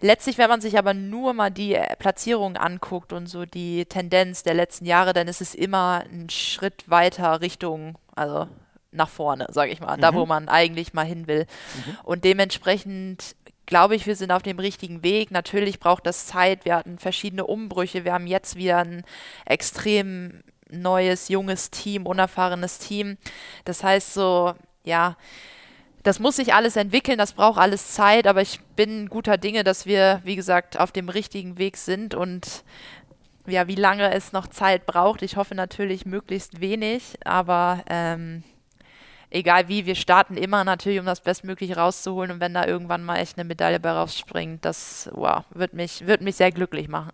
[0.00, 4.44] Letztlich, wenn man sich aber nur mal die äh, Platzierung anguckt und so die Tendenz
[4.44, 8.46] der letzten Jahre, dann ist es immer ein Schritt weiter Richtung, also
[8.92, 10.00] nach vorne, sage ich mal, mhm.
[10.00, 11.46] da wo man eigentlich mal hin will.
[11.74, 11.98] Mhm.
[12.04, 13.34] Und dementsprechend
[13.66, 15.30] glaube ich, wir sind auf dem richtigen Weg.
[15.30, 16.64] Natürlich braucht das Zeit.
[16.64, 18.04] Wir hatten verschiedene Umbrüche.
[18.04, 19.04] Wir haben jetzt wieder ein
[19.44, 23.18] extrem neues, junges Team, unerfahrenes Team.
[23.64, 24.54] Das heißt so,
[24.84, 25.16] ja,
[26.02, 29.84] das muss sich alles entwickeln, das braucht alles Zeit, aber ich bin guter Dinge, dass
[29.84, 32.64] wir, wie gesagt, auf dem richtigen Weg sind und
[33.46, 35.22] ja, wie lange es noch Zeit braucht.
[35.22, 38.42] Ich hoffe natürlich möglichst wenig, aber ähm,
[39.30, 42.30] egal wie, wir starten immer natürlich, um das Bestmögliche rauszuholen.
[42.30, 46.20] Und wenn da irgendwann mal echt eine Medaille bei rausspringt, das wow, wird mich, wird
[46.20, 47.10] mich sehr glücklich machen.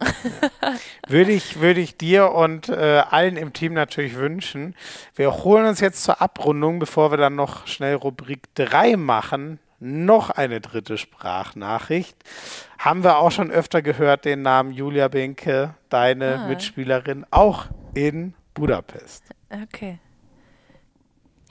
[1.08, 4.74] würde, ich, würde ich dir und äh, allen im Team natürlich wünschen.
[5.14, 9.58] Wir holen uns jetzt zur Abrundung, bevor wir dann noch schnell Rubrik 3 machen.
[9.80, 12.16] Noch eine dritte Sprachnachricht.
[12.78, 16.48] Haben wir auch schon öfter gehört, den Namen Julia Benke, deine ah.
[16.48, 19.24] Mitspielerin, auch in Budapest.
[19.50, 19.98] Okay.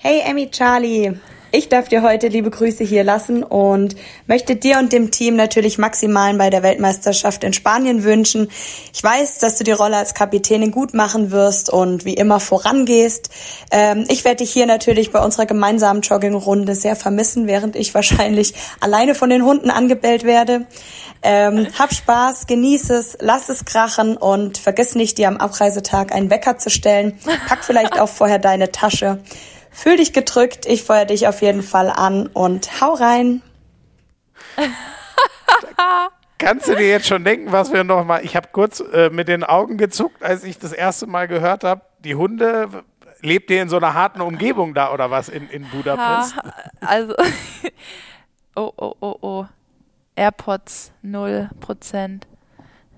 [0.05, 1.13] Hey Emmy Charlie,
[1.53, 3.95] ich darf dir heute liebe Grüße hier lassen und
[4.27, 8.49] möchte dir und dem Team natürlich Maximalen bei der Weltmeisterschaft in Spanien wünschen.
[8.93, 13.29] Ich weiß, dass du die Rolle als Kapitänin gut machen wirst und wie immer vorangehst.
[13.71, 18.55] Ähm, ich werde dich hier natürlich bei unserer gemeinsamen Joggingrunde sehr vermissen, während ich wahrscheinlich
[18.81, 20.65] alleine von den Hunden angebellt werde.
[21.21, 26.29] Ähm, hab Spaß, genieß es, lass es krachen und vergiss nicht, dir am Abreisetag einen
[26.29, 27.17] Wecker zu stellen.
[27.47, 29.19] Pack vielleicht auch vorher deine Tasche.
[29.73, 33.41] Fühl dich gedrückt, ich feuer dich auf jeden Fall an und hau rein.
[36.37, 38.23] Kannst du dir jetzt schon denken, was wir noch mal?
[38.23, 41.81] Ich habe kurz äh, mit den Augen gezuckt, als ich das erste Mal gehört habe,
[41.99, 42.83] die Hunde
[43.21, 46.35] lebt ihr in so einer harten Umgebung da oder was in, in Budapest?
[46.35, 47.15] Ja, also
[48.55, 49.45] oh oh oh oh
[50.15, 52.21] AirPods 0%.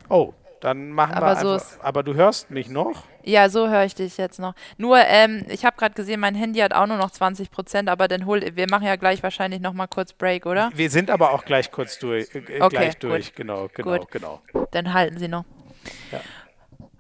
[0.09, 1.59] Oh, dann machen aber wir einfach.
[1.59, 3.03] So aber du hörst mich noch?
[3.25, 4.53] Ja, so höre ich dich jetzt noch.
[4.77, 8.07] Nur, ähm, ich habe gerade gesehen, mein Handy hat auch nur noch 20 Prozent, aber
[8.07, 10.69] dann hol, wir machen ja gleich wahrscheinlich noch mal kurz Break, oder?
[10.75, 12.33] Wir sind aber auch gleich kurz durch.
[12.35, 13.35] Äh, okay, gleich durch, gut.
[13.35, 14.11] genau, genau, gut.
[14.11, 14.41] genau.
[14.71, 15.45] Dann halten Sie noch.
[16.11, 16.21] Ja.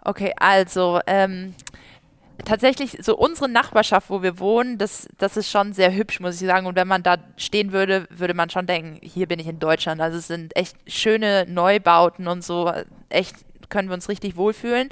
[0.01, 1.53] Okay, also, ähm,
[2.43, 6.47] tatsächlich so unsere Nachbarschaft, wo wir wohnen, das, das ist schon sehr hübsch, muss ich
[6.47, 6.65] sagen.
[6.65, 10.01] Und wenn man da stehen würde, würde man schon denken, hier bin ich in Deutschland.
[10.01, 12.71] Also es sind echt schöne Neubauten und so,
[13.09, 13.35] echt
[13.69, 14.89] können wir uns richtig wohlfühlen.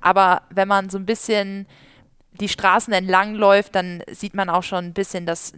[0.00, 1.66] Aber wenn man so ein bisschen
[2.32, 5.52] die Straßen entlang läuft, dann sieht man auch schon ein bisschen, dass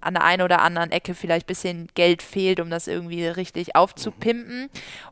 [0.00, 3.74] an der einen oder anderen Ecke vielleicht ein bisschen Geld fehlt, um das irgendwie richtig
[3.74, 4.70] aufzupimpen.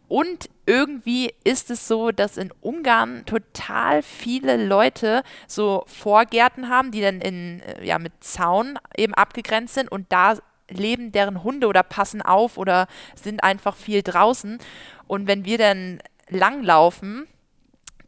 [0.09, 7.01] Und irgendwie ist es so, dass in Ungarn total viele Leute so Vorgärten haben, die
[7.01, 10.37] dann in, äh, ja, mit Zaun eben abgegrenzt sind und da
[10.71, 14.59] leben deren Hunde oder passen auf oder sind einfach viel draußen.
[15.07, 15.99] Und wenn wir dann
[16.29, 17.27] langlaufen,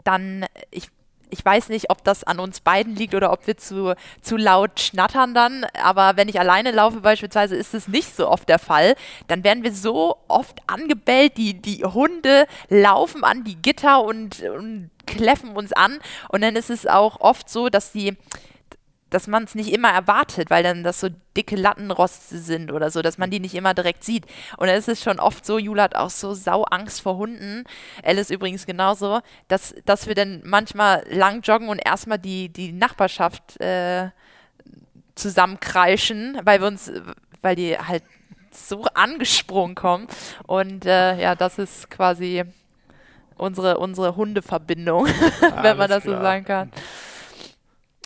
[0.07, 0.89] dann, ich,
[1.31, 4.81] ich weiß nicht, ob das an uns beiden liegt oder ob wir zu, zu laut
[4.81, 8.95] schnattern dann, aber wenn ich alleine laufe beispielsweise, ist es nicht so oft der Fall.
[9.27, 14.91] Dann werden wir so oft angebellt, die, die Hunde laufen an die Gitter und, und
[15.07, 18.17] kläffen uns an und dann ist es auch oft so, dass die
[19.11, 23.03] dass man es nicht immer erwartet, weil dann das so dicke Lattenroste sind oder so,
[23.03, 24.27] dass man die nicht immer direkt sieht.
[24.57, 27.65] Und dann ist es schon oft so, Jula hat auch so sau Angst vor Hunden,
[28.03, 33.61] Alice übrigens genauso, dass, dass wir dann manchmal lang joggen und erstmal die, die Nachbarschaft
[33.61, 34.11] äh,
[35.15, 36.91] zusammenkreischen, weil wir uns,
[37.43, 38.03] weil die halt
[38.51, 40.09] so angesprungen kommen.
[40.47, 42.45] Und äh, ja, das ist quasi
[43.37, 45.07] unsere, unsere Hundeverbindung,
[45.63, 46.17] wenn man das klar.
[46.17, 46.73] so sagen kann.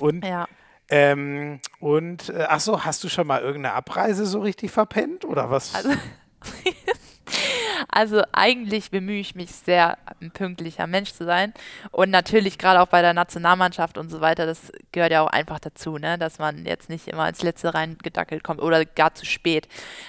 [0.01, 0.47] Und ja.
[0.91, 5.49] Ähm, und äh, ach so, hast du schon mal irgendeine Abreise so richtig verpennt oder
[5.49, 5.73] was?
[5.73, 5.91] Also,
[7.89, 11.55] also eigentlich bemühe ich mich sehr, ein pünktlicher Mensch zu sein.
[11.93, 15.61] Und natürlich gerade auch bei der Nationalmannschaft und so weiter, das gehört ja auch einfach
[15.61, 16.19] dazu, ne?
[16.19, 19.69] dass man jetzt nicht immer als Letzte reingedackelt kommt oder gar zu spät.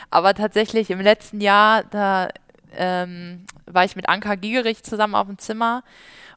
[0.09, 2.29] Aber tatsächlich im letzten Jahr, da
[2.75, 5.83] ähm, war ich mit Anka Gigerich zusammen auf dem Zimmer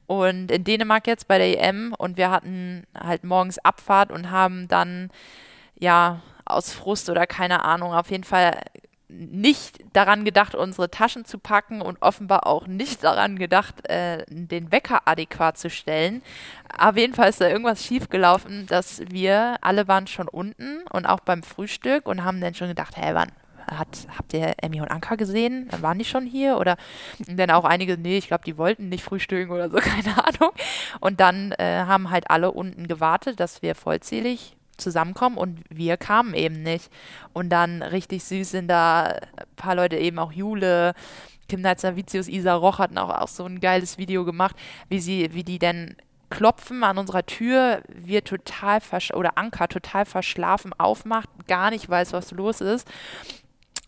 [0.07, 4.69] und in Dänemark jetzt bei der EM und wir hatten halt morgens Abfahrt und haben
[4.69, 5.11] dann
[5.79, 8.61] ja aus Frust oder keine Ahnung auf jeden Fall
[9.09, 14.73] nicht daran gedacht, unsere Taschen zu packen und offenbar auch nicht daran gedacht, äh, den
[14.73, 16.23] Wecker adäquat zu stellen.
[16.77, 21.21] Auf jeden Fall ist da irgendwas schiefgelaufen, dass wir alle waren schon unten und auch
[21.21, 23.31] beim Frühstück und haben dann schon gedacht, hey, wann,
[23.70, 25.69] hat, habt ihr Emmy und Anka gesehen?
[25.81, 26.59] Waren die schon hier?
[26.59, 26.77] Oder
[27.27, 30.53] dann auch einige, nee, ich glaube, die wollten nicht frühstücken oder so, keine Ahnung.
[31.01, 36.35] Und dann äh, haben halt alle unten gewartet, dass wir vollzählig zusammenkommen und wir kamen
[36.35, 36.91] eben nicht.
[37.32, 39.20] Und dann richtig süß sind da ein
[39.57, 40.95] paar Leute eben auch Jule,
[41.49, 44.57] Kim Neitzer-Vitius, Isa Roch hatten auch, auch so ein geiles Video gemacht,
[44.89, 45.97] wie sie, wie die denn
[46.31, 48.81] klopfen an unserer Tür, wir total
[49.12, 52.89] oder Anka total verschlafen aufmacht, gar nicht weiß, was los ist.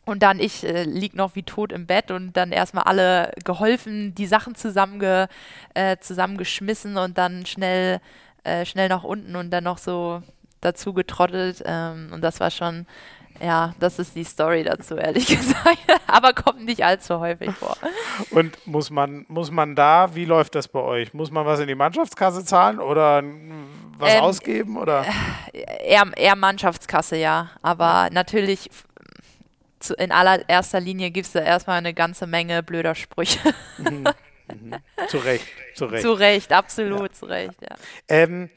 [0.06, 4.14] Und dann ich äh, lieg noch wie tot im Bett und dann erstmal alle geholfen,
[4.14, 5.28] die Sachen zusammenge,
[5.74, 8.00] äh, zusammengeschmissen und dann schnell,
[8.44, 10.22] äh, schnell nach unten und dann noch so
[10.60, 11.60] dazu getrottelt.
[11.66, 12.86] Ähm, und das war schon,
[13.40, 15.78] ja, das ist die Story dazu, ehrlich gesagt.
[16.06, 17.76] Aber kommt nicht allzu häufig vor.
[18.30, 21.14] Und muss man, muss man da, wie läuft das bei euch?
[21.14, 23.24] Muss man was in die Mannschaftskasse zahlen oder
[23.98, 24.76] was ähm, ausgeben?
[24.76, 25.04] Oder?
[25.52, 27.50] Eher, eher Mannschaftskasse, ja.
[27.60, 28.85] Aber natürlich zu,
[29.98, 33.40] in allererster Linie gibt es da erstmal eine ganze Menge blöder Sprüche.
[33.78, 34.04] Mhm.
[34.52, 34.74] Mhm.
[35.08, 35.44] Zu Recht,
[35.74, 36.02] zu Recht.
[36.02, 37.12] Zu Recht, absolut, ja.
[37.12, 37.76] zu Recht, ja.
[38.08, 38.48] Ähm,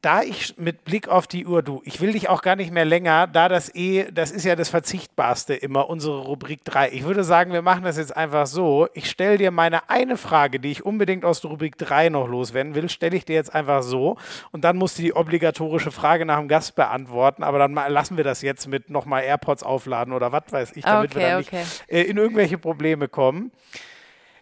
[0.00, 2.86] da ich mit Blick auf die Uhr, du, ich will dich auch gar nicht mehr
[2.86, 6.90] länger, da das eh, das ist ja das Verzichtbarste immer, unsere Rubrik 3.
[6.92, 8.88] Ich würde sagen, wir machen das jetzt einfach so.
[8.94, 12.74] Ich stelle dir meine eine Frage, die ich unbedingt aus der Rubrik 3 noch loswerden
[12.74, 14.16] will, stelle ich dir jetzt einfach so.
[14.52, 17.42] Und dann musst du die obligatorische Frage nach dem Gast beantworten.
[17.42, 21.10] Aber dann lassen wir das jetzt mit nochmal AirPods aufladen oder was weiß ich, damit
[21.10, 21.58] okay, wir dann okay.
[21.58, 23.52] nicht äh, in irgendwelche Probleme kommen.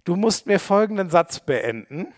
[0.04, 2.14] Du musst mir folgenden Satz beenden.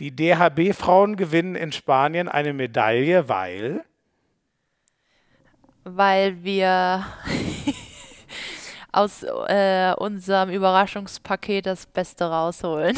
[0.00, 3.84] Die DHB-Frauen gewinnen in Spanien eine Medaille, weil?
[5.82, 7.04] Weil wir
[8.92, 12.96] aus äh, unserem Überraschungspaket das Beste rausholen.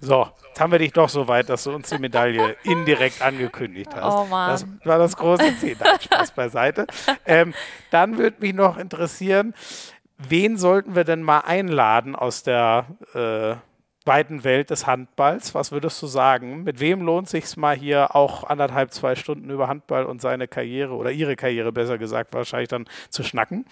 [0.00, 3.90] So, jetzt haben wir dich doch so weit, dass du uns die Medaille indirekt angekündigt
[3.94, 4.14] hast.
[4.14, 4.50] Oh Mann.
[4.50, 5.76] Das war das große Ziel.
[5.78, 6.86] Nein, Spaß beiseite.
[7.24, 7.54] Ähm,
[7.90, 9.54] dann würde mich noch interessieren,
[10.18, 13.56] wen sollten wir denn mal einladen aus der äh,
[14.06, 15.54] weiten Welt des Handballs.
[15.54, 16.64] Was würdest du sagen?
[16.64, 20.94] Mit wem lohnt sich mal hier auch anderthalb, zwei Stunden über Handball und seine Karriere
[20.94, 23.66] oder ihre Karriere besser gesagt wahrscheinlich dann zu schnacken?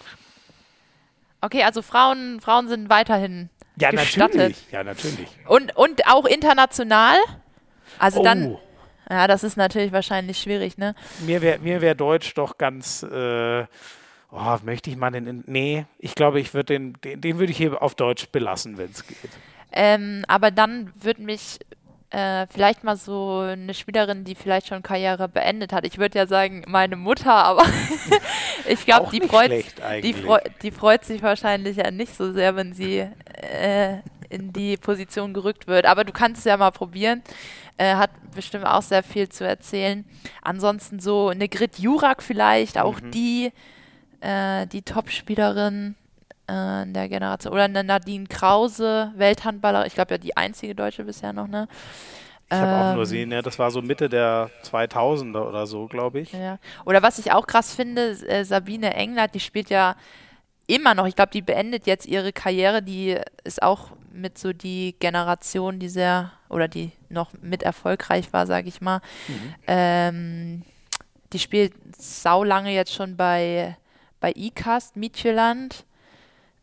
[1.41, 4.35] Okay, also Frauen, Frauen sind weiterhin ja, gestattet.
[4.35, 4.71] Natürlich.
[4.71, 5.29] Ja, natürlich.
[5.47, 7.17] Und, und auch international?
[7.99, 8.23] Also oh.
[8.23, 8.57] dann.
[9.09, 10.95] Ja, das ist natürlich wahrscheinlich schwierig, ne?
[11.19, 13.03] Mir wäre mir wär Deutsch doch ganz.
[13.03, 13.65] Äh,
[14.31, 15.43] oh, möchte ich mal den.
[15.45, 18.89] Nee, ich glaube, ich würde den, den, den würde ich hier auf Deutsch belassen, wenn
[18.89, 19.17] es geht.
[19.75, 21.59] Ähm, aber dann würde mich
[22.11, 25.85] äh, vielleicht mal so eine Spielerin, die vielleicht schon Karriere beendet hat.
[25.85, 27.65] Ich würde ja sagen, meine Mutter, aber
[28.69, 29.51] ich glaube, die, freut,
[30.01, 33.97] die, freu die freut sich wahrscheinlich ja nicht so sehr, wenn sie äh,
[34.29, 35.85] in die Position gerückt wird.
[35.85, 37.21] Aber du kannst es ja mal probieren.
[37.77, 40.05] Äh, hat bestimmt auch sehr viel zu erzählen.
[40.41, 43.11] Ansonsten so eine Grit Jurak vielleicht, auch mhm.
[43.11, 43.51] die,
[44.21, 45.95] äh, die Top-Spielerin
[46.47, 47.53] in der Generation.
[47.53, 51.67] Oder eine Nadine Krause, Welthandballer, ich glaube ja die einzige Deutsche bisher noch, ne?
[52.47, 55.87] Ich habe auch nur ähm, sehen, ja, das war so Mitte der 2000er oder so,
[55.87, 56.31] glaube ich.
[56.31, 56.59] Ja.
[56.85, 59.95] Oder was ich auch krass finde, äh, Sabine Englert, die spielt ja
[60.67, 64.95] immer noch, ich glaube, die beendet jetzt ihre Karriere, die ist auch mit so die
[64.99, 69.01] Generation, die sehr, oder die noch mit erfolgreich war, sage ich mal.
[69.27, 69.55] Mhm.
[69.65, 70.61] Ähm,
[71.33, 73.75] die spielt saulange jetzt schon bei,
[74.19, 75.83] bei ICAST, Mietjeland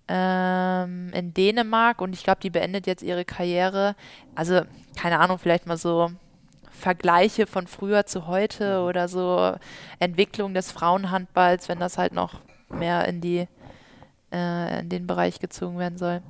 [0.08, 3.94] ähm, in Dänemark und ich glaube, die beendet jetzt ihre Karriere.
[4.34, 4.62] Also,
[4.96, 6.10] keine Ahnung, vielleicht mal so
[6.70, 8.86] Vergleiche von früher zu heute mhm.
[8.88, 9.54] oder so
[10.00, 13.46] Entwicklung des Frauenhandballs, wenn das halt noch mehr in die
[14.32, 16.22] äh, in den Bereich gezogen werden soll.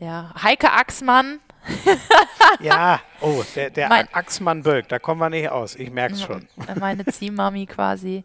[0.00, 1.40] Ja, Heike Axmann.
[2.60, 6.22] ja, oh, der, der mein, Axmann Bölk, da kommen wir nicht aus, ich merke es
[6.22, 6.46] schon.
[6.78, 8.22] Meine Ziehmami quasi.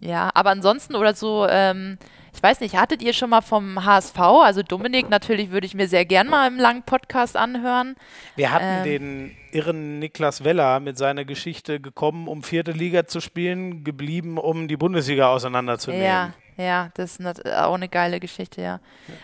[0.00, 1.98] Ja, aber ansonsten oder so, ähm,
[2.34, 4.18] ich weiß nicht, hattet ihr schon mal vom HSV?
[4.18, 7.96] Also Dominik natürlich würde ich mir sehr gern mal im langen Podcast anhören.
[8.36, 13.20] Wir hatten ähm, den irren Niklas Weller mit seiner Geschichte gekommen, um vierte Liga zu
[13.20, 16.04] spielen, geblieben, um die Bundesliga auseinanderzunehmen.
[16.04, 18.80] Ja, ja, das ist auch eine geile Geschichte, ja.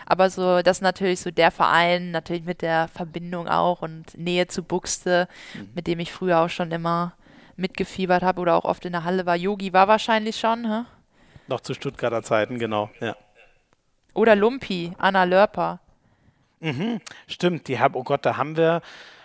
[0.07, 4.47] Aber so, das ist natürlich so der Verein, natürlich mit der Verbindung auch und Nähe
[4.47, 5.69] zu Buxte, mhm.
[5.75, 7.13] mit dem ich früher auch schon immer
[7.55, 9.35] mitgefiebert habe oder auch oft in der Halle war.
[9.35, 10.85] Yogi war wahrscheinlich schon, hä?
[11.47, 13.15] Noch zu Stuttgarter Zeiten, genau, ja.
[14.13, 15.79] Oder Lumpi, Anna Lörper.
[16.59, 18.81] Mhm, stimmt, die haben, oh Gott, da haben wir,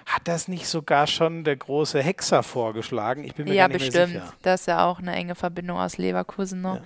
[0.06, 3.24] hat das nicht sogar schon der große Hexer vorgeschlagen?
[3.24, 4.12] Ich bin mir ja, gar nicht bestimmt.
[4.12, 4.34] mehr sicher.
[4.42, 6.80] Das ist ja auch eine enge Verbindung aus Leverkusen noch.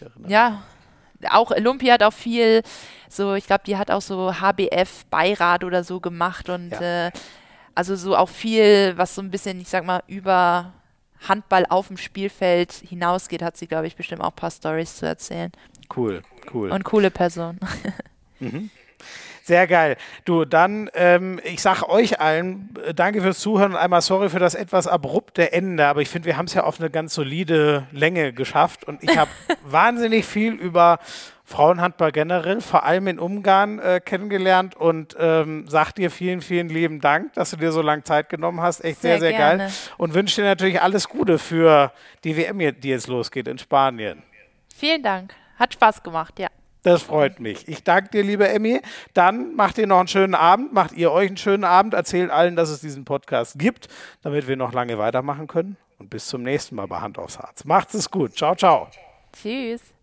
[0.00, 0.62] Ja, ja, ja
[1.30, 2.62] auch Lumpi hat auch viel,
[3.08, 7.06] so ich glaube, die hat auch so HBF-Beirat oder so gemacht und ja.
[7.06, 7.10] äh,
[7.78, 10.72] also so auch viel, was so ein bisschen, ich sag mal, über
[11.28, 15.06] Handball auf dem Spielfeld hinausgeht, hat sie, glaube ich, bestimmt auch ein paar Stories zu
[15.06, 15.52] erzählen.
[15.96, 16.22] Cool,
[16.52, 16.72] cool.
[16.72, 17.60] Und coole Person.
[18.40, 18.70] mhm.
[19.44, 19.96] Sehr geil.
[20.24, 24.40] Du, dann, ähm, ich sage euch allen, äh, danke fürs Zuhören und einmal sorry für
[24.40, 27.86] das etwas abrupte Ende, aber ich finde, wir haben es ja auf eine ganz solide
[27.92, 29.30] Länge geschafft und ich habe
[29.64, 30.98] wahnsinnig viel über
[31.48, 37.00] Frauenhandball generell, vor allem in Ungarn, äh, kennengelernt und ähm, sag dir vielen, vielen lieben
[37.00, 38.84] Dank, dass du dir so lange Zeit genommen hast.
[38.84, 39.70] Echt sehr, sehr, sehr geil.
[39.96, 41.90] Und wünsche dir natürlich alles Gute für
[42.22, 44.22] die WM, die jetzt losgeht in Spanien.
[44.76, 45.34] Vielen Dank.
[45.58, 46.48] Hat Spaß gemacht, ja.
[46.82, 47.66] Das freut mich.
[47.66, 48.82] Ich danke dir, liebe Emmy.
[49.14, 52.56] Dann macht ihr noch einen schönen Abend, macht ihr euch einen schönen Abend, erzählt allen,
[52.56, 53.88] dass es diesen Podcast gibt,
[54.20, 55.78] damit wir noch lange weitermachen können.
[55.98, 57.64] Und bis zum nächsten Mal bei Hand aufs Harz.
[57.64, 58.36] Macht's es gut.
[58.36, 58.88] Ciao, ciao.
[59.32, 59.94] Tschüss.